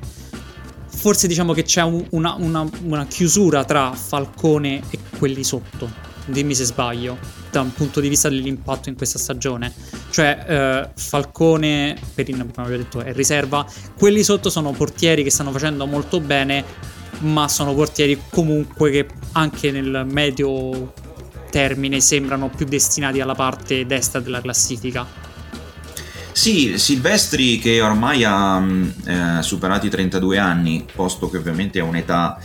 forse 1.01 1.25
diciamo 1.25 1.51
che 1.53 1.63
c'è 1.63 1.81
un, 1.81 2.05
una, 2.11 2.35
una, 2.37 2.69
una 2.83 3.07
chiusura 3.07 3.63
tra 3.65 3.91
Falcone 3.91 4.83
e 4.91 4.99
quelli 5.17 5.43
sotto. 5.43 5.89
Dimmi 6.25 6.53
se 6.53 6.63
sbaglio, 6.63 7.17
da 7.49 7.61
un 7.61 7.73
punto 7.73 7.99
di 7.99 8.07
vista 8.07 8.29
dell'impatto 8.29 8.89
in 8.89 8.95
questa 8.95 9.17
stagione. 9.17 9.73
Cioè, 10.11 10.45
eh, 10.47 10.89
Falcone, 10.93 11.97
Perin, 12.13 12.37
come 12.37 12.51
abbiamo 12.55 12.69
detto, 12.69 13.01
è 13.01 13.13
riserva. 13.13 13.65
Quelli 13.97 14.21
sotto 14.21 14.51
sono 14.51 14.73
portieri 14.73 15.23
che 15.23 15.31
stanno 15.31 15.51
facendo 15.51 15.87
molto 15.87 16.19
bene, 16.19 16.63
ma 17.21 17.47
sono 17.47 17.73
portieri 17.73 18.21
comunque 18.29 18.91
che 18.91 19.07
anche 19.31 19.71
nel 19.71 20.05
medio 20.07 20.93
termine 21.49 21.99
sembrano 21.99 22.51
più 22.55 22.67
destinati 22.67 23.19
alla 23.21 23.33
parte 23.33 23.87
destra 23.87 24.19
della 24.19 24.39
classifica. 24.39 25.20
Sì, 26.31 26.77
Silvestri 26.77 27.59
che 27.59 27.81
ormai 27.81 28.23
ha 28.23 28.59
mm, 28.59 28.89
eh, 29.05 29.43
superato 29.43 29.85
i 29.85 29.89
32 29.89 30.37
anni, 30.37 30.85
posto 30.93 31.29
che 31.29 31.37
ovviamente 31.37 31.79
è 31.79 31.81
un'età 31.81 32.39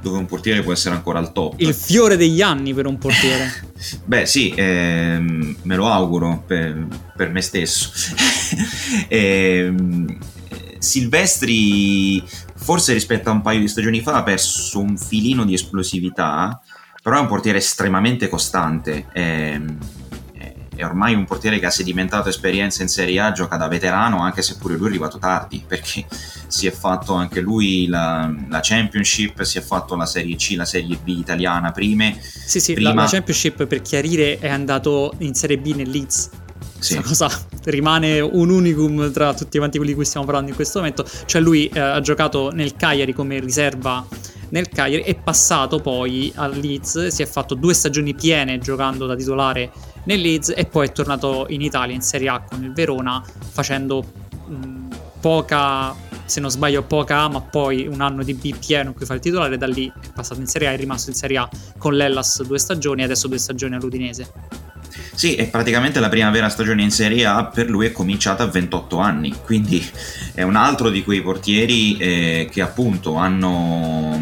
dove 0.00 0.18
un 0.18 0.26
portiere 0.26 0.62
può 0.62 0.72
essere 0.72 0.94
ancora 0.94 1.18
al 1.18 1.32
top. 1.32 1.54
Il 1.58 1.74
fiore 1.74 2.16
degli 2.16 2.40
anni 2.40 2.72
per 2.74 2.86
un 2.86 2.98
portiere. 2.98 3.52
Beh 4.04 4.26
sì, 4.26 4.52
ehm, 4.56 5.56
me 5.62 5.76
lo 5.76 5.86
auguro 5.88 6.42
per, 6.46 6.86
per 7.14 7.30
me 7.30 7.40
stesso. 7.42 7.92
ehm, 9.08 10.18
Silvestri 10.78 12.24
forse 12.56 12.92
rispetto 12.92 13.28
a 13.28 13.32
un 13.32 13.42
paio 13.42 13.60
di 13.60 13.68
stagioni 13.68 14.00
fa 14.00 14.16
ha 14.16 14.22
perso 14.22 14.80
un 14.80 14.96
filino 14.96 15.44
di 15.44 15.54
esplosività, 15.54 16.60
però 17.02 17.16
è 17.16 17.20
un 17.20 17.26
portiere 17.26 17.58
estremamente 17.58 18.28
costante. 18.28 19.06
Ehm, 19.12 19.78
è 20.80 20.84
ormai 20.84 21.14
un 21.14 21.26
portiere 21.26 21.58
che 21.58 21.66
ha 21.66 21.70
sedimentato 21.70 22.28
esperienza 22.30 22.82
in 22.82 22.88
Serie 22.88 23.20
A, 23.20 23.32
gioca 23.32 23.56
da 23.56 23.68
veterano, 23.68 24.22
anche 24.22 24.40
se 24.40 24.56
pure 24.56 24.74
lui 24.74 24.86
è 24.86 24.88
arrivato 24.88 25.18
tardi, 25.18 25.62
perché 25.66 26.06
si 26.48 26.66
è 26.66 26.70
fatto 26.70 27.12
anche 27.12 27.40
lui 27.40 27.86
la, 27.86 28.32
la 28.48 28.60
Championship, 28.62 29.42
si 29.42 29.58
è 29.58 29.60
fatto 29.60 29.94
la 29.94 30.06
Serie 30.06 30.36
C, 30.36 30.54
la 30.56 30.64
Serie 30.64 30.98
B 31.02 31.08
italiana 31.08 31.70
prime. 31.70 32.18
Sì, 32.20 32.60
sì, 32.60 32.72
prima... 32.72 32.94
la, 32.94 33.02
la 33.02 33.08
Championship 33.08 33.66
per 33.66 33.82
chiarire 33.82 34.38
è 34.38 34.48
andato 34.48 35.12
in 35.18 35.34
Serie 35.34 35.58
B 35.58 35.74
nel 35.74 35.90
Leeds. 35.90 36.30
Sì. 36.78 36.96
Questa 36.96 37.26
cosa 37.26 37.46
rimane 37.64 38.20
un 38.20 38.48
unicum 38.48 39.12
tra 39.12 39.34
tutti 39.34 39.58
quanti 39.58 39.76
quelli 39.76 39.92
di 39.92 39.96
cui 39.98 40.06
stiamo 40.06 40.24
parlando 40.24 40.50
in 40.50 40.56
questo 40.56 40.78
momento. 40.78 41.04
Cioè 41.26 41.40
lui 41.40 41.68
eh, 41.68 41.78
ha 41.78 42.00
giocato 42.00 42.50
nel 42.52 42.74
Cagliari 42.74 43.12
come 43.12 43.38
riserva 43.38 44.06
nel 44.50 44.68
Cagliari, 44.68 45.04
è 45.04 45.14
passato 45.14 45.78
poi 45.78 46.32
al 46.36 46.56
Leeds, 46.56 47.08
si 47.08 47.22
è 47.22 47.26
fatto 47.26 47.54
due 47.54 47.74
stagioni 47.74 48.14
piene 48.14 48.58
giocando 48.58 49.06
da 49.06 49.14
titolare 49.14 49.70
nel 50.04 50.20
Leeds 50.20 50.52
e 50.56 50.66
poi 50.66 50.88
è 50.88 50.92
tornato 50.92 51.46
in 51.48 51.60
Italia 51.60 51.94
in 51.94 52.02
Serie 52.02 52.28
A 52.28 52.40
con 52.40 52.62
il 52.62 52.72
Verona 52.72 53.22
facendo 53.50 54.04
mh, 54.46 54.88
poca, 55.20 55.94
se 56.24 56.40
non 56.40 56.50
sbaglio 56.50 56.82
poca 56.82 57.20
A, 57.20 57.28
ma 57.28 57.40
poi 57.40 57.86
un 57.86 58.00
anno 58.00 58.22
di 58.22 58.34
B 58.34 58.56
pieno 58.56 58.90
in 58.90 58.94
cui 58.94 59.06
fa 59.06 59.14
il 59.14 59.20
titolare, 59.20 59.58
da 59.58 59.66
lì 59.66 59.92
è 60.00 60.08
passato 60.12 60.40
in 60.40 60.46
Serie 60.46 60.68
A, 60.68 60.72
è 60.72 60.76
rimasto 60.76 61.10
in 61.10 61.16
Serie 61.16 61.38
A 61.38 61.48
con 61.78 61.94
l'Ellas 61.94 62.42
due 62.42 62.58
stagioni 62.58 63.02
e 63.02 63.04
adesso 63.04 63.28
due 63.28 63.38
stagioni 63.38 63.74
all'Udinese. 63.74 64.32
Sì, 65.14 65.34
e 65.34 65.46
praticamente 65.46 66.00
la 66.00 66.08
prima 66.08 66.30
vera 66.30 66.48
stagione 66.48 66.82
in 66.82 66.90
Serie 66.90 67.26
A 67.26 67.44
per 67.44 67.68
lui 67.68 67.86
è 67.86 67.92
cominciata 67.92 68.44
a 68.44 68.46
28 68.46 68.98
anni, 68.98 69.34
quindi 69.44 69.86
è 70.32 70.42
un 70.42 70.56
altro 70.56 70.88
di 70.88 71.04
quei 71.04 71.20
portieri 71.20 71.96
eh, 71.98 72.48
che 72.50 72.62
appunto 72.62 73.16
hanno 73.16 74.18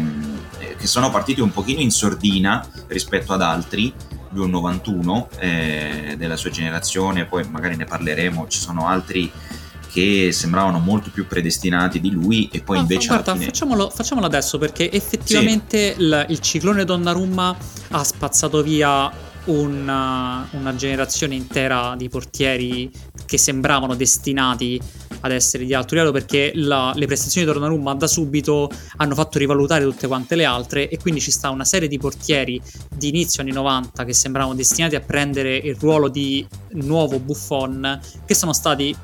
eh, 0.59 0.75
che 0.77 0.87
sono 0.87 1.09
partiti 1.09 1.41
un 1.41 1.51
pochino 1.51 1.79
in 1.79 1.91
sordina 1.91 2.67
rispetto 2.87 3.33
ad 3.33 3.41
altri 3.41 3.93
lui 4.29 4.43
è 4.43 4.45
un 4.45 4.51
91 4.51 5.29
eh, 5.39 6.15
della 6.17 6.35
sua 6.35 6.49
generazione, 6.49 7.25
poi 7.25 7.47
magari 7.49 7.75
ne 7.75 7.85
parleremo, 7.85 8.47
ci 8.47 8.59
sono 8.59 8.87
altri 8.87 9.31
che 9.91 10.31
sembravano 10.31 10.77
molto 10.77 11.09
più 11.11 11.27
predestinati 11.27 11.99
di 11.99 12.11
lui 12.11 12.47
e 12.51 12.61
poi 12.61 12.75
Ma 12.75 12.81
invece 12.83 13.07
guarda, 13.07 13.33
fine... 13.33 13.45
facciamolo, 13.45 13.89
facciamolo, 13.89 14.27
adesso 14.27 14.57
perché 14.59 14.91
effettivamente 14.91 15.95
sì. 15.95 16.01
il, 16.01 16.25
il, 16.29 16.39
ciclone 16.39 16.85
Donnarumma 16.85 17.57
ha 17.89 18.03
spazzato 18.03 18.61
via 18.61 19.11
una, 19.45 20.47
una 20.51 20.75
generazione 20.75 21.33
intera 21.33 21.95
di 21.97 22.07
portieri 22.07 22.91
che 23.25 23.37
sembravano 23.39 23.95
destinati 23.95 24.79
ad 25.21 25.31
essere 25.31 25.65
di 25.65 25.73
alto 25.73 25.93
livello 25.95 26.11
perché 26.11 26.51
la, 26.55 26.93
le 26.95 27.05
prestazioni 27.05 27.45
di 27.45 27.53
Donnarumma 27.53 27.93
da 27.95 28.07
subito 28.07 28.69
hanno 28.97 29.15
fatto 29.15 29.37
rivalutare 29.37 29.83
tutte 29.83 30.07
quante 30.07 30.35
le 30.35 30.45
altre 30.45 30.89
e 30.89 30.97
quindi 30.97 31.19
ci 31.19 31.31
sta 31.31 31.49
una 31.49 31.65
serie 31.65 31.87
di 31.87 31.97
portieri 31.97 32.61
di 32.95 33.09
inizio 33.09 33.41
anni 33.41 33.51
90 33.51 34.05
che 34.05 34.13
sembravano 34.13 34.55
destinati 34.55 34.95
a 34.95 35.01
prendere 35.01 35.55
il 35.55 35.75
ruolo 35.75 36.07
di 36.09 36.45
nuovo 36.71 37.19
Buffon 37.19 37.99
che 38.25 38.33
sono 38.33 38.53
stati 38.53 38.95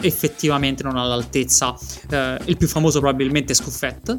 effettivamente 0.00 0.82
non 0.82 0.96
all'altezza. 0.96 1.76
Eh, 2.10 2.38
il 2.44 2.56
più 2.56 2.68
famoso 2.68 3.00
probabilmente 3.00 3.52
è 3.52 3.54
Scuffet. 3.54 4.16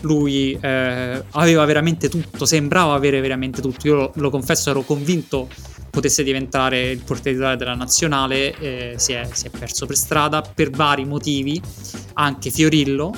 Lui 0.00 0.58
eh, 0.60 1.22
aveva 1.30 1.64
veramente 1.64 2.08
tutto, 2.08 2.44
sembrava 2.44 2.94
avere 2.94 3.20
veramente 3.20 3.60
tutto. 3.60 3.86
Io 3.86 3.94
lo, 3.94 4.12
lo 4.14 4.30
confesso, 4.30 4.70
ero 4.70 4.82
convinto 4.82 5.48
potesse 5.92 6.22
diventare 6.22 6.90
il 6.90 7.02
portiere 7.04 7.54
della 7.56 7.74
nazionale, 7.74 8.56
eh, 8.58 8.94
si, 8.96 9.12
è, 9.12 9.28
si, 9.30 9.46
è, 9.46 9.50
perso 9.50 9.84
per 9.84 9.96
strada 9.96 10.40
per 10.40 10.70
vari 10.70 11.04
motivi, 11.04 11.60
anche 12.14 12.50
Fiorillo, 12.50 13.12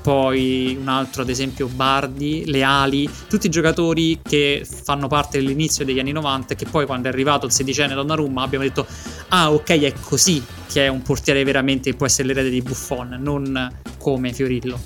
poi 0.00 0.74
un 0.80 0.88
altro 0.88 1.20
ad 1.20 1.28
esempio 1.28 1.66
Bardi, 1.66 2.44
Leali, 2.46 3.08
tutti 3.28 3.50
giocatori 3.50 4.20
che 4.22 4.66
fanno 4.66 5.06
parte 5.06 5.36
dell'inizio 5.38 5.84
degli 5.84 5.98
anni 5.98 6.12
90 6.12 6.54
e 6.54 6.56
che 6.56 6.64
poi 6.64 6.86
quando 6.86 7.08
è 7.08 7.12
arrivato 7.12 7.44
il 7.44 7.52
sedicenne 7.52 7.94
Donnarumma 7.94 8.42
abbiamo 8.42 8.64
detto 8.64 8.86
ah 9.28 9.52
ok 9.52 9.68
è 9.80 9.92
così 10.00 10.42
che 10.70 10.86
è 10.86 10.88
un 10.88 11.02
portiere 11.02 11.44
veramente 11.44 11.90
che 11.90 11.96
può 11.96 12.06
essere 12.06 12.28
l'erede 12.28 12.50
di 12.50 12.62
Buffon, 12.62 13.18
non 13.20 13.70
come 13.98 14.32
Fiorillo. 14.32 14.80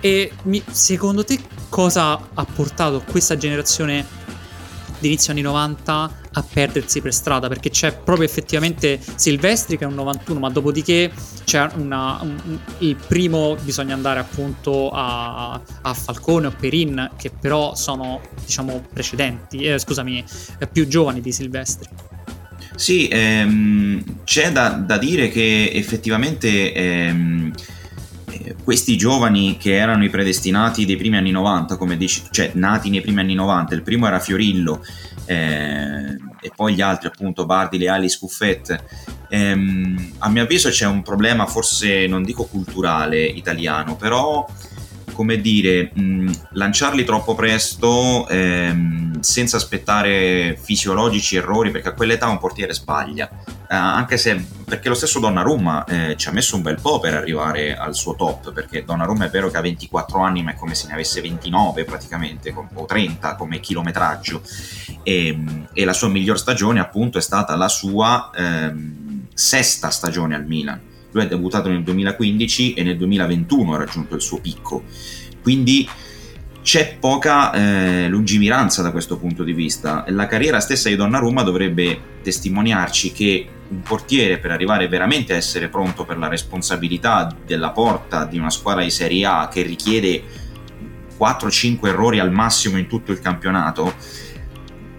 E 0.00 0.32
mi, 0.42 0.62
secondo 0.70 1.24
te 1.24 1.38
cosa 1.68 2.28
ha 2.34 2.44
portato 2.44 3.02
questa 3.08 3.36
generazione 3.36 4.04
di 4.98 5.08
inizio 5.08 5.32
anni 5.32 5.42
90 5.42 6.18
a 6.32 6.42
perdersi 6.42 7.00
per 7.00 7.12
strada 7.12 7.48
perché 7.48 7.70
c'è 7.70 7.92
proprio 7.96 8.26
effettivamente 8.26 9.00
Silvestri 9.14 9.76
che 9.78 9.84
è 9.84 9.86
un 9.86 9.94
91 9.94 10.38
ma 10.38 10.50
dopodiché 10.50 11.10
c'è 11.44 11.68
una, 11.76 12.18
un, 12.22 12.58
il 12.78 12.96
primo 12.96 13.56
bisogna 13.62 13.94
andare 13.94 14.20
appunto 14.20 14.90
a, 14.90 15.60
a, 15.82 15.94
Falcone 15.94 16.48
o 16.48 16.54
Perin 16.58 17.10
che 17.16 17.30
però 17.30 17.74
sono 17.74 18.20
diciamo 18.44 18.84
precedenti 18.92 19.64
eh, 19.64 19.78
scusami 19.78 20.24
eh, 20.58 20.66
più 20.66 20.86
giovani 20.86 21.20
di 21.20 21.32
Silvestri. 21.32 21.88
Sì 22.74 23.08
ehm, 23.10 24.22
c'è 24.24 24.52
da, 24.52 24.68
da, 24.68 24.98
dire 24.98 25.28
che 25.28 25.70
effettivamente 25.72 26.74
ehm, 26.74 27.52
eh, 27.54 27.75
questi 28.62 28.96
giovani 28.96 29.56
che 29.56 29.74
erano 29.74 30.04
i 30.04 30.10
predestinati 30.10 30.84
dei 30.84 30.96
primi 30.96 31.16
anni 31.16 31.30
90, 31.30 31.76
come 31.76 31.96
dici, 31.96 32.22
cioè 32.30 32.50
nati 32.54 32.90
nei 32.90 33.00
primi 33.00 33.20
anni 33.20 33.34
90, 33.34 33.74
il 33.74 33.82
primo 33.82 34.06
era 34.06 34.18
Fiorillo, 34.18 34.84
eh, 35.26 36.16
e 36.40 36.52
poi 36.54 36.74
gli 36.74 36.80
altri 36.80 37.08
appunto 37.08 37.46
Bardi, 37.46 37.78
Leali, 37.78 38.08
Scuffet 38.08 38.82
ehm, 39.28 40.12
a 40.18 40.28
mio 40.28 40.42
avviso 40.42 40.68
c'è 40.68 40.86
un 40.86 41.02
problema 41.02 41.46
forse 41.46 42.06
non 42.06 42.22
dico 42.22 42.44
culturale 42.44 43.22
italiano 43.24 43.96
però 43.96 44.46
come 45.16 45.40
dire, 45.40 45.92
mh, 45.94 46.30
lanciarli 46.50 47.02
troppo 47.02 47.34
presto 47.34 48.28
ehm, 48.28 49.20
senza 49.20 49.56
aspettare 49.56 50.58
fisiologici 50.62 51.36
errori, 51.36 51.70
perché 51.70 51.88
a 51.88 51.92
quell'età 51.92 52.28
un 52.28 52.36
portiere 52.36 52.74
sbaglia. 52.74 53.30
Eh, 53.66 53.74
anche 53.74 54.18
se, 54.18 54.46
perché 54.66 54.90
lo 54.90 54.94
stesso 54.94 55.18
Donnarumma 55.18 55.84
eh, 55.86 56.16
ci 56.18 56.28
ha 56.28 56.32
messo 56.32 56.54
un 56.54 56.60
bel 56.60 56.78
po' 56.78 57.00
per 57.00 57.14
arrivare 57.14 57.74
al 57.74 57.94
suo 57.94 58.14
top, 58.14 58.52
perché 58.52 58.84
Donnarumma 58.84 59.24
è 59.24 59.30
vero 59.30 59.48
che 59.48 59.56
ha 59.56 59.62
24 59.62 60.18
anni, 60.20 60.42
ma 60.42 60.50
è 60.50 60.54
come 60.54 60.74
se 60.74 60.86
ne 60.86 60.92
avesse 60.92 61.22
29 61.22 61.84
praticamente, 61.84 62.54
o 62.74 62.84
30 62.84 63.36
come 63.36 63.58
chilometraggio. 63.58 64.42
E, 65.02 65.28
ehm, 65.28 65.68
e 65.72 65.84
la 65.86 65.94
sua 65.94 66.08
miglior 66.08 66.38
stagione 66.38 66.78
appunto 66.78 67.16
è 67.16 67.22
stata 67.22 67.56
la 67.56 67.68
sua 67.68 68.30
ehm, 68.36 69.28
sesta 69.32 69.88
stagione 69.88 70.34
al 70.34 70.44
Milan 70.44 70.94
lui 71.16 71.24
è 71.24 71.28
debuttato 71.28 71.70
nel 71.70 71.82
2015 71.82 72.74
e 72.74 72.82
nel 72.82 72.96
2021 72.98 73.74
ha 73.74 73.78
raggiunto 73.78 74.14
il 74.14 74.20
suo 74.20 74.38
picco. 74.38 74.84
Quindi 75.42 75.88
c'è 76.62 76.96
poca 76.98 77.52
eh, 77.52 78.08
lungimiranza 78.08 78.82
da 78.82 78.90
questo 78.90 79.16
punto 79.16 79.42
di 79.42 79.52
vista. 79.52 80.04
La 80.08 80.26
carriera 80.26 80.60
stessa 80.60 80.88
di 80.88 80.96
Donnarumma 80.96 81.42
dovrebbe 81.42 82.14
testimoniarci 82.22 83.12
che 83.12 83.48
un 83.68 83.82
portiere 83.82 84.38
per 84.38 84.50
arrivare 84.50 84.86
veramente 84.88 85.32
a 85.32 85.36
essere 85.36 85.68
pronto 85.68 86.04
per 86.04 86.18
la 86.18 86.28
responsabilità 86.28 87.34
della 87.44 87.70
porta 87.70 88.24
di 88.26 88.38
una 88.38 88.50
squadra 88.50 88.82
di 88.82 88.90
Serie 88.90 89.24
A 89.24 89.48
che 89.50 89.62
richiede 89.62 90.22
4-5 91.18 91.86
errori 91.86 92.18
al 92.18 92.30
massimo 92.30 92.76
in 92.76 92.86
tutto 92.86 93.10
il 93.10 93.20
campionato, 93.20 93.94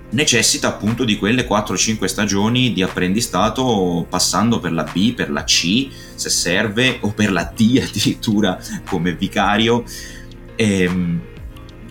necessita 0.10 0.70
appunto 0.70 1.04
di 1.04 1.18
quelle 1.18 1.48
4-5 1.48 2.06
stagioni 2.06 2.72
di 2.72 2.82
apprendistato 2.82 4.06
passando 4.10 4.60
per 4.60 4.72
la 4.72 4.84
B, 4.84 5.14
per 5.14 5.30
la 5.30 5.44
C 5.44 5.88
se 6.16 6.30
serve 6.30 7.00
o 7.02 7.12
per 7.12 7.32
la 7.32 7.52
D 7.54 7.82
addirittura 7.84 8.58
come 8.88 9.14
vicario. 9.14 9.84
E, 10.56 10.82
ehm, 10.82 11.22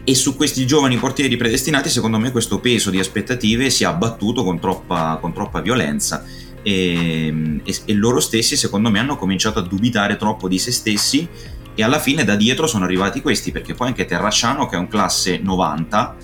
e 0.09 0.15
su 0.15 0.37
questi 0.37 0.65
giovani 0.67 0.99
portieri 0.99 1.37
predestinati 1.37 1.89
secondo 1.89 2.19
me 2.19 2.31
questo 2.31 2.61
peso 2.61 2.91
di 2.91 3.01
aspettative 3.01 3.71
si 3.71 3.83
è 3.83 3.87
abbattuto 3.87 4.45
con 4.45 4.61
troppa, 4.61 5.19
con 5.21 5.33
troppa 5.33 5.61
violenza. 5.61 6.25
E, 6.63 7.27
ehm, 7.27 7.61
e, 7.65 7.77
e 7.85 7.93
loro 7.95 8.21
stessi 8.21 8.57
secondo 8.57 8.91
me 8.91 8.99
hanno 8.99 9.17
cominciato 9.17 9.59
a 9.59 9.63
dubitare 9.63 10.17
troppo 10.17 10.49
di 10.49 10.59
se 10.59 10.73
stessi 10.73 11.29
e 11.75 11.83
alla 11.83 11.99
fine 11.99 12.25
da 12.25 12.37
dietro 12.37 12.67
sono 12.67 12.85
arrivati 12.85 13.21
questi 13.21 13.53
perché 13.53 13.75
poi 13.75 13.89
anche 13.89 14.07
Terracciano 14.07 14.67
che 14.67 14.77
è 14.77 14.79
un 14.79 14.89
classe 14.89 15.39
90 15.39 16.17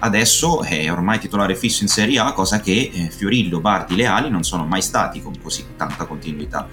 adesso 0.00 0.62
è 0.62 0.90
ormai 0.90 1.18
titolare 1.18 1.54
fisso 1.54 1.82
in 1.82 1.88
Serie 1.88 2.18
A, 2.18 2.32
cosa 2.32 2.60
che 2.60 2.90
eh, 2.92 3.10
Fiorillo, 3.10 3.60
Bardi, 3.60 3.96
Leali 3.96 4.30
non 4.30 4.42
sono 4.42 4.64
mai 4.64 4.82
stati 4.82 5.20
con 5.20 5.34
così 5.40 5.64
tanta 5.76 6.04
continuità. 6.06 6.68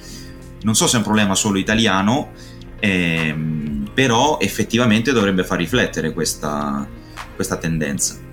Non 0.62 0.76
so 0.76 0.88
se 0.88 0.96
è 0.96 0.98
un 0.98 1.04
problema 1.04 1.36
solo 1.36 1.58
italiano, 1.58 2.32
ehm, 2.80 3.90
però 3.94 4.38
effettivamente 4.40 5.12
dovrebbe 5.12 5.44
far 5.44 5.58
riflettere 5.58 6.14
questa, 6.14 6.88
questa 7.36 7.58
tendenza. 7.58 8.27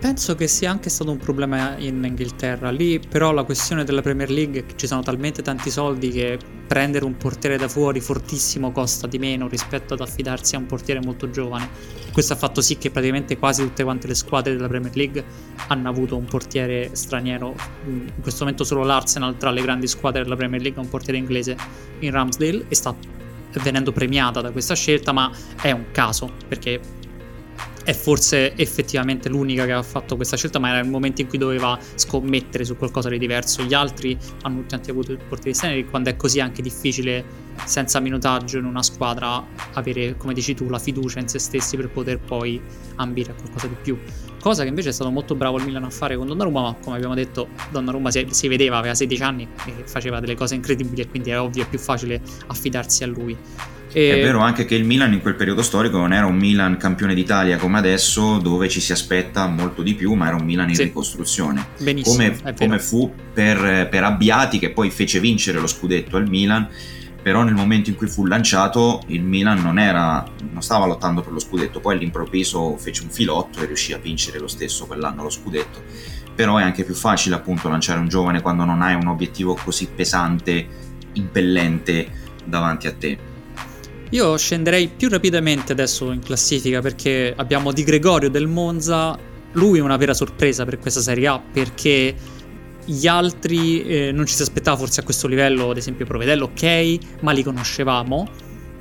Penso 0.00 0.34
che 0.34 0.48
sia 0.48 0.70
anche 0.70 0.88
stato 0.88 1.10
un 1.10 1.18
problema 1.18 1.76
in 1.76 2.02
Inghilterra. 2.02 2.70
Lì 2.70 2.98
però 2.98 3.32
la 3.32 3.44
questione 3.44 3.84
della 3.84 4.00
Premier 4.00 4.30
League 4.30 4.60
è 4.60 4.66
che 4.66 4.72
ci 4.76 4.86
sono 4.86 5.02
talmente 5.02 5.42
tanti 5.42 5.70
soldi 5.70 6.08
che 6.08 6.38
prendere 6.66 7.04
un 7.04 7.18
portiere 7.18 7.58
da 7.58 7.68
fuori 7.68 8.00
fortissimo 8.00 8.72
costa 8.72 9.06
di 9.06 9.18
meno 9.18 9.46
rispetto 9.46 9.92
ad 9.92 10.00
affidarsi 10.00 10.54
a 10.54 10.58
un 10.58 10.64
portiere 10.64 11.00
molto 11.04 11.28
giovane. 11.28 11.68
Questo 12.12 12.32
ha 12.32 12.36
fatto 12.36 12.62
sì 12.62 12.78
che 12.78 12.90
praticamente 12.90 13.36
quasi 13.36 13.62
tutte 13.62 13.84
quante 13.84 14.06
le 14.06 14.14
squadre 14.14 14.54
della 14.54 14.68
Premier 14.68 14.96
League 14.96 15.22
hanno 15.66 15.90
avuto 15.90 16.16
un 16.16 16.24
portiere 16.24 16.90
straniero. 16.92 17.54
In 17.84 18.22
questo 18.22 18.44
momento 18.44 18.64
solo 18.64 18.82
l'Arsenal 18.84 19.36
tra 19.36 19.50
le 19.50 19.60
grandi 19.60 19.86
squadre 19.86 20.22
della 20.22 20.36
Premier 20.36 20.62
League 20.62 20.80
ha 20.80 20.82
un 20.82 20.88
portiere 20.90 21.18
inglese 21.18 21.56
in 21.98 22.10
Ramsdale 22.10 22.64
e 22.68 22.74
sta 22.74 22.96
venendo 23.62 23.92
premiata 23.92 24.40
da 24.40 24.50
questa 24.50 24.74
scelta, 24.74 25.12
ma 25.12 25.30
è 25.60 25.72
un 25.72 25.90
caso 25.92 26.32
perché 26.48 26.80
è 27.84 27.92
forse 27.92 28.54
effettivamente 28.56 29.28
l'unica 29.28 29.64
che 29.64 29.72
ha 29.72 29.82
fatto 29.82 30.16
questa 30.16 30.36
scelta, 30.36 30.58
ma 30.58 30.70
era 30.70 30.78
il 30.78 30.88
momento 30.88 31.20
in 31.20 31.28
cui 31.28 31.38
doveva 31.38 31.78
scommettere 31.94 32.64
su 32.64 32.76
qualcosa 32.76 33.08
di 33.08 33.18
diverso. 33.18 33.62
Gli 33.62 33.74
altri 33.74 34.16
hanno 34.42 34.64
tutti 34.66 34.90
avuto 34.90 35.12
il 35.12 35.18
portiere 35.18 35.56
stranieri, 35.56 35.88
quando 35.88 36.10
è 36.10 36.16
così 36.16 36.40
anche 36.40 36.62
difficile 36.62 37.48
senza 37.64 38.00
minutaggio 38.00 38.58
in 38.58 38.64
una 38.64 38.82
squadra 38.82 39.44
avere, 39.72 40.16
come 40.16 40.34
dici 40.34 40.54
tu, 40.54 40.68
la 40.68 40.78
fiducia 40.78 41.20
in 41.20 41.28
se 41.28 41.38
stessi 41.38 41.76
per 41.76 41.90
poter 41.90 42.18
poi 42.18 42.60
ambire 42.96 43.32
a 43.32 43.34
qualcosa 43.34 43.66
di 43.66 43.76
più. 43.80 43.98
Cosa 44.40 44.62
che 44.62 44.68
invece 44.68 44.88
è 44.88 44.92
stato 44.92 45.10
molto 45.10 45.34
bravo 45.34 45.58
il 45.58 45.64
Milan 45.64 45.84
a 45.84 45.90
fare 45.90 46.16
con 46.16 46.26
Donnarumma, 46.26 46.62
ma 46.62 46.76
come 46.82 46.96
abbiamo 46.96 47.14
detto, 47.14 47.48
Donnarumma 47.70 48.10
si, 48.10 48.26
si 48.30 48.48
vedeva, 48.48 48.78
aveva 48.78 48.94
16 48.94 49.22
anni 49.22 49.46
e 49.66 49.84
faceva 49.84 50.20
delle 50.20 50.34
cose 50.34 50.54
incredibili 50.54 51.02
e 51.02 51.08
quindi 51.08 51.30
è 51.30 51.38
ovvio, 51.38 51.64
è 51.64 51.68
più 51.68 51.78
facile 51.78 52.22
affidarsi 52.46 53.04
a 53.04 53.06
lui. 53.06 53.36
E... 53.92 54.20
È 54.20 54.22
vero 54.22 54.40
anche 54.40 54.64
che 54.64 54.74
il 54.74 54.84
Milan 54.84 55.12
in 55.12 55.20
quel 55.20 55.34
periodo 55.34 55.62
storico 55.62 55.96
non 55.98 56.12
era 56.12 56.26
un 56.26 56.36
Milan 56.36 56.76
campione 56.76 57.14
d'Italia 57.14 57.56
come 57.56 57.78
adesso, 57.78 58.38
dove 58.38 58.68
ci 58.68 58.80
si 58.80 58.92
aspetta 58.92 59.46
molto 59.46 59.82
di 59.82 59.94
più, 59.94 60.14
ma 60.14 60.28
era 60.28 60.36
un 60.36 60.44
Milan 60.44 60.68
in 60.68 60.74
sì. 60.76 60.84
ricostruzione. 60.84 61.66
Benissimo. 61.78 62.16
Come, 62.16 62.54
come 62.56 62.78
fu 62.78 63.12
per, 63.32 63.88
per 63.88 64.04
Abbiati, 64.04 64.58
che 64.58 64.70
poi 64.70 64.90
fece 64.90 65.18
vincere 65.20 65.58
lo 65.58 65.66
scudetto 65.66 66.16
al 66.16 66.28
Milan 66.28 66.68
però 67.22 67.42
nel 67.42 67.54
momento 67.54 67.90
in 67.90 67.96
cui 67.96 68.06
fu 68.06 68.24
lanciato 68.24 69.02
il 69.08 69.22
Milan 69.22 69.60
non, 69.60 69.78
era, 69.78 70.24
non 70.50 70.62
stava 70.62 70.86
lottando 70.86 71.20
per 71.20 71.32
lo 71.32 71.38
scudetto, 71.38 71.80
poi 71.80 71.94
all'improvviso 71.96 72.76
fece 72.78 73.02
un 73.02 73.10
filotto 73.10 73.60
e 73.60 73.66
riuscì 73.66 73.92
a 73.92 73.98
vincere 73.98 74.38
lo 74.38 74.48
stesso 74.48 74.86
quell'anno 74.86 75.22
lo 75.22 75.30
scudetto, 75.30 75.82
però 76.34 76.56
è 76.56 76.62
anche 76.62 76.84
più 76.84 76.94
facile 76.94 77.34
appunto 77.34 77.68
lanciare 77.68 78.00
un 78.00 78.08
giovane 78.08 78.40
quando 78.40 78.64
non 78.64 78.80
hai 78.80 78.94
un 78.94 79.06
obiettivo 79.06 79.54
così 79.62 79.88
pesante, 79.94 80.66
impellente 81.12 82.08
davanti 82.44 82.86
a 82.86 82.92
te. 82.92 83.18
Io 84.10 84.36
scenderei 84.36 84.88
più 84.88 85.08
rapidamente 85.08 85.70
adesso 85.70 86.10
in 86.10 86.20
classifica 86.20 86.80
perché 86.80 87.32
abbiamo 87.36 87.70
Di 87.70 87.84
Gregorio 87.84 88.28
del 88.28 88.48
Monza, 88.48 89.16
lui 89.52 89.78
è 89.78 89.82
una 89.82 89.96
vera 89.96 90.14
sorpresa 90.14 90.64
per 90.64 90.80
questa 90.80 91.00
Serie 91.00 91.28
A 91.28 91.40
perché 91.40 92.14
gli 92.84 93.06
altri 93.06 93.84
eh, 93.84 94.10
non 94.10 94.26
ci 94.26 94.34
si 94.34 94.42
aspettava 94.42 94.76
forse 94.78 95.00
a 95.00 95.04
questo 95.04 95.28
livello, 95.28 95.70
ad 95.70 95.76
esempio 95.76 96.06
Provedello, 96.06 96.46
ok, 96.46 96.98
ma 97.20 97.30
li 97.30 97.44
conoscevamo. 97.44 98.28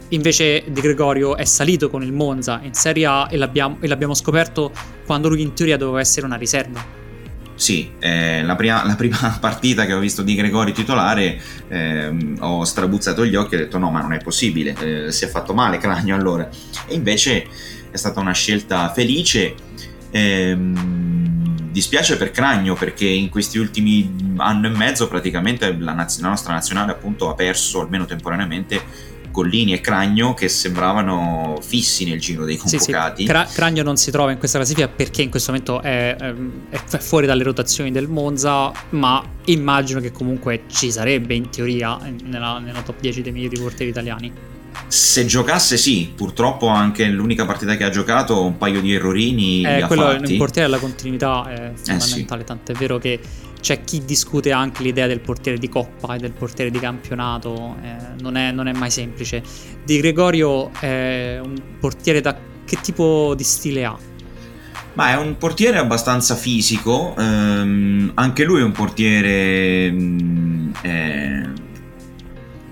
Invece 0.10 0.64
Di 0.68 0.82
Gregorio 0.82 1.36
è 1.36 1.46
salito 1.46 1.92
con 1.92 2.02
il 2.02 2.12
Monza 2.12 2.60
in 2.64 2.74
Serie 2.74 3.06
A 3.06 3.28
e 3.30 3.38
l'abbiamo, 3.38 3.78
e 3.82 3.88
l'abbiamo 3.88 4.16
scoperto 4.16 4.72
quando 5.06 5.30
lui 5.30 5.44
in 5.44 5.54
teoria 5.54 5.78
doveva 5.78 6.00
essere 6.00 6.26
una 6.26 6.38
riserva. 6.38 6.84
Sì, 7.60 7.92
eh, 8.00 8.42
la, 8.42 8.56
prima, 8.56 8.86
la, 8.86 8.96
prima, 8.96 9.18
partita 9.38 9.86
che 9.86 9.92
ho 9.92 10.00
visto 10.00 10.22
di 10.22 10.34
Gregori 10.34 10.72
titolare 10.72 11.42
eh, 11.68 12.36
ho 12.40 12.64
strabuzzato 12.64 13.26
gli 13.26 13.36
occhi 13.36 13.56
e 13.56 13.58
ho 13.58 13.60
detto 13.60 13.78
no 13.78 13.92
ma 13.92 14.00
non 14.00 14.14
è 14.14 14.20
possibile, 14.20 14.74
eh, 14.80 15.12
si 15.12 15.26
è 15.26 15.28
fatto 15.28 15.54
male 15.54 15.78
Cragno 15.78 16.16
allora. 16.16 16.48
E 16.88 16.96
invece 16.96 17.46
è 17.92 17.98
stata 17.98 18.22
una 18.22 18.32
scelta 18.32 18.90
felice. 18.94 19.56
Ehm, 20.12 21.70
dispiace 21.70 22.16
per 22.16 22.32
Cragno 22.32 22.76
perché 22.76 23.06
in 23.06 23.28
questi 23.28 23.58
ultimi 23.58 24.34
anno 24.38 24.68
e 24.68 24.70
mezzo 24.70 25.10
praticamente 25.10 25.76
la, 25.78 25.92
naz- 25.92 26.22
la 26.22 26.30
nostra 26.30 26.54
nazionale 26.54 26.94
appunto 26.94 27.30
ha 27.30 27.36
perso 27.36 27.82
almeno 27.82 28.06
temporaneamente 28.06 28.82
Collini 29.32 29.74
e 29.74 29.82
Cragno 29.82 30.34
che 30.34 30.50
sembravano 30.50 31.60
fissi 31.62 32.06
nel 32.06 32.20
giro 32.20 32.46
dei 32.46 32.58
convocati. 32.58 33.22
Sì, 33.22 33.22
sì. 33.22 33.28
Cra- 33.28 33.46
Cragno 33.46 33.84
non 33.84 33.98
si 33.98 34.12
trova 34.12 34.32
in 34.32 34.38
questa 34.38 34.58
classifica 34.58 34.88
perché 34.88 35.22
in 35.22 35.30
questo 35.30 35.52
momento 35.52 35.82
è, 35.82 36.16
è, 36.16 36.98
fuori 37.00 37.26
dalle 37.26 37.44
rotazioni 37.44 37.92
del 37.92 38.08
Monza, 38.08 38.72
ma 38.90 39.24
immagino 39.46 40.00
che 40.00 40.12
comunque 40.12 40.64
ci 40.68 40.92
sarebbe 40.92 41.34
in 41.34 41.50
teoria 41.50 41.98
nella, 42.24 42.60
nella 42.60 42.82
top 42.82 43.00
10 43.00 43.22
dei 43.22 43.32
migliori 43.32 43.60
portieri 43.60 43.92
italiani. 43.92 44.58
Se 44.88 45.26
giocasse 45.26 45.78
sì, 45.78 46.12
purtroppo 46.16 46.68
anche 46.68 47.06
l'unica 47.06 47.46
partita 47.46 47.76
che 47.76 47.84
ha 47.84 47.90
giocato 47.90 48.44
un 48.44 48.58
paio 48.58 48.82
di 48.82 48.94
errorini 48.94 49.64
eh, 49.64 49.84
quello 49.86 50.04
fatti. 50.04 50.32
Il 50.32 50.38
portiere 50.38 50.68
della 50.68 50.80
continuità 50.80 51.48
è 51.48 51.72
fondamentale, 51.76 52.42
eh 52.42 52.46
sì. 52.46 52.48
tant'è 52.48 52.74
vero 52.74 52.98
che 52.98 53.20
c'è 53.62 53.84
chi 53.84 54.04
discute 54.06 54.52
anche 54.52 54.84
l'idea 54.84 55.08
del 55.08 55.20
portiere 55.20 55.58
di 55.58 55.70
coppa 55.70 56.16
e 56.16 56.18
del 56.18 56.32
portiere 56.32 56.72
di 56.72 56.80
campionato, 56.80 57.76
eh, 57.82 58.22
non, 58.22 58.36
è, 58.38 58.52
non, 58.52 58.68
è, 58.68 58.74
mai 58.74 58.90
semplice. 58.90 59.44
Di 59.84 59.98
Gregorio 59.98 60.72
è 60.80 61.40
un 61.44 61.62
portiere 61.80 62.22
da 62.22 62.38
che 62.66 62.78
tipo 62.82 63.34
di 63.36 63.44
stile 63.44 63.86
ha? 63.86 63.98
Ma 64.94 65.12
è 65.12 65.18
un 65.18 65.38
portiere 65.38 65.78
abbastanza 65.78 66.36
fisico, 66.36 67.16
ehm, 67.18 68.12
anche 68.16 68.44
lui 68.44 68.60
è 68.60 68.64
un 68.64 68.72
portiere 68.72 69.92
mm, 69.92 70.72
eh, 70.82 71.50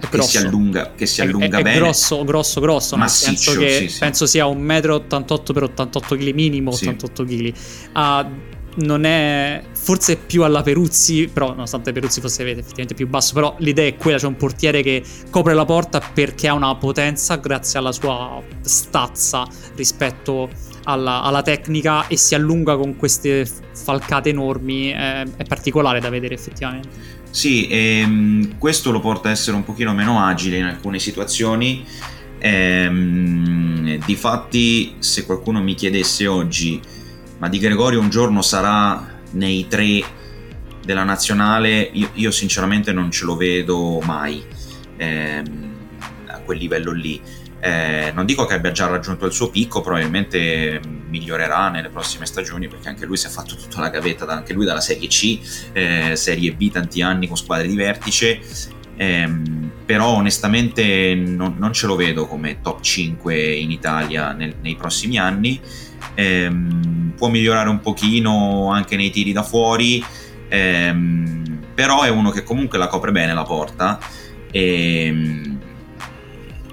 che 0.10 0.22
si 0.22 0.38
allunga, 0.38 0.94
che 0.96 1.06
si 1.06 1.22
allunga 1.22 1.58
è, 1.58 1.60
è, 1.60 1.64
bene. 1.64 1.76
È 1.78 1.80
grosso, 1.80 2.24
grosso, 2.24 2.60
grosso, 2.60 2.98
Massiccio, 2.98 3.58
nel 3.58 3.70
senso 3.70 3.84
che 3.84 3.90
sì, 3.90 4.00
penso 4.00 4.26
sia 4.26 4.46
1,88 4.46 5.50
m 5.50 5.54
per 5.54 5.64
88 5.64 6.16
kg, 6.16 6.34
minimo 6.34 6.72
88 6.72 7.24
kg. 7.24 7.54
Ha 7.94 8.30
non 8.78 9.06
è 9.06 9.64
forse 9.74 10.18
più 10.18 10.44
alla 10.44 10.62
Peruzzi, 10.62 11.30
però 11.32 11.50
nonostante 11.50 11.92
Peruzzi 11.92 12.22
fosse 12.22 12.44
effettivamente 12.44 12.94
più 12.94 13.08
basso, 13.08 13.34
però 13.34 13.56
l'idea 13.60 13.88
è 13.88 13.96
quella, 13.96 14.18
c'è 14.18 14.28
un 14.28 14.36
portiere 14.36 14.82
che 14.82 15.04
copre 15.30 15.54
la 15.54 15.66
porta 15.66 16.00
perché 16.00 16.48
ha 16.48 16.54
una 16.54 16.76
potenza 16.76 17.36
grazie 17.36 17.80
alla 17.80 17.92
sua 17.92 18.42
stazza 18.62 19.48
rispetto 19.76 20.50
alla, 20.84 21.22
alla 21.22 21.42
tecnica 21.42 22.08
e 22.08 22.18
si 22.18 22.36
allunga 22.36 22.78
con 22.78 22.96
queste 22.96 23.50
falcate 23.74 24.30
enormi, 24.30 24.90
è, 24.90 25.24
è 25.38 25.44
particolare 25.44 26.00
da 26.00 26.10
vedere 26.10 26.36
effettivamente. 26.36 27.16
Sì, 27.30 27.68
ehm, 27.70 28.58
questo 28.58 28.92
lo 28.92 29.00
porta 29.00 29.30
a 29.30 29.32
essere 29.32 29.56
un 29.56 29.64
pochino 29.64 29.94
meno 29.94 30.24
agile 30.24 30.58
in 30.58 30.64
alcune 30.64 31.00
situazioni. 31.00 31.86
Ehm, 32.40 34.04
difatti, 34.06 34.96
se 35.00 35.26
qualcuno 35.26 35.62
mi 35.62 35.76
chiedesse 35.76 36.28
oggi 36.28 36.80
ma 37.38 37.50
Di 37.50 37.60
Gregorio 37.60 38.00
un 38.00 38.10
giorno 38.10 38.42
sarà 38.42 39.16
nei 39.32 39.68
tre 39.68 40.04
della 40.84 41.04
nazionale, 41.04 41.90
io, 41.92 42.10
io 42.14 42.32
sinceramente 42.32 42.94
non 42.94 43.12
ce 43.12 43.26
lo 43.26 43.36
vedo 43.36 44.00
mai 44.02 44.42
ehm, 44.96 45.74
a 46.28 46.40
quel 46.40 46.58
livello 46.58 46.92
lì. 46.92 47.22
Eh, 47.60 48.12
non 48.14 48.26
dico 48.26 48.46
che 48.46 48.54
abbia 48.54 48.72
già 48.72 48.88
raggiunto 48.88 49.26
il 49.26 49.34
suo 49.34 49.50
picco, 49.50 49.82
probabilmente 49.82 50.80
migliorerà 51.10 51.70
nelle 51.70 51.90
prossime 51.90 52.26
stagioni 52.26 52.68
perché 52.68 52.88
anche 52.88 53.06
lui 53.06 53.18
si 53.18 53.28
è 53.28 53.30
fatto 53.30 53.56
tutta 53.56 53.82
la 53.82 53.90
gavetta, 53.90 54.26
anche 54.28 54.54
lui 54.54 54.66
dalla 54.66 54.80
Serie 54.80 55.08
C, 55.08 55.40
eh, 55.74 56.16
Serie 56.16 56.54
B 56.54 56.72
tanti 56.72 57.02
anni 57.02 57.28
con 57.28 57.36
squadre 57.36 57.68
di 57.68 57.76
vertice, 57.76 58.40
ehm, 58.96 59.72
però 59.86 60.14
onestamente 60.14 61.16
non, 61.16 61.56
non, 61.58 61.74
ce 61.74 61.88
lo 61.88 61.96
vedo 61.96 62.28
come 62.28 62.62
top 62.62 62.82
5 62.82 63.54
in 63.56 63.72
Italia 63.72 64.32
nel, 64.34 64.56
nei 64.62 64.76
prossimi 64.76 65.18
anni 65.18 65.60
ehm, 66.18 67.14
può 67.16 67.30
migliorare 67.30 67.70
un 67.70 67.80
pochino 67.80 68.72
anche 68.72 68.96
nei 68.96 69.12
tiri 69.12 69.32
da 69.32 69.44
fuori, 69.44 70.04
ehm, 70.50 71.60
però 71.76 72.02
è 72.02 72.10
uno 72.10 72.32
che 72.32 72.44
comunque 72.44 72.80
la 72.80 72.88
copre 72.88 73.12
bene 73.12 73.34
la 73.34 73.44
porta. 73.44 74.00
E, 74.52 75.06
ehm, 75.06 75.60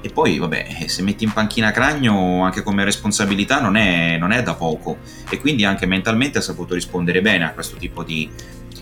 e 0.00 0.10
poi, 0.10 0.38
vabbè, 0.38 0.84
se 0.86 1.02
metti 1.02 1.24
in 1.24 1.32
panchina 1.32 1.70
Cragno 1.70 2.42
anche 2.42 2.62
come 2.62 2.84
responsabilità 2.84 3.60
non 3.60 3.76
è, 3.76 4.18
non 4.18 4.32
è 4.32 4.42
da 4.42 4.54
poco 4.54 4.98
e 5.30 5.38
quindi 5.40 5.64
anche 5.64 5.86
mentalmente 5.86 6.38
ha 6.38 6.42
saputo 6.42 6.74
rispondere 6.74 7.22
bene 7.22 7.44
a 7.44 7.52
questo 7.52 7.76
tipo 7.76 8.02
di, 8.02 8.28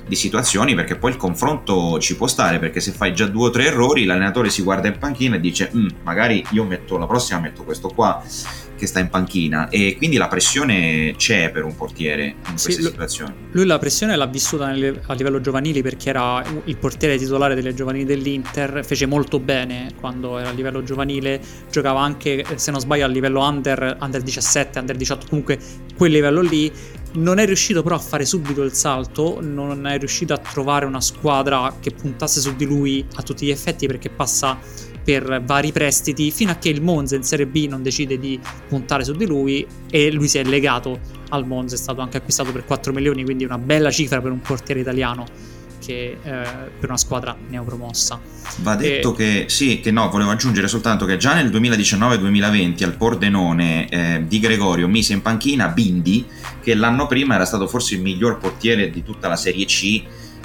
di 0.04 0.16
situazioni 0.16 0.74
perché 0.74 0.96
poi 0.96 1.12
il 1.12 1.16
confronto 1.16 2.00
ci 2.00 2.16
può 2.16 2.26
stare 2.26 2.58
perché 2.58 2.80
se 2.80 2.90
fai 2.90 3.14
già 3.14 3.26
due 3.26 3.48
o 3.48 3.50
tre 3.50 3.66
errori 3.66 4.04
l'allenatore 4.04 4.50
si 4.50 4.62
guarda 4.62 4.88
in 4.88 4.98
panchina 4.98 5.36
e 5.36 5.40
dice 5.40 5.70
mm, 5.72 5.88
magari 6.02 6.44
io 6.50 6.64
metto 6.64 6.98
la 6.98 7.06
prossima 7.06 7.38
metto 7.38 7.62
questo 7.62 7.88
qua 7.90 8.20
che 8.82 8.88
sta 8.88 8.98
in 8.98 9.08
panchina 9.08 9.68
e 9.68 9.94
quindi 9.96 10.16
la 10.16 10.26
pressione 10.26 11.14
c'è 11.16 11.52
per 11.52 11.62
un 11.62 11.76
portiere 11.76 12.24
in 12.24 12.34
queste 12.50 12.72
sì, 12.72 12.82
situazioni. 12.82 13.32
Lui 13.52 13.64
la 13.64 13.78
pressione 13.78 14.16
l'ha 14.16 14.26
vissuta 14.26 14.66
nelle, 14.66 15.02
a 15.06 15.14
livello 15.14 15.40
giovanili 15.40 15.82
perché 15.82 16.08
era 16.08 16.42
il 16.64 16.76
portiere 16.76 17.16
titolare 17.16 17.54
delle 17.54 17.74
giovanili 17.74 18.04
dell'Inter, 18.04 18.84
fece 18.84 19.06
molto 19.06 19.38
bene 19.38 19.92
quando 20.00 20.36
era 20.36 20.48
a 20.48 20.52
livello 20.52 20.82
giovanile, 20.82 21.40
giocava 21.70 22.00
anche 22.00 22.44
se 22.56 22.72
non 22.72 22.80
sbaglio 22.80 23.04
a 23.04 23.08
livello 23.08 23.40
under, 23.40 23.98
under 24.00 24.20
17, 24.20 24.80
under 24.80 24.96
18, 24.96 25.26
comunque 25.28 25.58
quel 25.96 26.10
livello 26.10 26.40
lì. 26.40 26.72
Non 27.14 27.38
è 27.38 27.44
riuscito 27.44 27.82
però 27.82 27.96
a 27.96 28.00
fare 28.00 28.24
subito 28.24 28.62
il 28.62 28.72
salto, 28.72 29.38
non 29.40 29.86
è 29.86 29.98
riuscito 29.98 30.32
a 30.32 30.38
trovare 30.38 30.86
una 30.86 31.02
squadra 31.02 31.76
che 31.78 31.92
puntasse 31.92 32.40
su 32.40 32.56
di 32.56 32.64
lui 32.64 33.04
a 33.14 33.22
tutti 33.22 33.44
gli 33.44 33.50
effetti 33.50 33.86
perché 33.86 34.08
passa 34.08 34.58
per 35.04 35.42
vari 35.44 35.72
prestiti 35.72 36.30
fino 36.30 36.50
a 36.50 36.56
che 36.56 36.68
il 36.68 36.82
Monza 36.82 37.16
in 37.16 37.22
Serie 37.22 37.46
B 37.46 37.66
non 37.68 37.82
decide 37.82 38.18
di 38.18 38.38
puntare 38.68 39.04
su 39.04 39.12
di 39.12 39.26
lui 39.26 39.66
e 39.90 40.10
lui 40.12 40.28
si 40.28 40.38
è 40.38 40.44
legato 40.44 40.98
al 41.30 41.46
Monza, 41.46 41.74
è 41.74 41.78
stato 41.78 42.00
anche 42.00 42.18
acquistato 42.18 42.52
per 42.52 42.64
4 42.64 42.92
milioni, 42.92 43.24
quindi 43.24 43.44
una 43.44 43.58
bella 43.58 43.90
cifra 43.90 44.20
per 44.20 44.30
un 44.30 44.40
portiere 44.40 44.80
italiano 44.80 45.26
che 45.84 46.16
eh, 46.22 46.42
per 46.78 46.88
una 46.88 46.96
squadra 46.96 47.36
neopromossa. 47.48 48.20
Va 48.60 48.76
detto 48.76 49.12
e... 49.12 49.16
che 49.16 49.44
sì, 49.48 49.80
che 49.80 49.90
no, 49.90 50.08
volevo 50.08 50.30
aggiungere 50.30 50.68
soltanto 50.68 51.04
che 51.04 51.16
già 51.16 51.34
nel 51.34 51.50
2019-2020 51.50 52.84
al 52.84 52.96
Pordenone 52.96 53.88
eh, 53.88 54.24
Di 54.26 54.38
Gregorio 54.38 54.86
mise 54.86 55.12
in 55.12 55.22
panchina 55.22 55.68
Bindi, 55.68 56.24
che 56.60 56.74
l'anno 56.74 57.06
prima 57.06 57.34
era 57.34 57.44
stato 57.44 57.66
forse 57.66 57.96
il 57.96 58.00
miglior 58.02 58.38
portiere 58.38 58.90
di 58.90 59.02
tutta 59.02 59.26
la 59.26 59.36
Serie 59.36 59.64
C 59.64 60.02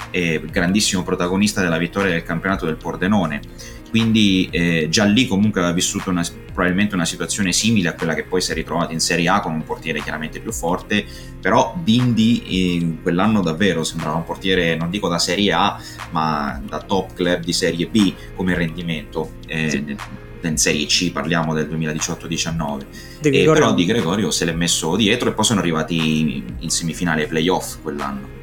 e 0.10 0.42
grandissimo 0.50 1.04
protagonista 1.04 1.62
della 1.62 1.78
vittoria 1.78 2.12
del 2.12 2.24
campionato 2.24 2.66
del 2.66 2.78
Pordenone 2.78 3.42
quindi 3.90 4.48
eh, 4.52 4.88
già 4.90 5.06
lì 5.06 5.28
comunque 5.28 5.62
aveva 5.62 5.76
vissuto 5.76 6.10
una, 6.10 6.26
probabilmente 6.54 6.96
una 6.96 7.06
situazione 7.06 7.52
simile 7.52 7.90
a 7.90 7.94
quella 7.94 8.14
che 8.14 8.24
poi 8.24 8.42
si 8.42 8.52
è 8.52 8.54
ritrovata 8.54 8.92
in 8.94 9.00
Serie 9.00 9.30
A 9.30 9.40
con 9.40 9.54
un 9.54 9.64
portiere 9.64 10.02
chiaramente 10.02 10.40
più 10.40 10.52
forte, 10.52 11.06
però 11.40 11.76
Bindi 11.82 12.76
in 12.76 13.02
quell'anno 13.02 13.42
davvero 13.42 13.84
sembrava 13.84 14.16
un 14.16 14.26
portiere 14.26 14.76
non 14.76 14.90
dico 14.90 15.08
da 15.08 15.20
Serie 15.20 15.52
A 15.54 15.82
ma 16.12 16.62
da 16.66 16.80
top 16.80 17.14
club 17.14 17.44
di 17.44 17.54
Serie 17.54 17.88
B 17.88 18.14
come 18.36 18.56
rendimento. 18.56 19.32
Eh, 19.48 19.70
sì. 19.70 19.96
In 20.40 20.58
Serie 20.58 20.86
C 20.86 21.12
parliamo 21.12 21.54
del 21.54 21.68
2018-19 21.68 22.86
e 23.22 23.44
però 23.44 23.74
Di 23.74 23.84
Gregorio 23.84 24.32
se 24.32 24.46
l'è 24.46 24.54
messo 24.54 24.96
dietro 24.96 25.30
e 25.30 25.34
poi 25.34 25.44
sono 25.44 25.60
arrivati 25.60 26.42
in 26.60 26.70
semifinale 26.70 27.24
ai 27.24 27.28
playoff 27.28 27.82
quell'anno 27.82 28.37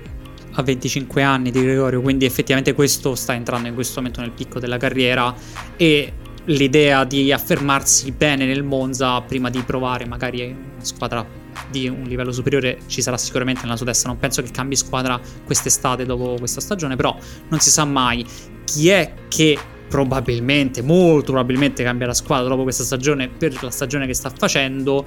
a 0.55 0.63
25 0.63 1.23
anni 1.23 1.51
di 1.51 1.61
Gregorio, 1.61 2.01
quindi 2.01 2.25
effettivamente 2.25 2.75
questo 2.75 3.15
sta 3.15 3.35
entrando 3.35 3.69
in 3.69 3.75
questo 3.75 4.01
momento 4.01 4.21
nel 4.21 4.31
picco 4.31 4.59
della 4.59 4.77
carriera 4.77 5.35
e 5.77 6.13
l'idea 6.47 7.05
di 7.05 7.33
affermarsi 7.33 8.13
bene 8.13 8.45
nel 8.45 8.63
Monza 8.63 9.21
prima 9.23 9.49
di 9.49 9.61
provare 9.63 10.05
magari 10.05 10.43
una 10.45 10.85
squadra 10.85 11.27
di 11.71 11.89
un 11.89 12.03
livello 12.03 12.33
superiore 12.33 12.79
ci 12.87 13.01
sarà 13.01 13.17
sicuramente 13.17 13.63
nella 13.63 13.77
sua 13.77 13.87
testa. 13.87 14.09
Non 14.09 14.19
penso 14.19 14.43
che 14.43 14.51
cambi 14.51 14.77
squadra 14.77 15.21
quest'estate 15.45 16.05
dopo 16.05 16.35
questa 16.39 16.61
stagione, 16.61 16.97
però 16.97 17.17
non 17.49 17.61
si 17.61 17.71
sa 17.71 17.85
mai 17.85 18.25
chi 18.65 18.89
è 18.89 19.15
che 19.29 19.59
probabilmente, 19.95 20.83
molto 20.83 21.31
probabilmente 21.31 21.85
cambierà 21.85 22.13
squadra 22.15 22.49
dopo 22.49 22.65
questa 22.65 22.83
stagione 22.83 23.29
per 23.29 23.63
la 23.63 23.71
stagione 23.71 24.09
che 24.09 24.15
sta 24.15 24.29
facendo. 24.29 25.05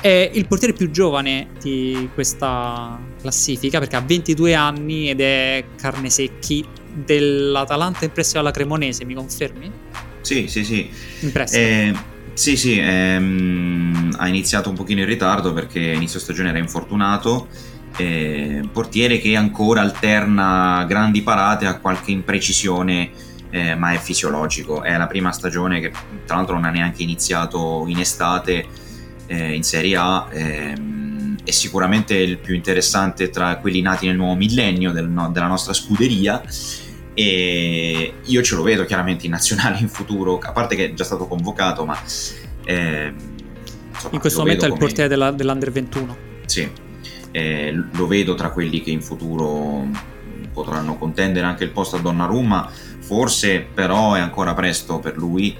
È 0.00 0.28
il 0.34 0.48
portiere 0.48 0.74
più 0.74 0.90
giovane 0.90 1.50
di 1.62 2.10
questa 2.14 2.98
classifica 3.20 3.78
perché 3.78 3.94
ha 3.94 4.00
22 4.00 4.52
anni 4.52 5.08
ed 5.08 5.20
è 5.20 5.64
Carnesecchi 5.80 6.66
dell'Atalanta 6.92 8.06
in 8.06 8.10
prestito 8.10 8.40
alla 8.40 8.50
Cremonese, 8.50 9.04
mi 9.04 9.14
confermi? 9.14 9.70
Sì, 10.20 10.48
sì, 10.48 10.64
sì. 10.64 10.90
In 11.20 11.30
prestito. 11.30 11.62
Eh, 11.62 11.94
sì, 12.32 12.56
sì, 12.56 12.80
ehm, 12.80 14.16
ha 14.18 14.26
iniziato 14.26 14.68
un 14.68 14.74
pochino 14.74 14.98
in 14.98 15.06
ritardo 15.06 15.52
perché 15.52 15.78
inizio 15.78 16.18
stagione 16.18 16.48
era 16.48 16.58
infortunato 16.58 17.46
eh, 17.98 18.62
portiere 18.72 19.18
che 19.18 19.36
ancora 19.36 19.80
alterna 19.80 20.84
grandi 20.88 21.22
parate 21.22 21.66
a 21.66 21.78
qualche 21.78 22.10
imprecisione, 22.10 23.10
eh, 23.54 23.76
ma 23.76 23.92
è 23.92 23.98
fisiologico. 23.98 24.82
È 24.82 24.96
la 24.96 25.06
prima 25.06 25.30
stagione 25.30 25.78
che 25.78 25.92
tra 26.26 26.34
l'altro 26.34 26.56
non 26.56 26.64
ha 26.64 26.70
neanche 26.70 27.04
iniziato 27.04 27.84
in 27.86 28.00
estate 28.00 28.66
eh, 29.26 29.54
in 29.54 29.62
Serie 29.62 29.96
A. 29.96 30.26
Ehm, 30.32 31.36
è 31.44 31.50
sicuramente 31.52 32.16
il 32.16 32.38
più 32.38 32.56
interessante 32.56 33.30
tra 33.30 33.58
quelli 33.58 33.80
nati 33.80 34.06
nel 34.08 34.16
nuovo 34.16 34.34
millennio 34.34 34.90
del, 34.90 35.08
no, 35.08 35.30
della 35.30 35.46
nostra 35.46 35.72
scuderia 35.72 36.42
e 37.14 38.14
io 38.24 38.42
ce 38.42 38.56
lo 38.56 38.62
vedo 38.64 38.84
chiaramente 38.84 39.26
in 39.26 39.30
nazionale 39.30 39.78
in 39.78 39.88
futuro, 39.88 40.40
a 40.42 40.50
parte 40.50 40.74
che 40.74 40.86
è 40.86 40.94
già 40.94 41.04
stato 41.04 41.28
convocato, 41.28 41.84
ma... 41.84 41.96
Eh, 42.64 43.12
insomma, 43.92 44.14
in 44.14 44.20
questo 44.20 44.40
momento 44.40 44.64
è 44.64 44.68
il 44.68 44.76
portiere 44.76 45.08
della, 45.08 45.30
dell'Under 45.30 45.70
21. 45.70 46.16
Sì, 46.46 46.68
eh, 47.30 47.84
lo 47.92 48.06
vedo 48.08 48.34
tra 48.34 48.50
quelli 48.50 48.82
che 48.82 48.90
in 48.90 49.00
futuro 49.00 49.86
potranno 50.54 50.96
contendere 50.96 51.44
anche 51.44 51.64
il 51.64 51.70
posto 51.70 51.96
a 51.96 52.00
Donnarumma, 52.00 52.70
forse 53.04 53.60
però 53.60 54.14
è 54.14 54.20
ancora 54.20 54.54
presto 54.54 54.98
per 54.98 55.16
lui 55.16 55.56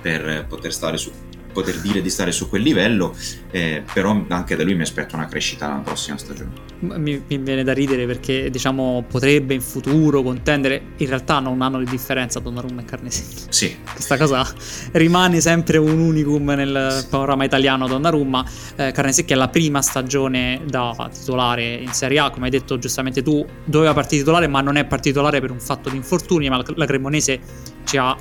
per 0.00 0.46
poter 0.48 0.72
stare 0.72 0.96
su 0.96 1.10
poter 1.58 1.80
dire 1.80 2.00
di 2.00 2.08
stare 2.08 2.30
su 2.30 2.48
quel 2.48 2.62
livello, 2.62 3.16
eh, 3.50 3.82
però 3.92 4.24
anche 4.28 4.54
da 4.54 4.62
lui 4.62 4.76
mi 4.76 4.82
aspetto 4.82 5.16
una 5.16 5.26
crescita 5.26 5.68
la 5.68 5.82
prossima 5.84 6.16
stagione. 6.16 6.50
Mi, 6.80 7.20
mi, 7.26 7.38
viene 7.38 7.64
da 7.64 7.72
ridere 7.72 8.06
perché 8.06 8.48
diciamo 8.50 9.04
potrebbe 9.08 9.54
in 9.54 9.60
futuro 9.60 10.22
contendere, 10.22 10.80
in 10.98 11.08
realtà 11.08 11.40
non 11.40 11.60
hanno 11.60 11.78
di 11.78 11.90
differenza 11.90 12.38
Donnarumma 12.38 12.82
e 12.82 12.84
Carnesini. 12.84 13.46
Sì. 13.48 13.76
Questa 13.92 14.16
cosa 14.16 14.46
rimane 14.92 15.40
sempre 15.40 15.78
un 15.78 15.98
unicum 15.98 16.44
nel 16.50 17.04
panorama 17.10 17.44
italiano 17.44 17.88
Donnarumma, 17.88 18.44
eh, 18.76 18.92
Carnesecchi 18.92 19.32
è 19.32 19.36
la 19.36 19.48
prima 19.48 19.82
stagione 19.82 20.60
da 20.64 21.10
titolare 21.12 21.74
in 21.74 21.92
Serie 21.92 22.20
A, 22.20 22.30
come 22.30 22.44
hai 22.44 22.52
detto 22.52 22.78
giustamente 22.78 23.22
tu, 23.22 23.44
doveva 23.64 23.92
partire 23.94 24.20
titolare 24.20 24.46
ma 24.46 24.60
non 24.60 24.76
è 24.76 24.84
partitolare 24.84 25.40
per 25.40 25.50
un 25.50 25.60
fatto 25.60 25.90
di 25.90 25.96
infortuni, 25.96 26.48
ma 26.48 26.58
la, 26.58 26.64
la 26.76 26.86
Cremonese 26.86 27.40
ci 27.84 27.96
ha 27.96 28.16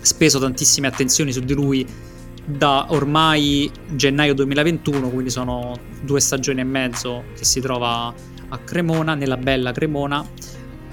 speso 0.00 0.38
tantissime 0.38 0.86
attenzioni 0.86 1.32
su 1.32 1.40
di 1.40 1.54
lui 1.54 1.86
da 2.44 2.86
ormai 2.90 3.70
gennaio 3.92 4.34
2021, 4.34 5.08
quindi 5.08 5.30
sono 5.30 5.78
due 6.02 6.20
stagioni 6.20 6.60
e 6.60 6.64
mezzo 6.64 7.24
che 7.36 7.44
si 7.44 7.60
trova 7.60 8.12
a 8.48 8.58
Cremona, 8.58 9.14
nella 9.14 9.36
bella 9.36 9.72
Cremona. 9.72 10.24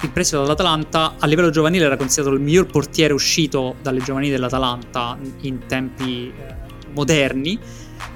In 0.03 0.11
prestito 0.11 0.41
dall'Atalanta, 0.41 1.15
a 1.19 1.27
livello 1.27 1.51
giovanile 1.51 1.85
era 1.85 1.97
considerato 1.97 2.35
il 2.35 2.41
miglior 2.41 2.65
portiere 2.65 3.13
uscito 3.13 3.75
dalle 3.81 3.99
giovanili 3.99 4.31
dell'Atalanta 4.31 5.17
in 5.41 5.59
tempi 5.67 6.27
eh, 6.35 6.55
moderni 6.93 7.59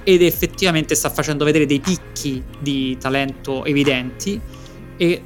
ed 0.03 0.21
effettivamente 0.23 0.95
sta 0.95 1.09
facendo 1.09 1.45
vedere 1.45 1.65
dei 1.67 1.79
picchi 1.79 2.43
di 2.59 2.97
talento 2.99 3.65
evidenti 3.65 4.39
e 4.97 5.21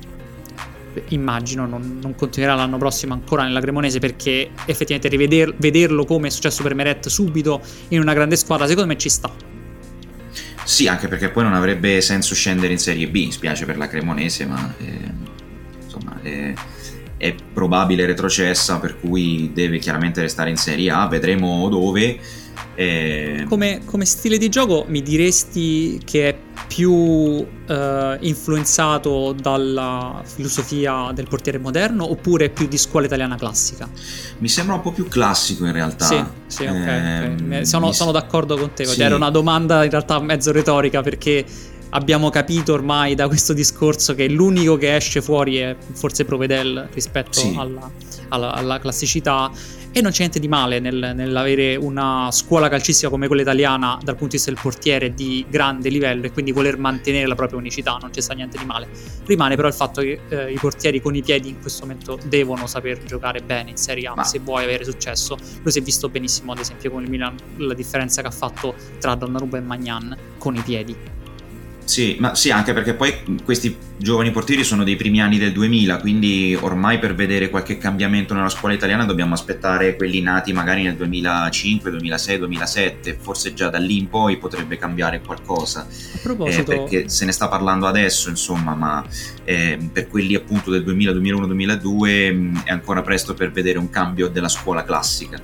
immagino 1.10 1.66
non, 1.66 2.00
non, 2.02 2.16
continuerà 2.16 2.56
l'anno 2.56 2.78
prossimo 2.78 3.14
ancora 3.14 3.44
nella 3.44 3.62
Cremonese 3.62 4.00
perché 4.00 4.52
effettivamente 4.66 5.08
riveder, 5.08 5.54
vederlo 5.58 6.06
come 6.06 6.28
è 6.28 6.32
successo 6.32 6.64
per 6.64 6.76
Meret 6.76 7.08
subito 7.08 7.62
in 7.90 8.00
una 8.00 8.14
grande 8.14 8.36
squadra 8.36 8.68
secondo 8.68 8.90
me 8.90 8.98
ci 8.98 9.10
sta. 9.10 9.32
Sì 10.64 10.88
anche 10.88 11.08
perché 11.08 11.30
poi 11.30 11.44
non 11.44 11.54
avrebbe 11.54 12.00
senso 12.02 12.36
scendere 12.36 12.74
in 12.74 12.80
Serie 12.80 13.08
B 13.08 13.30
spiace 13.30 13.66
per 13.66 13.78
la 13.78 13.88
Cremonese 13.88 14.46
ma 14.46 14.74
eh, 14.78 15.12
insomma 15.84 16.20
è, 16.22 16.54
è 17.18 17.36
probabile 17.54 18.06
retrocessa 18.06 18.80
per 18.80 19.00
cui 19.00 19.52
deve 19.54 19.80
chiaramente 19.80 20.22
restare 20.22 20.50
in 20.50 20.58
Serie 20.58 20.92
A 20.92 21.08
vedremo 21.08 21.68
dove 21.70 22.20
eh... 22.76 23.46
Come, 23.48 23.82
come, 23.86 24.06
stile 24.06 24.38
di 24.38 24.50
gioco 24.50 24.86
mi 24.88 25.02
diresti 25.02 26.00
che 26.06 26.30
è 26.30 26.38
più 26.68 26.92
uh, 26.92 27.46
influenzato 28.20 29.34
dalla 29.34 30.22
filosofia 30.24 31.12
del 31.14 31.28
portiere 31.28 31.58
moderno 31.58 32.10
oppure 32.10 32.50
più 32.50 32.68
di 32.68 32.78
scuola 32.78 33.06
italiana 33.06 33.36
classica? 33.36 33.90
Mi 34.38 34.48
sembra 34.48 34.76
un 34.76 34.82
po' 34.82 34.92
più 34.92 35.08
classico 35.08 35.66
in 35.66 35.74
realtà. 35.74 36.06
Sì, 36.06 36.24
sì 36.48 36.64
ok. 36.64 36.76
Eh, 36.76 37.34
okay. 37.34 37.66
Sono, 37.66 37.92
sono, 37.92 38.12
d'accordo 38.12 38.56
con 38.56 38.74
te. 38.74 38.86
Sì. 38.86 39.02
Era 39.02 39.16
una 39.16 39.30
domanda 39.30 39.84
in 39.84 39.90
realtà 39.90 40.20
mezzo 40.20 40.52
retorica 40.52 41.02
perché 41.02 41.46
abbiamo 41.92 42.30
capito 42.30 42.74
ormai 42.74 43.16
da 43.16 43.28
questo 43.28 43.54
discorso 43.54 44.14
che 44.16 44.28
l'unico 44.28 44.78
che 44.78 44.96
esce 44.96 45.22
fuori 45.22 45.58
è 45.58 45.76
forse 45.94 46.26
Provedel 46.26 46.88
rispetto 46.94 47.40
sì. 47.40 47.56
alla, 47.58 47.90
alla, 48.30 48.54
alla, 48.54 48.80
classicità 48.80 49.52
e 50.00 50.02
non 50.02 50.12
c'è 50.12 50.20
niente 50.20 50.40
di 50.40 50.48
male 50.48 50.80
nel, 50.80 51.12
nell'avere 51.14 51.76
una 51.76 52.30
scuola 52.32 52.70
calcistica 52.70 53.10
come 53.10 53.28
quella 53.28 53.42
italiana 53.42 53.98
dal 54.02 54.16
punto 54.16 54.32
di 54.32 54.36
vista 54.38 54.52
del 54.52 54.60
portiere 54.62 55.14
di 55.14 55.46
grande 55.50 55.90
livello 55.90 56.26
e 56.26 56.32
quindi 56.32 56.52
voler 56.52 56.78
mantenere 56.78 57.28
la 57.28 57.36
propria 57.36 57.60
unicità, 57.60 57.98
non 58.00 58.10
c'è 58.10 58.22
sta 58.22 58.34
niente 58.34 58.58
di 58.58 58.66
male. 58.66 58.88
Rimane 59.26 59.56
però 59.56 59.68
il 59.68 59.74
fatto 59.74 60.02
che 60.02 60.22
eh, 60.30 60.52
i 60.52 60.56
portieri 60.56 61.02
con 61.02 61.16
i 61.16 61.22
piedi 61.22 61.50
in 61.50 61.60
questo 61.60 61.86
momento 61.86 62.18
devono 62.26 62.66
saper 62.66 63.04
giocare 63.04 63.42
bene 63.42 63.72
in 63.72 63.78
Serie 63.78 64.08
A 64.08 64.16
Ma... 64.16 64.24
se 64.24 64.40
vuoi 64.40 64.64
avere 64.64 64.84
successo. 64.84 65.38
Lo 65.62 65.70
si 65.70 65.80
è 65.80 65.82
visto 65.82 66.10
benissimo 66.10 66.54
ad 66.54 66.60
esempio 66.60 66.92
con 66.92 67.04
il 67.04 67.10
Milan, 67.10 67.36
la 67.58 67.74
differenza 67.74 68.22
che 68.22 68.28
ha 68.28 68.32
fatto 68.32 68.76
tra 69.00 69.16
Donnarumma 69.16 69.58
e 69.58 69.62
Magnan 69.62 70.18
con 70.38 70.56
i 70.56 70.62
piedi 70.62 71.18
sì, 71.90 72.18
ma 72.20 72.36
sì, 72.36 72.52
anche 72.52 72.72
perché 72.72 72.94
poi 72.94 73.16
questi 73.44 73.76
giovani 73.98 74.30
portieri 74.30 74.64
sono 74.64 74.84
dei 74.84 74.96
primi 74.96 75.22
anni 75.22 75.40
del 75.40 75.52
2000, 75.52 75.98
quindi 75.98 76.56
ormai 76.62 77.00
per 77.00 77.16
vedere 77.16 77.50
qualche 77.50 77.80
cambiamento 77.80 78.36
nella 78.36 78.50
scuola 78.50 78.76
italiana 78.76 79.06
dobbiamo 79.06 79.34
aspettare 79.34 79.96
quelli 79.96 80.22
nati 80.22 80.54
magari 80.54 80.84
nel 80.84 80.96
2005, 80.96 81.90
2006, 81.90 82.38
2007, 82.38 83.18
forse 83.20 83.56
già 83.56 83.70
da 83.70 83.80
lì 83.80 83.98
in 83.98 84.08
poi 84.08 84.38
potrebbe 84.38 84.78
cambiare 84.78 85.20
qualcosa. 85.20 85.80
A 85.80 86.20
proposito... 86.22 86.72
Eh, 86.72 86.76
perché 86.76 87.10
se 87.10 87.26
ne 87.26 87.32
sta 87.32 87.48
parlando 87.48 87.88
adesso, 87.88 88.30
insomma, 88.30 88.76
ma 88.76 89.04
eh, 89.44 89.80
per 89.92 90.10
quelli 90.10 90.36
appunto 90.36 90.70
del 90.70 90.84
2000, 90.84 91.12
2001, 91.14 91.48
2002 91.48 92.52
è 92.66 92.72
ancora 92.72 93.02
presto 93.02 93.34
per 93.34 93.52
vedere 93.52 93.80
un 93.80 93.90
cambio 93.90 94.28
della 94.28 94.48
scuola 94.48 94.84
classica. 94.84 95.40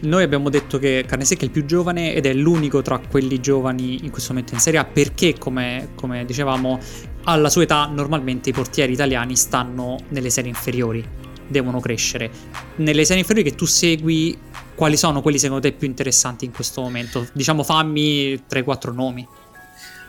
Noi 0.00 0.22
abbiamo 0.22 0.48
detto 0.48 0.78
che 0.78 1.04
Carnesecca 1.06 1.42
è 1.42 1.44
il 1.46 1.50
più 1.50 1.64
giovane 1.64 2.14
ed 2.14 2.26
è 2.26 2.32
l'unico 2.32 2.82
tra 2.82 3.00
quelli 3.00 3.40
giovani 3.40 4.04
in 4.04 4.10
questo 4.10 4.32
momento 4.32 4.54
in 4.54 4.60
Serie 4.60 4.78
A 4.78 4.84
perché, 4.84 5.36
come, 5.36 5.88
come 5.96 6.24
dicevamo, 6.24 6.78
alla 7.24 7.50
sua 7.50 7.62
età 7.62 7.86
normalmente 7.86 8.50
i 8.50 8.52
portieri 8.52 8.92
italiani 8.92 9.34
stanno 9.34 9.98
nelle 10.10 10.30
serie 10.30 10.50
inferiori, 10.50 11.04
devono 11.48 11.80
crescere. 11.80 12.30
Nelle 12.76 13.04
serie 13.04 13.22
inferiori 13.22 13.50
che 13.50 13.56
tu 13.56 13.64
segui, 13.64 14.38
quali 14.76 14.96
sono 14.96 15.20
quelli 15.20 15.38
secondo 15.38 15.62
te 15.62 15.72
più 15.72 15.88
interessanti 15.88 16.44
in 16.44 16.52
questo 16.52 16.80
momento? 16.80 17.26
Diciamo 17.32 17.64
fammi 17.64 18.40
3-4 18.48 18.94
nomi. 18.94 19.26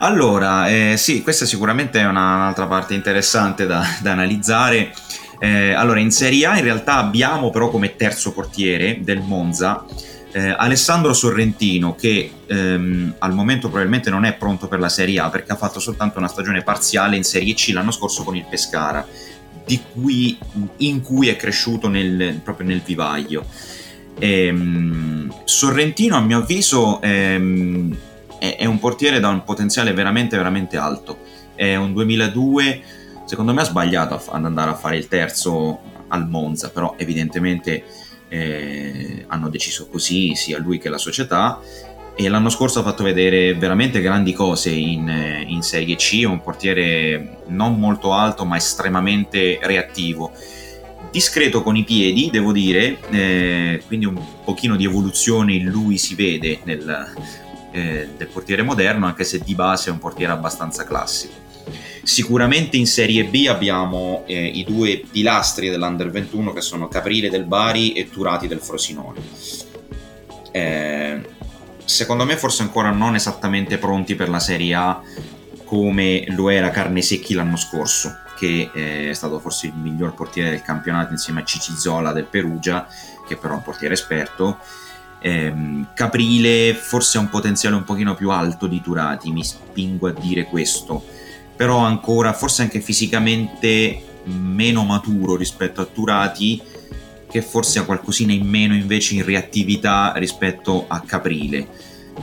Allora, 0.02 0.70
eh, 0.70 0.96
sì, 0.98 1.24
questa 1.24 1.46
sicuramente 1.46 2.00
è 2.00 2.06
una, 2.06 2.36
un'altra 2.36 2.68
parte 2.68 2.94
interessante 2.94 3.66
da, 3.66 3.84
da 4.02 4.12
analizzare. 4.12 4.94
Eh, 5.40 5.72
allora, 5.72 6.00
in 6.00 6.12
Serie 6.12 6.46
A 6.46 6.58
in 6.58 6.64
realtà 6.64 6.96
abbiamo 6.96 7.50
però 7.50 7.70
come 7.70 7.96
terzo 7.96 8.34
portiere 8.34 9.00
del 9.02 9.22
Monza 9.22 9.86
eh, 10.32 10.54
Alessandro 10.56 11.14
Sorrentino 11.14 11.96
che 11.96 12.32
ehm, 12.46 13.16
al 13.18 13.34
momento 13.34 13.68
probabilmente 13.68 14.10
non 14.10 14.26
è 14.26 14.34
pronto 14.34 14.68
per 14.68 14.80
la 14.80 14.90
Serie 14.90 15.20
A 15.20 15.30
perché 15.30 15.52
ha 15.52 15.56
fatto 15.56 15.80
soltanto 15.80 16.20
una 16.20 16.28
stagione 16.28 16.62
parziale 16.62 17.16
in 17.16 17.24
Serie 17.24 17.54
C 17.54 17.72
l'anno 17.74 17.92
scorso 17.92 18.24
con 18.24 18.36
il 18.36 18.46
Pescara, 18.48 19.06
cui, 19.94 20.38
in 20.78 21.02
cui 21.02 21.28
è 21.28 21.36
cresciuto 21.36 21.88
nel, 21.88 22.40
proprio 22.44 22.68
nel 22.68 22.82
vivaio. 22.84 23.46
Ehm, 24.20 25.34
Sorrentino 25.46 26.16
a 26.16 26.22
mio 26.22 26.40
avviso 26.40 27.02
ehm, 27.02 27.96
è, 28.40 28.58
è 28.60 28.66
un 28.66 28.80
portiere 28.80 29.20
da 29.20 29.30
un 29.30 29.44
potenziale 29.44 29.94
veramente 29.94 30.38
veramente 30.38 30.78
alto. 30.78 31.20
È 31.56 31.76
un 31.76 31.94
2002 31.94 32.82
Secondo 33.30 33.54
me 33.54 33.62
ha 33.62 33.66
sbagliato 33.66 34.20
ad 34.32 34.44
andare 34.44 34.72
a 34.72 34.74
fare 34.74 34.98
il 34.98 35.08
terzo 35.08 35.82
al 36.08 36.28
Monza, 36.28 36.72
però 36.72 36.96
evidentemente 36.98 37.84
eh, 38.28 39.24
hanno 39.28 39.50
deciso 39.50 39.88
così 39.88 40.34
sia 40.34 40.58
lui 40.58 40.80
che 40.80 40.90
la 40.90 40.98
società 40.98 41.60
e 42.16 42.28
l'anno 42.28 42.50
scorso 42.50 42.80
ha 42.80 42.84
fatto 42.84 43.04
vedere 43.04 43.54
veramente 43.54 44.02
grandi 44.02 44.34
cose 44.34 44.72
in, 44.72 45.46
in 45.46 45.62
Serie 45.62 45.96
C, 45.96 46.24
un 46.26 46.42
portiere 46.42 47.44
non 47.50 47.78
molto 47.78 48.14
alto 48.14 48.46
ma 48.46 48.56
estremamente 48.56 49.60
reattivo 49.62 50.32
discreto 51.12 51.62
con 51.62 51.76
i 51.76 51.84
piedi, 51.84 52.32
devo 52.32 52.52
dire, 52.52 52.98
eh, 53.12 53.84
quindi 53.86 54.08
un 54.08 54.20
pochino 54.44 54.76
di 54.76 54.86
evoluzione 54.86 55.54
in 55.54 55.66
lui 55.66 56.00
si 56.00 56.16
vede 56.16 56.62
nel, 56.64 57.14
eh, 57.74 58.10
del 58.18 58.28
portiere 58.28 58.64
moderno, 58.64 59.06
anche 59.06 59.24
se 59.24 59.38
di 59.38 59.54
base 59.54 59.92
è 59.92 59.94
un 59.94 60.00
portiere 60.00 60.32
abbastanza 60.32 60.84
classico. 60.84 61.49
Sicuramente 62.04 62.78
in 62.78 62.88
Serie 62.88 63.26
B 63.26 63.46
abbiamo 63.48 64.24
eh, 64.26 64.46
i 64.46 64.64
due 64.64 65.04
pilastri 65.10 65.70
dell'Under 65.70 66.10
21 66.10 66.54
che 66.54 66.62
sono 66.62 66.88
Caprile 66.88 67.30
del 67.30 67.46
Bari 67.46 67.94
e 67.94 68.10
Turati 68.10 68.48
del 68.48 68.60
Frosinone. 68.60 69.20
Eh, 70.52 71.22
secondo 71.86 72.26
me 72.26 72.38
forse 72.38 72.64
ancora 72.64 72.92
non 72.92 73.16
esattamente 73.16 73.78
pronti 73.78 74.16
per 74.16 74.30
la 74.30 74.40
Serie 74.40 74.74
A 74.74 75.02
come 75.66 76.24
lo 76.30 76.50
era 76.50 76.72
Carnesecchi 76.72 77.36
l'anno 77.36 77.56
scorso, 77.56 78.22
che 78.36 78.72
eh, 78.74 79.10
è 79.12 79.14
stato 79.14 79.40
forse 79.40 79.68
il 79.68 79.74
miglior 79.76 80.16
portiere 80.16 80.50
del 80.50 80.64
campionato 80.64 81.12
insieme 81.12 81.42
a 81.42 81.44
Cicizola 81.44 82.12
del 82.12 82.26
Perugia, 82.26 82.88
che 83.28 83.36
però 83.36 83.54
è 83.54 83.58
un 83.58 83.64
portiere 83.64 83.94
esperto. 83.94 84.58
Eh, 85.20 85.54
Caprile 85.94 86.74
forse 86.74 87.20
ha 87.20 87.22
un 87.22 87.30
potenziale 87.30 87.76
un 87.76 87.84
pochino 87.84 88.16
più 88.16 88.32
alto 88.32 88.66
di 88.66 88.82
Turati, 88.82 89.32
mi 89.32 89.44
spingo 89.44 90.08
a 90.08 90.12
dire 90.12 90.46
questo 90.46 91.04
però 91.60 91.80
ancora 91.80 92.32
forse 92.32 92.62
anche 92.62 92.80
fisicamente 92.80 94.22
meno 94.24 94.86
maturo 94.86 95.36
rispetto 95.36 95.82
a 95.82 95.86
Turati 95.86 96.62
che 97.30 97.42
forse 97.42 97.80
ha 97.80 97.84
qualcosina 97.84 98.32
in 98.32 98.48
meno 98.48 98.74
invece 98.74 99.16
in 99.16 99.26
reattività 99.26 100.14
rispetto 100.16 100.86
a 100.88 101.02
Caprile 101.02 101.68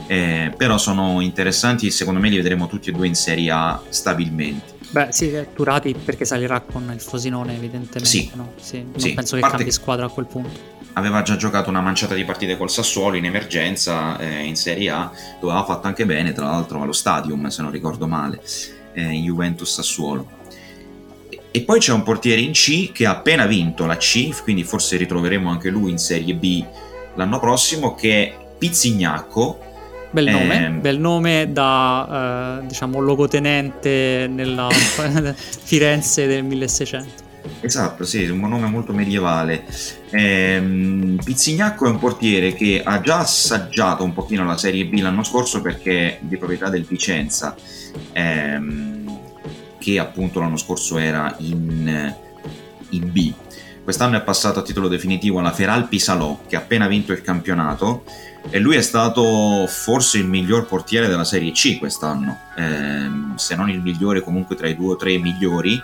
eh, 0.07 0.51
però 0.57 0.79
sono 0.79 1.21
interessanti 1.21 1.85
e 1.85 1.91
secondo 1.91 2.19
me 2.19 2.29
li 2.29 2.37
vedremo 2.37 2.65
tutti 2.65 2.89
e 2.89 2.93
due 2.93 3.05
in 3.05 3.13
Serie 3.13 3.51
A 3.51 3.79
stabilmente 3.89 4.73
Beh, 4.89 5.09
sì, 5.11 5.45
Turati 5.53 5.93
perché 5.93 6.23
salirà 6.23 6.61
con 6.61 6.89
il 6.93 7.01
Frosinone, 7.01 7.53
evidentemente. 7.55 8.05
Sì, 8.05 8.31
no? 8.35 8.53
sì. 8.55 8.83
Non 8.83 8.99
sì. 8.99 9.13
penso 9.13 9.35
che 9.35 9.41
Parte... 9.41 9.57
cambi 9.57 9.71
squadra 9.71 10.05
a 10.05 10.09
quel 10.09 10.27
punto. 10.27 10.75
Aveva 10.93 11.23
già 11.23 11.35
giocato 11.35 11.69
una 11.69 11.81
manciata 11.81 12.15
di 12.15 12.23
partite 12.23 12.55
col 12.55 12.69
Sassuolo 12.69 13.17
in 13.17 13.25
emergenza 13.25 14.17
eh, 14.17 14.45
in 14.45 14.55
Serie 14.55 14.89
A, 14.89 15.11
dove 15.41 15.51
aveva 15.51 15.67
fatto 15.67 15.87
anche 15.87 16.05
bene, 16.05 16.31
tra 16.31 16.45
l'altro 16.45 16.81
allo 16.81 16.93
Stadium, 16.93 17.47
se 17.49 17.61
non 17.61 17.71
ricordo 17.71 18.07
male, 18.07 18.39
eh, 18.97 19.03
in 19.03 19.23
Juventus 19.23 19.71
Sassuolo. 19.71 20.35
E 21.51 21.61
poi 21.61 21.79
c'è 21.79 21.93
un 21.93 22.03
portiere 22.03 22.41
in 22.41 22.51
C 22.51 22.91
che 22.91 23.05
ha 23.05 23.11
appena 23.11 23.45
vinto 23.45 23.85
la 23.85 23.97
C, 23.97 24.41
quindi 24.43 24.63
forse 24.63 24.97
ritroveremo 24.97 25.49
anche 25.49 25.69
lui 25.69 25.91
in 25.91 25.97
Serie 25.97 26.33
B 26.33 26.63
l'anno 27.15 27.39
prossimo, 27.39 27.95
che 27.95 28.23
è 28.23 28.37
Pizzignacco, 28.57 29.61
Bel 30.09 30.29
nome, 30.29 30.65
eh, 30.65 30.69
bel 30.69 30.99
nome 30.99 31.51
da 31.51 32.59
eh, 32.61 32.65
diciamo 32.65 32.99
logotenente 32.99 34.27
nella 34.29 34.69
Firenze 35.35 36.27
del 36.27 36.43
1600. 36.43 37.26
Esatto, 37.61 38.03
sì, 38.03 38.27
un 38.27 38.39
nome 38.39 38.67
molto 38.67 38.93
medievale. 38.93 39.65
Eh, 40.09 41.15
Pizzignacco 41.23 41.85
è 41.85 41.89
un 41.89 41.99
portiere 41.99 42.53
che 42.53 42.81
ha 42.83 43.01
già 43.01 43.19
assaggiato 43.19 44.03
un 44.03 44.13
pochino 44.13 44.45
la 44.45 44.57
Serie 44.57 44.85
B 44.85 44.99
l'anno 44.99 45.23
scorso 45.23 45.61
perché 45.61 45.91
è 45.91 46.19
di 46.21 46.37
proprietà 46.37 46.69
del 46.69 46.83
Vicenza, 46.83 47.55
ehm, 48.13 49.19
che 49.77 49.99
appunto 49.99 50.39
l'anno 50.39 50.57
scorso 50.57 50.97
era 50.97 51.35
in, 51.39 52.15
in 52.89 53.11
B. 53.11 53.33
Quest'anno 53.83 54.17
è 54.17 54.21
passato 54.21 54.59
a 54.59 54.63
titolo 54.63 54.89
definitivo 54.89 55.39
alla 55.39 55.53
Feralpi 55.53 55.97
Salò, 55.97 56.41
che 56.45 56.57
ha 56.57 56.59
appena 56.59 56.87
vinto 56.87 57.13
il 57.13 57.21
campionato 57.21 58.03
e 58.49 58.59
lui 58.59 58.75
è 58.75 58.81
stato 58.81 59.65
forse 59.67 60.17
il 60.17 60.27
miglior 60.27 60.67
portiere 60.67 61.07
della 61.07 61.23
Serie 61.23 61.51
C 61.51 61.77
quest'anno, 61.77 62.37
eh, 62.57 63.09
se 63.35 63.55
non 63.55 63.69
il 63.69 63.81
migliore 63.81 64.21
comunque 64.21 64.57
tra 64.57 64.67
i 64.67 64.75
due 64.75 64.93
o 64.93 64.95
tre 64.97 65.17
migliori 65.17 65.81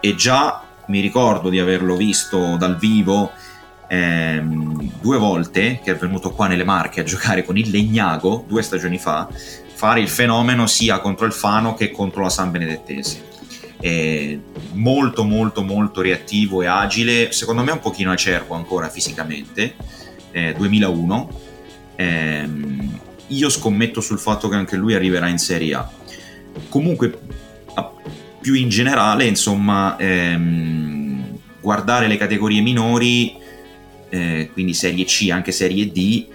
e 0.00 0.14
già 0.14 0.67
mi 0.88 1.00
ricordo 1.00 1.48
di 1.48 1.58
averlo 1.58 1.96
visto 1.96 2.56
dal 2.56 2.76
vivo 2.76 3.30
ehm, 3.88 4.92
due 5.00 5.18
volte 5.18 5.80
che 5.82 5.92
è 5.92 5.96
venuto 5.96 6.30
qua 6.32 6.46
nelle 6.46 6.64
Marche 6.64 7.00
a 7.00 7.04
giocare 7.04 7.44
con 7.44 7.56
il 7.56 7.70
Legnago 7.70 8.44
due 8.46 8.62
stagioni 8.62 8.98
fa 8.98 9.28
fare 9.30 10.00
il 10.00 10.08
fenomeno 10.08 10.66
sia 10.66 11.00
contro 11.00 11.26
il 11.26 11.32
Fano 11.32 11.74
che 11.74 11.90
contro 11.90 12.22
la 12.22 12.30
San 12.30 12.50
Benedettese 12.50 13.26
è 13.80 14.36
molto 14.72 15.24
molto 15.24 15.62
molto 15.62 16.00
reattivo 16.00 16.62
e 16.62 16.66
agile 16.66 17.32
secondo 17.32 17.62
me 17.62 17.72
un 17.72 17.80
pochino 17.80 18.10
acerbo 18.10 18.54
ancora 18.54 18.88
fisicamente 18.88 19.76
eh, 20.32 20.52
2001 20.54 21.40
ehm, 21.96 23.00
io 23.28 23.50
scommetto 23.50 24.00
sul 24.00 24.18
fatto 24.18 24.48
che 24.48 24.56
anche 24.56 24.76
lui 24.76 24.94
arriverà 24.94 25.28
in 25.28 25.38
Serie 25.38 25.74
A. 25.74 25.90
Comunque, 26.68 27.18
più 28.48 28.54
in 28.54 28.70
generale, 28.70 29.26
insomma, 29.26 29.98
ehm, 29.98 31.38
guardare 31.60 32.06
le 32.06 32.16
categorie 32.16 32.62
minori, 32.62 33.36
eh, 34.08 34.48
quindi 34.54 34.72
Serie 34.72 35.04
C, 35.04 35.28
anche 35.30 35.52
Serie 35.52 35.92
D, 35.92 36.26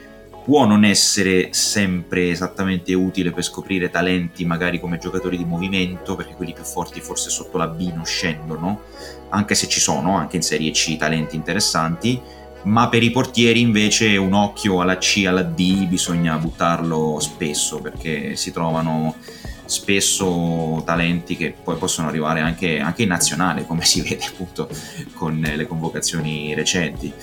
può 0.44 0.66
non 0.66 0.84
essere 0.84 1.48
sempre 1.54 2.30
esattamente 2.30 2.94
utile 2.94 3.32
per 3.32 3.44
scoprire 3.44 3.90
talenti 3.90 4.46
magari 4.46 4.80
come 4.80 5.00
giocatori 5.00 5.38
di 5.38 5.46
movimento, 5.46 6.16
perché 6.16 6.36
quelli 6.36 6.54
più 6.54 6.64
forti 6.64 7.02
forse 7.02 7.32
sotto 7.32 7.58
la 7.58 7.66
B 7.66 7.92
non 7.92 8.06
scendono, 8.06 8.82
anche 9.30 9.56
se 9.56 9.68
ci 9.68 9.80
sono 9.80 10.16
anche 10.16 10.36
in 10.36 10.44
Serie 10.44 10.70
C 10.70 10.96
talenti 10.98 11.36
interessanti 11.36 12.22
ma 12.66 12.88
per 12.88 13.04
i 13.04 13.12
portieri 13.12 13.60
invece 13.60 14.16
un 14.16 14.32
occhio 14.32 14.80
alla 14.80 14.98
C 14.98 15.26
alla 15.28 15.42
D 15.42 15.86
bisogna 15.86 16.38
buttarlo 16.38 17.20
spesso 17.20 17.80
perché 17.82 18.38
si 18.38 18.54
trovano 18.54 19.16
spesso 19.66 20.82
talenti 20.86 21.36
che 21.36 21.56
poi 21.64 21.78
possono 21.78 22.08
arrivare 22.08 22.42
anche, 22.42 22.80
anche 22.80 23.04
in 23.04 23.10
nazionale 23.10 23.66
come 23.66 23.86
si 23.86 24.02
vede 24.02 24.26
appunto 24.26 24.70
con 25.14 25.40
le 25.40 25.68
convocazioni 25.68 26.54
recenti 26.54 27.14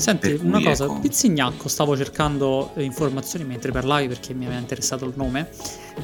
Senti, 0.00 0.36
cui, 0.36 0.46
una 0.46 0.62
cosa, 0.62 0.84
ecco... 0.84 0.98
Pizzignacco, 1.00 1.68
stavo 1.68 1.96
cercando 1.96 2.72
informazioni 2.76 3.44
mentre 3.44 3.70
parlavi 3.70 4.08
perché 4.08 4.32
mi 4.32 4.46
aveva 4.46 4.60
interessato 4.60 5.04
il 5.04 5.12
nome, 5.14 5.50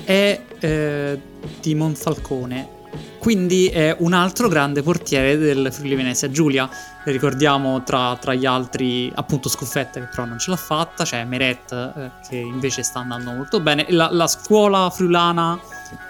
è 0.05 0.39
eh, 0.61 1.21
di 1.61 1.75
Monfalcone, 1.75 2.75
quindi 3.19 3.69
è 3.69 3.97
un 3.99 4.13
altro 4.13 4.49
grande 4.49 4.83
portiere 4.83 5.39
del 5.39 5.73
Friuli 5.73 5.95
Venezia 5.95 6.31
Giulia. 6.31 6.69
Ricordiamo 7.05 7.83
tra, 7.85 8.17
tra, 8.21 8.35
gli 8.35 8.47
altri, 8.47 9.11
appunto, 9.15 9.49
Scuffetta 9.49 10.01
che 10.01 10.07
però 10.07 10.27
non 10.27 10.39
ce 10.39 10.51
l'ha 10.51 10.57
fatta, 10.57 11.05
c'è 11.05 11.25
Meret 11.25 11.73
eh, 11.73 12.11
che 12.29 12.37
invece 12.37 12.83
sta 12.83 13.01
andando 13.01 13.33
molto 13.33 13.61
bene. 13.61 13.87
La, 13.89 14.11
la 14.13 14.27
scuola 14.27 14.91
friulana, 14.91 15.59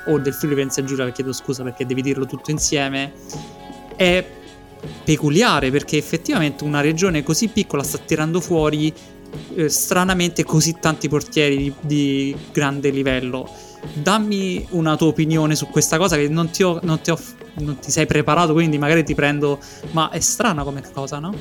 o 0.07 0.19
del 0.19 0.35
Friuli 0.35 0.55
Venezia 0.55 0.85
Giulia, 0.85 1.11
chiedo 1.11 1.33
scusa 1.33 1.63
perché 1.63 1.87
devi 1.87 2.03
dirlo 2.03 2.27
tutto 2.27 2.51
insieme, 2.51 3.13
è 3.97 4.25
peculiare 5.05 5.71
perché 5.71 5.97
effettivamente 5.97 6.65
una 6.65 6.81
regione 6.81 7.23
così 7.23 7.49
piccola 7.49 7.83
sta 7.83 7.99
tirando 7.99 8.41
fuori 8.41 8.93
eh, 9.55 9.69
stranamente 9.69 10.45
così 10.45 10.77
tanti 10.81 11.09
portieri 11.09 11.57
di, 11.57 11.75
di 11.81 12.37
grande 12.53 12.91
livello. 12.91 13.49
Dammi 13.93 14.67
una 14.71 14.97
tua 14.97 15.09
opinione 15.09 15.55
su 15.55 15.69
questa 15.69 15.97
cosa 15.97 16.17
che 16.17 16.29
non 16.29 16.51
ti, 16.51 16.63
ho, 16.63 16.81
non 16.83 17.01
ti, 17.01 17.11
ho, 17.11 17.19
non 17.59 17.79
ti 17.79 17.91
sei 17.91 18.07
preparato, 18.07 18.53
quindi 18.53 18.79
magari 18.79 19.05
ti 19.05 19.15
prendo... 19.15 19.59
Ma 19.93 20.11
è 20.11 20.21
strana 20.21 20.63
come 20.63 20.83
cosa, 20.93 21.19
no? 21.19 21.35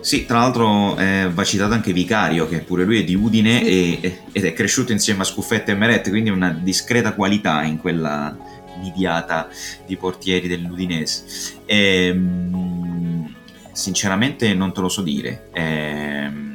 Sì, 0.00 0.26
tra 0.26 0.40
l'altro 0.40 0.96
eh, 0.98 1.30
va 1.32 1.44
citato 1.44 1.72
anche 1.72 1.92
Vicario, 1.92 2.46
che 2.46 2.58
pure 2.58 2.84
lui 2.84 3.00
è 3.00 3.04
di 3.04 3.14
Udine 3.14 3.64
sì. 3.64 4.00
e, 4.00 4.18
ed 4.32 4.44
è 4.44 4.52
cresciuto 4.52 4.92
insieme 4.92 5.22
a 5.22 5.24
Scuffetta 5.24 5.72
e 5.72 5.74
Meret, 5.74 6.08
quindi 6.10 6.30
una 6.30 6.50
discreta 6.50 7.14
qualità 7.14 7.62
in 7.62 7.78
quella 7.78 8.36
nidiata 8.80 9.48
di 9.86 9.96
portieri 9.96 10.46
dell'Udinese. 10.46 11.24
E, 11.64 12.06
ehm, 12.08 13.34
sinceramente 13.72 14.52
non 14.52 14.72
te 14.72 14.80
lo 14.80 14.88
so 14.88 15.00
dire. 15.00 15.48
E, 15.52 15.62
ehm, 15.62 16.52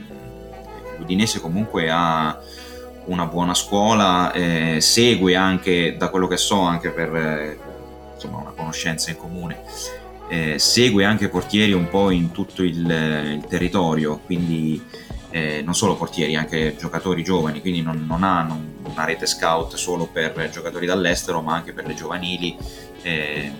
L'Udinese 0.99 1.39
comunque 1.39 1.89
ha 1.89 2.39
una 3.05 3.25
buona 3.25 3.55
scuola, 3.55 4.31
eh, 4.31 4.77
segue 4.79 5.35
anche, 5.35 5.95
da 5.97 6.09
quello 6.09 6.27
che 6.27 6.37
so, 6.37 6.59
anche 6.59 6.91
per 6.91 7.15
eh, 7.15 7.59
insomma, 8.19 8.41
una 8.41 8.51
conoscenza 8.51 9.09
in 9.09 9.17
comune, 9.17 9.61
eh, 10.27 10.59
segue 10.59 11.05
anche 11.05 11.29
portieri 11.29 11.71
un 11.71 11.89
po' 11.89 12.09
in 12.09 12.31
tutto 12.31 12.63
il, 12.63 12.77
il 12.77 13.45
territorio, 13.47 14.19
quindi 14.19 14.81
eh, 15.31 15.61
non 15.63 15.73
solo 15.73 15.95
portieri, 15.95 16.35
anche 16.35 16.75
giocatori 16.77 17.23
giovani, 17.23 17.61
quindi 17.61 17.81
non, 17.81 18.05
non 18.05 18.23
ha 18.23 18.43
non, 18.43 18.75
una 18.83 19.05
rete 19.05 19.25
scout 19.25 19.75
solo 19.75 20.05
per 20.05 20.49
giocatori 20.51 20.85
dall'estero, 20.85 21.41
ma 21.41 21.55
anche 21.55 21.73
per 21.73 21.85
le 21.85 21.93
giovanili 21.93 22.55
eh, 23.01 23.51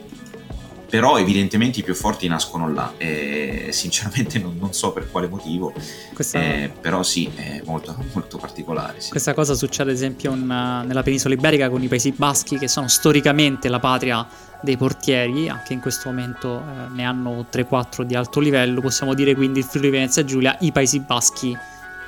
però 0.89 1.19
evidentemente 1.19 1.79
i 1.79 1.83
più 1.83 1.93
forti 1.93 2.27
nascono 2.27 2.71
là 2.71 2.93
e 2.97 3.67
sinceramente 3.71 4.39
non, 4.39 4.57
non 4.59 4.73
so 4.73 4.91
per 4.91 5.09
quale 5.09 5.27
motivo 5.27 5.73
questa... 6.13 6.39
eh, 6.39 6.71
però 6.81 7.03
sì 7.03 7.29
è 7.35 7.61
molto, 7.65 7.95
molto 8.13 8.37
particolare 8.37 8.99
sì. 8.99 9.09
questa 9.11 9.33
cosa 9.33 9.53
succede 9.53 9.91
ad 9.91 9.95
esempio 9.95 10.33
in, 10.33 10.45
nella 10.45 11.03
penisola 11.03 11.35
iberica 11.35 11.69
con 11.69 11.83
i 11.83 11.87
paesi 11.87 12.11
baschi 12.11 12.57
che 12.57 12.67
sono 12.67 12.87
storicamente 12.87 13.69
la 13.69 13.79
patria 13.79 14.27
dei 14.61 14.77
portieri 14.77 15.47
anche 15.47 15.73
in 15.73 15.79
questo 15.79 16.09
momento 16.09 16.59
eh, 16.59 16.93
ne 16.93 17.03
hanno 17.03 17.45
3-4 17.51 18.01
di 18.01 18.15
alto 18.15 18.39
livello 18.39 18.81
possiamo 18.81 19.13
dire 19.13 19.35
quindi 19.35 19.59
il 19.59 19.65
Friuli 19.65 19.89
Venezia 19.89 20.25
Giulia 20.25 20.57
i 20.61 20.71
paesi 20.71 20.99
baschi 20.99 21.55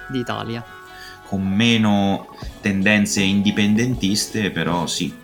d'Italia 0.10 0.64
con 1.28 1.48
meno 1.48 2.36
tendenze 2.60 3.22
indipendentiste 3.22 4.52
però 4.52 4.88
sì 4.88 5.21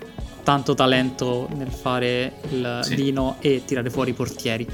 tanto 0.47 0.75
talento 0.75 1.49
nel 1.57 1.69
fare 1.69 2.35
il 2.51 2.79
sì. 2.81 2.95
vino 2.95 3.35
e 3.41 3.63
tirare 3.65 3.89
fuori 3.89 4.11
i 4.11 4.13
portieri. 4.13 4.65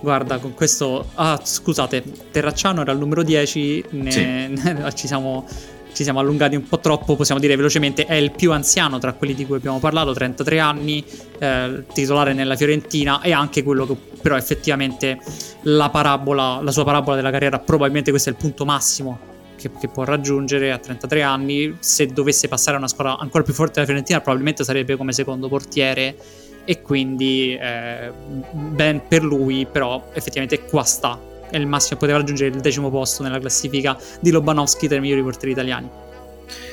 Guarda, 0.00 0.38
con 0.38 0.54
questo... 0.54 1.10
Ah, 1.14 1.40
scusate, 1.40 2.02
Terracciano 2.32 2.80
era 2.80 2.90
il 2.90 2.98
numero 2.98 3.22
10, 3.22 3.84
ne... 3.90 4.10
sì. 4.10 4.58
ci, 4.94 5.06
siamo, 5.06 5.46
ci 5.92 6.02
siamo 6.02 6.18
allungati 6.18 6.56
un 6.56 6.66
po' 6.66 6.80
troppo, 6.80 7.14
possiamo 7.14 7.40
dire 7.40 7.54
velocemente, 7.54 8.06
è 8.06 8.14
il 8.14 8.32
più 8.32 8.50
anziano 8.50 8.98
tra 8.98 9.12
quelli 9.12 9.34
di 9.34 9.46
cui 9.46 9.54
abbiamo 9.54 9.78
parlato, 9.78 10.12
33 10.12 10.58
anni, 10.58 11.04
eh, 11.38 11.84
titolare 11.92 12.32
nella 12.32 12.56
Fiorentina 12.56 13.20
e 13.20 13.30
anche 13.30 13.62
quello 13.62 13.86
che 13.86 13.94
però 14.20 14.34
effettivamente 14.36 15.20
la 15.62 15.90
parabola, 15.90 16.60
la 16.60 16.72
sua 16.72 16.82
parabola 16.82 17.14
della 17.14 17.30
carriera, 17.30 17.60
probabilmente 17.60 18.10
questo 18.10 18.30
è 18.30 18.32
il 18.32 18.38
punto 18.38 18.64
massimo 18.64 19.29
che, 19.60 19.70
che, 19.78 19.88
può 19.88 20.04
raggiungere 20.04 20.72
a 20.72 20.78
33 20.78 21.22
anni. 21.22 21.76
Se 21.78 22.06
dovesse 22.06 22.48
passare 22.48 22.76
a 22.76 22.78
una 22.78 22.88
squadra 22.88 23.18
ancora 23.18 23.44
più 23.44 23.52
forte 23.52 23.74
della 23.74 23.86
Fiorentina, 23.86 24.20
probabilmente 24.20 24.64
sarebbe 24.64 24.96
come 24.96 25.12
secondo 25.12 25.48
portiere. 25.48 26.16
E 26.64 26.82
quindi 26.82 27.54
eh, 27.54 28.12
ben 28.52 29.02
per 29.06 29.22
lui, 29.22 29.66
però 29.70 30.08
effettivamente 30.12 30.64
qua 30.64 30.82
sta. 30.84 31.18
È 31.50 31.56
il 31.56 31.66
massimo, 31.66 31.98
poteva 31.98 32.18
raggiungere 32.18 32.54
il 32.54 32.60
decimo 32.60 32.90
posto 32.90 33.22
nella 33.22 33.40
classifica 33.40 33.98
di 34.20 34.30
Lobanowski 34.30 34.86
tra 34.86 34.96
i 34.96 35.00
migliori 35.00 35.22
portieri 35.22 35.52
italiani. 35.52 36.09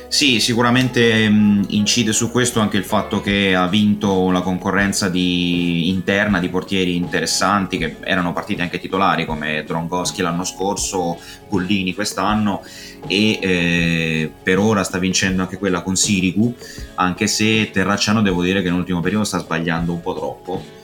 Sì, 0.09 0.39
sicuramente 0.39 1.27
mh, 1.27 1.65
incide 1.69 2.13
su 2.13 2.31
questo 2.31 2.61
anche 2.61 2.77
il 2.77 2.85
fatto 2.85 3.19
che 3.19 3.53
ha 3.53 3.67
vinto 3.67 4.31
la 4.31 4.41
concorrenza 4.41 5.09
di, 5.09 5.89
interna 5.89 6.39
di 6.39 6.47
portieri 6.47 6.95
interessanti 6.95 7.77
che 7.77 7.97
erano 8.01 8.31
partiti 8.31 8.61
anche 8.61 8.79
titolari 8.79 9.25
come 9.25 9.63
Drongoschi 9.65 10.21
l'anno 10.21 10.45
scorso, 10.45 11.19
Pollini 11.49 11.93
quest'anno 11.93 12.63
e 13.05 13.39
eh, 13.41 14.31
per 14.41 14.59
ora 14.59 14.83
sta 14.83 14.97
vincendo 14.97 15.41
anche 15.41 15.57
quella 15.57 15.81
con 15.81 15.97
Sirigu, 15.97 16.55
anche 16.95 17.27
se 17.27 17.69
Terracciano 17.69 18.21
devo 18.21 18.41
dire 18.43 18.61
che 18.61 18.69
nell'ultimo 18.69 19.01
periodo 19.01 19.25
sta 19.25 19.39
sbagliando 19.39 19.91
un 19.91 20.01
po' 20.01 20.15
troppo 20.15 20.76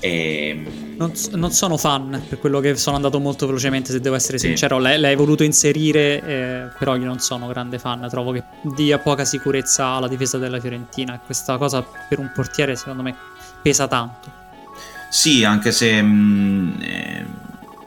e... 0.00 0.48
Ehm, 0.48 0.96
non, 0.96 1.12
non, 1.32 1.52
sono 1.52 1.76
fan, 1.76 2.22
per 2.28 2.38
quello 2.38 2.60
che 2.60 2.74
sono 2.76 2.96
andato 2.96 3.20
molto 3.20 3.46
velocemente, 3.46 3.92
se 3.92 4.00
devo 4.00 4.16
essere 4.16 4.38
sì. 4.38 4.48
sincero. 4.48 4.78
L'hai, 4.78 4.98
l'hai, 4.98 5.14
voluto 5.14 5.44
inserire, 5.44 6.22
eh, 6.22 6.68
però 6.78 6.96
io 6.96 7.04
non 7.04 7.20
sono 7.20 7.46
grande 7.46 7.78
fan. 7.78 8.06
Trovo 8.10 8.32
che 8.32 8.42
dia 8.62 8.98
poca 8.98 9.24
sicurezza 9.24 9.86
alla 9.86 10.08
difesa 10.08 10.36
della 10.38 10.60
Fiorentina. 10.60 11.18
Questa 11.24 11.56
cosa 11.56 11.82
per 11.82 12.18
un 12.18 12.30
portiere, 12.34 12.76
secondo 12.76 13.02
me, 13.02 13.14
pesa 13.62 13.86
tanto. 13.86 14.38
Sì, 15.08 15.44
anche 15.44 15.72
se 15.72 16.02
mh, 16.02 16.06
mm, 16.06 16.82
eh, 16.82 17.24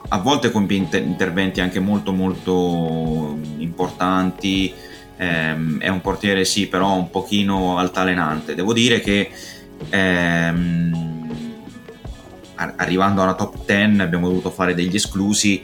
a 0.08 0.18
volte 0.18 0.50
compie 0.50 0.76
inter- 0.76 1.04
interventi 1.04 1.60
anche 1.60 1.80
molto, 1.80 2.12
molto 2.12 3.38
importanti. 3.58 4.72
Eh, 5.16 5.78
è 5.78 5.88
un 5.88 6.00
portiere, 6.00 6.44
sì, 6.44 6.66
però 6.66 6.96
un 6.96 7.10
pochino 7.10 7.78
altalenante. 7.78 8.54
Devo 8.54 8.72
dire 8.72 9.00
che. 9.00 9.30
Ehm, 9.90 11.14
arrivando 12.56 13.22
alla 13.22 13.34
top 13.34 13.64
10 13.64 14.00
abbiamo 14.00 14.28
dovuto 14.28 14.50
fare 14.50 14.74
degli 14.74 14.94
esclusi 14.94 15.62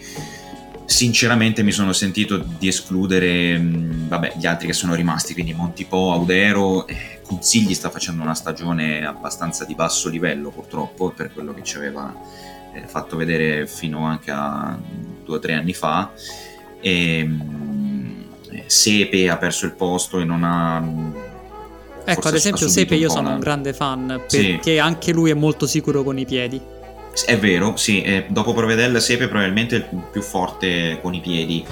sinceramente 0.90 1.62
mi 1.62 1.70
sono 1.70 1.92
sentito 1.92 2.36
di 2.36 2.66
escludere 2.66 3.60
vabbè, 3.60 4.34
gli 4.36 4.46
altri 4.46 4.66
che 4.66 4.72
sono 4.72 4.94
rimasti 4.94 5.34
quindi 5.34 5.52
Montipo, 5.52 6.10
Audero 6.12 6.86
eh, 6.88 7.20
Consigli 7.22 7.74
sta 7.74 7.90
facendo 7.90 8.22
una 8.22 8.34
stagione 8.34 9.06
abbastanza 9.06 9.64
di 9.64 9.76
basso 9.76 10.08
livello 10.08 10.50
purtroppo 10.50 11.10
per 11.10 11.32
quello 11.32 11.54
che 11.54 11.62
ci 11.62 11.76
aveva 11.76 12.12
eh, 12.74 12.88
fatto 12.88 13.16
vedere 13.16 13.68
fino 13.68 14.04
anche 14.04 14.32
a 14.32 14.76
due 15.24 15.36
o 15.36 15.38
tre 15.38 15.54
anni 15.54 15.72
fa 15.74 16.10
e, 16.80 17.28
Sepe 18.66 19.28
ha 19.28 19.36
perso 19.36 19.66
il 19.66 19.72
posto 19.72 20.18
e 20.18 20.24
non 20.24 20.42
ha 20.42 20.82
Ecco, 22.02 22.28
ad 22.28 22.34
esempio, 22.34 22.66
Sepe 22.66 22.96
io 22.96 23.08
sono 23.08 23.30
un 23.30 23.38
grande 23.38 23.72
fan 23.72 24.22
perché 24.28 24.60
sì. 24.62 24.78
anche 24.78 25.12
lui 25.12 25.30
è 25.30 25.34
molto 25.34 25.66
sicuro 25.66 26.02
con 26.02 26.18
i 26.18 26.24
piedi. 26.24 26.60
È 27.24 27.38
vero, 27.38 27.76
sì, 27.76 28.02
eh, 28.02 28.26
dopo 28.28 28.52
Provedel 28.52 29.00
Sepe 29.00 29.28
probabilmente 29.28 29.76
il 29.76 29.86
più 30.10 30.22
forte 30.22 30.98
con 31.02 31.14
i 31.14 31.20
piedi 31.20 31.64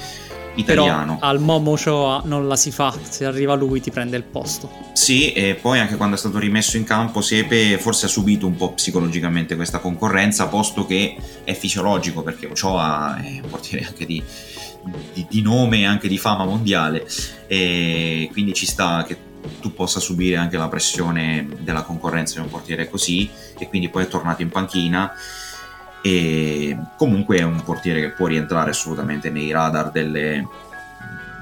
italiano. 0.59 1.16
Però 1.18 1.28
al 1.28 1.41
Momo 1.41 1.76
Shoa 1.76 2.22
non 2.24 2.47
la 2.49 2.57
si 2.57 2.70
fa, 2.70 2.95
se 3.09 3.24
arriva 3.24 3.55
lui 3.55 3.80
ti 3.80 3.91
prende 3.91 4.16
il 4.16 4.24
posto. 4.24 4.70
Sì, 4.93 5.32
e 5.32 5.55
poi 5.55 5.78
anche 5.78 5.97
quando 5.97 6.16
è 6.16 6.18
stato 6.18 6.39
rimesso 6.39 6.76
in 6.76 6.84
campo 6.84 7.20
Sepe 7.20 7.78
forse 7.78 8.07
ha 8.07 8.09
subito 8.09 8.47
un 8.47 8.57
po' 8.57 8.72
psicologicamente 8.72 9.57
questa 9.57 9.78
concorrenza, 9.78 10.49
posto 10.49 10.86
che 10.86 11.16
è 11.45 11.55
fisiologico 11.55 12.22
perché 12.22 12.47
Ochoa 12.47 13.16
è 13.22 13.41
un 13.43 13.49
portiere 13.49 13.86
anche 13.86 14.05
di, 14.05 14.22
di, 15.12 15.26
di 15.28 15.43
nome 15.43 15.78
e 15.80 15.84
anche 15.86 16.09
di 16.09 16.18
fama 16.18 16.45
mondiale 16.45 17.07
e 17.47 18.28
quindi 18.32 18.53
ci 18.53 18.66
sta 18.66 19.05
che 19.07 19.16
tu 19.61 19.72
possa 19.72 20.01
subire 20.01 20.36
anche 20.36 20.57
la 20.57 20.68
pressione 20.68 21.49
della 21.61 21.82
concorrenza 21.82 22.34
di 22.34 22.40
un 22.40 22.51
portiere 22.51 22.88
così 22.88 23.28
e 23.59 23.68
quindi 23.68 23.88
poi 23.88 24.05
è 24.05 24.09
tornato 24.09 24.42
in 24.42 24.49
panchina 24.49 25.12
e 26.03 26.76
comunque 26.96 27.38
è 27.38 27.42
un 27.42 27.62
portiere 27.62 28.01
che 28.01 28.11
può 28.11 28.26
rientrare 28.26 28.70
assolutamente 28.70 29.30
nei 29.30 29.51
radar 29.51 29.90
delle, 29.90 30.46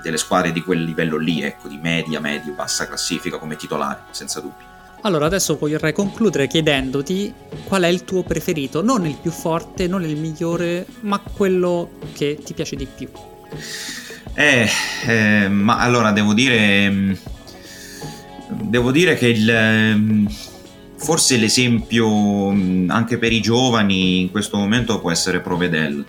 delle 0.02 0.16
squadre 0.16 0.52
di 0.52 0.62
quel 0.62 0.82
livello 0.82 1.18
lì, 1.18 1.42
ecco, 1.42 1.68
di 1.68 1.78
media, 1.78 2.20
medio, 2.20 2.52
bassa 2.54 2.86
classifica 2.86 3.38
come 3.38 3.56
titolare, 3.56 4.00
senza 4.10 4.40
dubbio. 4.40 4.74
Allora, 5.02 5.26
adesso 5.26 5.56
vorrei 5.56 5.92
concludere 5.92 6.48
chiedendoti 6.48 7.32
qual 7.64 7.82
è 7.82 7.86
il 7.86 8.04
tuo 8.04 8.22
preferito, 8.22 8.82
non 8.82 9.06
il 9.06 9.16
più 9.20 9.30
forte, 9.30 9.86
non 9.86 10.02
il 10.04 10.16
migliore, 10.16 10.86
ma 11.00 11.20
quello 11.20 11.90
che 12.12 12.38
ti 12.42 12.54
piace 12.54 12.76
di 12.76 12.86
più. 12.86 13.08
Eh, 14.34 14.68
eh 15.06 15.48
ma 15.48 15.78
allora 15.78 16.10
devo 16.10 16.34
dire 16.34 17.18
devo 18.48 18.90
dire 18.90 19.16
che 19.16 19.28
il, 19.28 19.48
ehm, 19.48 20.28
forse 20.96 21.36
l'esempio 21.36 22.48
anche 22.88 23.18
per 23.18 23.32
i 23.32 23.40
giovani 23.40 24.20
in 24.20 24.30
questo 24.30 24.56
momento 24.56 25.00
può 25.00 25.10
essere 25.10 25.40
Provedel 25.40 26.04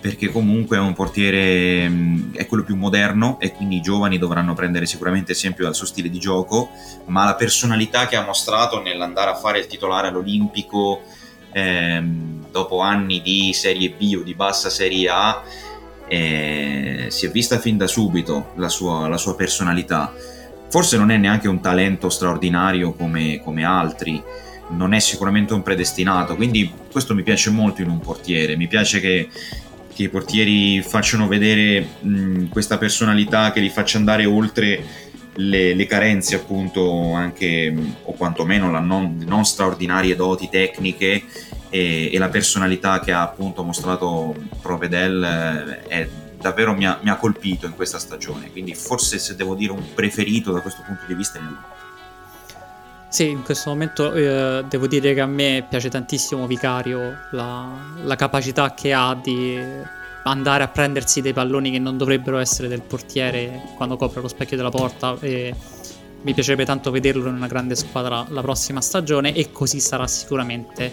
perché 0.00 0.30
comunque 0.30 0.76
è 0.76 0.80
un 0.80 0.94
portiere 0.94 1.90
è 2.32 2.46
quello 2.46 2.64
più 2.64 2.76
moderno 2.76 3.38
e 3.38 3.52
quindi 3.52 3.76
i 3.76 3.80
giovani 3.80 4.18
dovranno 4.18 4.52
prendere 4.52 4.86
sicuramente 4.86 5.32
esempio 5.32 5.64
dal 5.64 5.74
suo 5.74 5.86
stile 5.86 6.08
di 6.08 6.18
gioco 6.18 6.70
ma 7.06 7.24
la 7.24 7.34
personalità 7.34 8.06
che 8.06 8.16
ha 8.16 8.24
mostrato 8.24 8.80
nell'andare 8.80 9.30
a 9.30 9.36
fare 9.36 9.60
il 9.60 9.66
titolare 9.66 10.08
all'Olimpico 10.08 11.02
ehm, 11.52 12.46
dopo 12.50 12.80
anni 12.80 13.22
di 13.22 13.52
Serie 13.52 13.90
B 13.90 14.16
o 14.18 14.22
di 14.22 14.34
bassa 14.34 14.70
Serie 14.70 15.08
A 15.08 15.42
eh, 16.08 17.06
si 17.08 17.26
è 17.26 17.30
vista 17.30 17.58
fin 17.58 17.76
da 17.76 17.86
subito 17.86 18.52
la 18.56 18.68
sua, 18.68 19.08
la 19.08 19.16
sua 19.16 19.34
personalità 19.34 20.12
forse 20.72 20.96
non 20.96 21.10
è 21.10 21.18
neanche 21.18 21.48
un 21.48 21.60
talento 21.60 22.08
straordinario 22.08 22.94
come, 22.94 23.42
come 23.44 23.62
altri, 23.62 24.22
non 24.70 24.94
è 24.94 25.00
sicuramente 25.00 25.52
un 25.52 25.62
predestinato, 25.62 26.34
quindi 26.34 26.72
questo 26.90 27.14
mi 27.14 27.22
piace 27.22 27.50
molto 27.50 27.82
in 27.82 27.90
un 27.90 28.00
portiere, 28.00 28.56
mi 28.56 28.68
piace 28.68 28.98
che, 28.98 29.28
che 29.92 30.04
i 30.04 30.08
portieri 30.08 30.80
facciano 30.80 31.28
vedere 31.28 31.86
mh, 32.00 32.46
questa 32.48 32.78
personalità, 32.78 33.52
che 33.52 33.60
li 33.60 33.68
faccia 33.68 33.98
andare 33.98 34.24
oltre 34.24 34.82
le, 35.34 35.74
le 35.74 35.84
carenze 35.84 36.36
appunto 36.36 37.12
anche 37.12 37.74
o 38.04 38.12
quantomeno 38.14 38.72
le 38.72 38.80
non, 38.80 39.22
non 39.26 39.44
straordinarie 39.44 40.16
doti 40.16 40.48
tecniche 40.48 41.22
e, 41.68 42.10
e, 42.10 42.18
la 42.18 42.30
personalità 42.30 43.00
che 43.00 43.12
ha 43.12 43.20
appunto 43.20 43.62
mostrato 43.62 44.34
Provedel 44.62 45.22
eh, 45.22 45.86
è 45.86 46.08
davvero 46.42 46.74
mi 46.74 46.86
ha, 46.86 46.98
mi 47.00 47.08
ha, 47.08 47.16
colpito 47.16 47.64
in 47.64 47.74
questa 47.74 47.98
stagione, 47.98 48.50
quindi 48.50 48.74
forse 48.74 49.18
se 49.18 49.34
devo 49.34 49.54
dire 49.54 49.72
un 49.72 49.94
preferito 49.94 50.52
da 50.52 50.60
questo 50.60 50.82
punto 50.84 51.04
di 51.06 51.14
vista 51.14 51.38
è 51.38 51.42
lui. 51.42 51.56
Sì, 53.08 53.28
in 53.28 53.42
questo 53.42 53.70
momento 53.70 54.12
eh, 54.12 54.64
devo 54.68 54.86
dire 54.86 55.14
che 55.14 55.20
a 55.20 55.26
me 55.26 55.66
piace 55.68 55.88
tantissimo 55.88 56.46
Vicario, 56.46 57.28
la, 57.30 57.68
la, 58.02 58.16
capacità 58.16 58.72
che 58.72 58.92
ha 58.92 59.14
di 59.14 59.58
andare 60.24 60.62
a 60.62 60.68
prendersi 60.68 61.20
dei 61.20 61.32
palloni 61.32 61.70
che 61.70 61.78
non 61.78 61.96
dovrebbero 61.96 62.38
essere 62.38 62.68
del 62.68 62.80
portiere 62.80 63.64
quando 63.76 63.96
copre 63.96 64.20
lo 64.20 64.28
specchio 64.28 64.56
della 64.56 64.70
porta 64.70 65.16
e 65.20 65.54
mi 66.22 66.32
piacerebbe 66.32 66.64
tanto 66.64 66.90
vederlo 66.90 67.28
in 67.28 67.34
una 67.34 67.48
grande 67.48 67.74
squadra 67.74 68.24
la 68.28 68.40
prossima 68.40 68.80
stagione 68.80 69.34
e 69.34 69.50
così 69.52 69.80
sarà 69.80 70.06
sicuramente. 70.06 70.92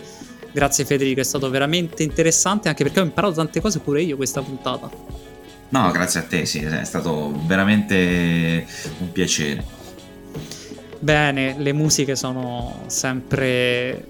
Grazie 0.51 0.83
Federico, 0.83 1.21
è 1.21 1.23
stato 1.23 1.49
veramente 1.49 2.03
interessante 2.03 2.67
anche 2.67 2.83
perché 2.83 2.99
ho 2.99 3.03
imparato 3.03 3.35
tante 3.35 3.61
cose 3.61 3.79
pure 3.79 4.01
io 4.01 4.17
questa 4.17 4.41
puntata. 4.41 4.89
No, 5.69 5.91
grazie 5.91 6.21
a 6.21 6.23
te, 6.23 6.45
sì, 6.45 6.59
è 6.59 6.83
stato 6.83 7.31
veramente 7.45 8.65
un 8.99 9.11
piacere. 9.11 9.77
Bene, 11.01 11.55
le 11.57 11.71
musiche 11.71 12.15
sono 12.15 12.83
sempre 12.87 14.05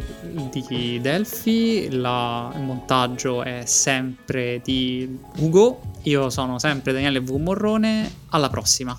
di 0.51 0.99
Delphi, 1.01 1.89
la, 1.91 2.51
il 2.55 2.61
montaggio 2.61 3.43
è 3.43 3.61
sempre 3.65 4.59
di 4.63 5.19
Ugo, 5.37 5.81
io 6.03 6.29
sono 6.29 6.57
sempre 6.57 6.93
Daniele 6.93 7.19
V. 7.19 7.31
Morrone, 7.31 8.11
alla 8.29 8.49
prossima. 8.49 8.97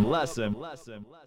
lesson, 0.00 0.52
lesson, 0.54 0.60
lesson. 0.60 1.06
lesson. 1.10 1.21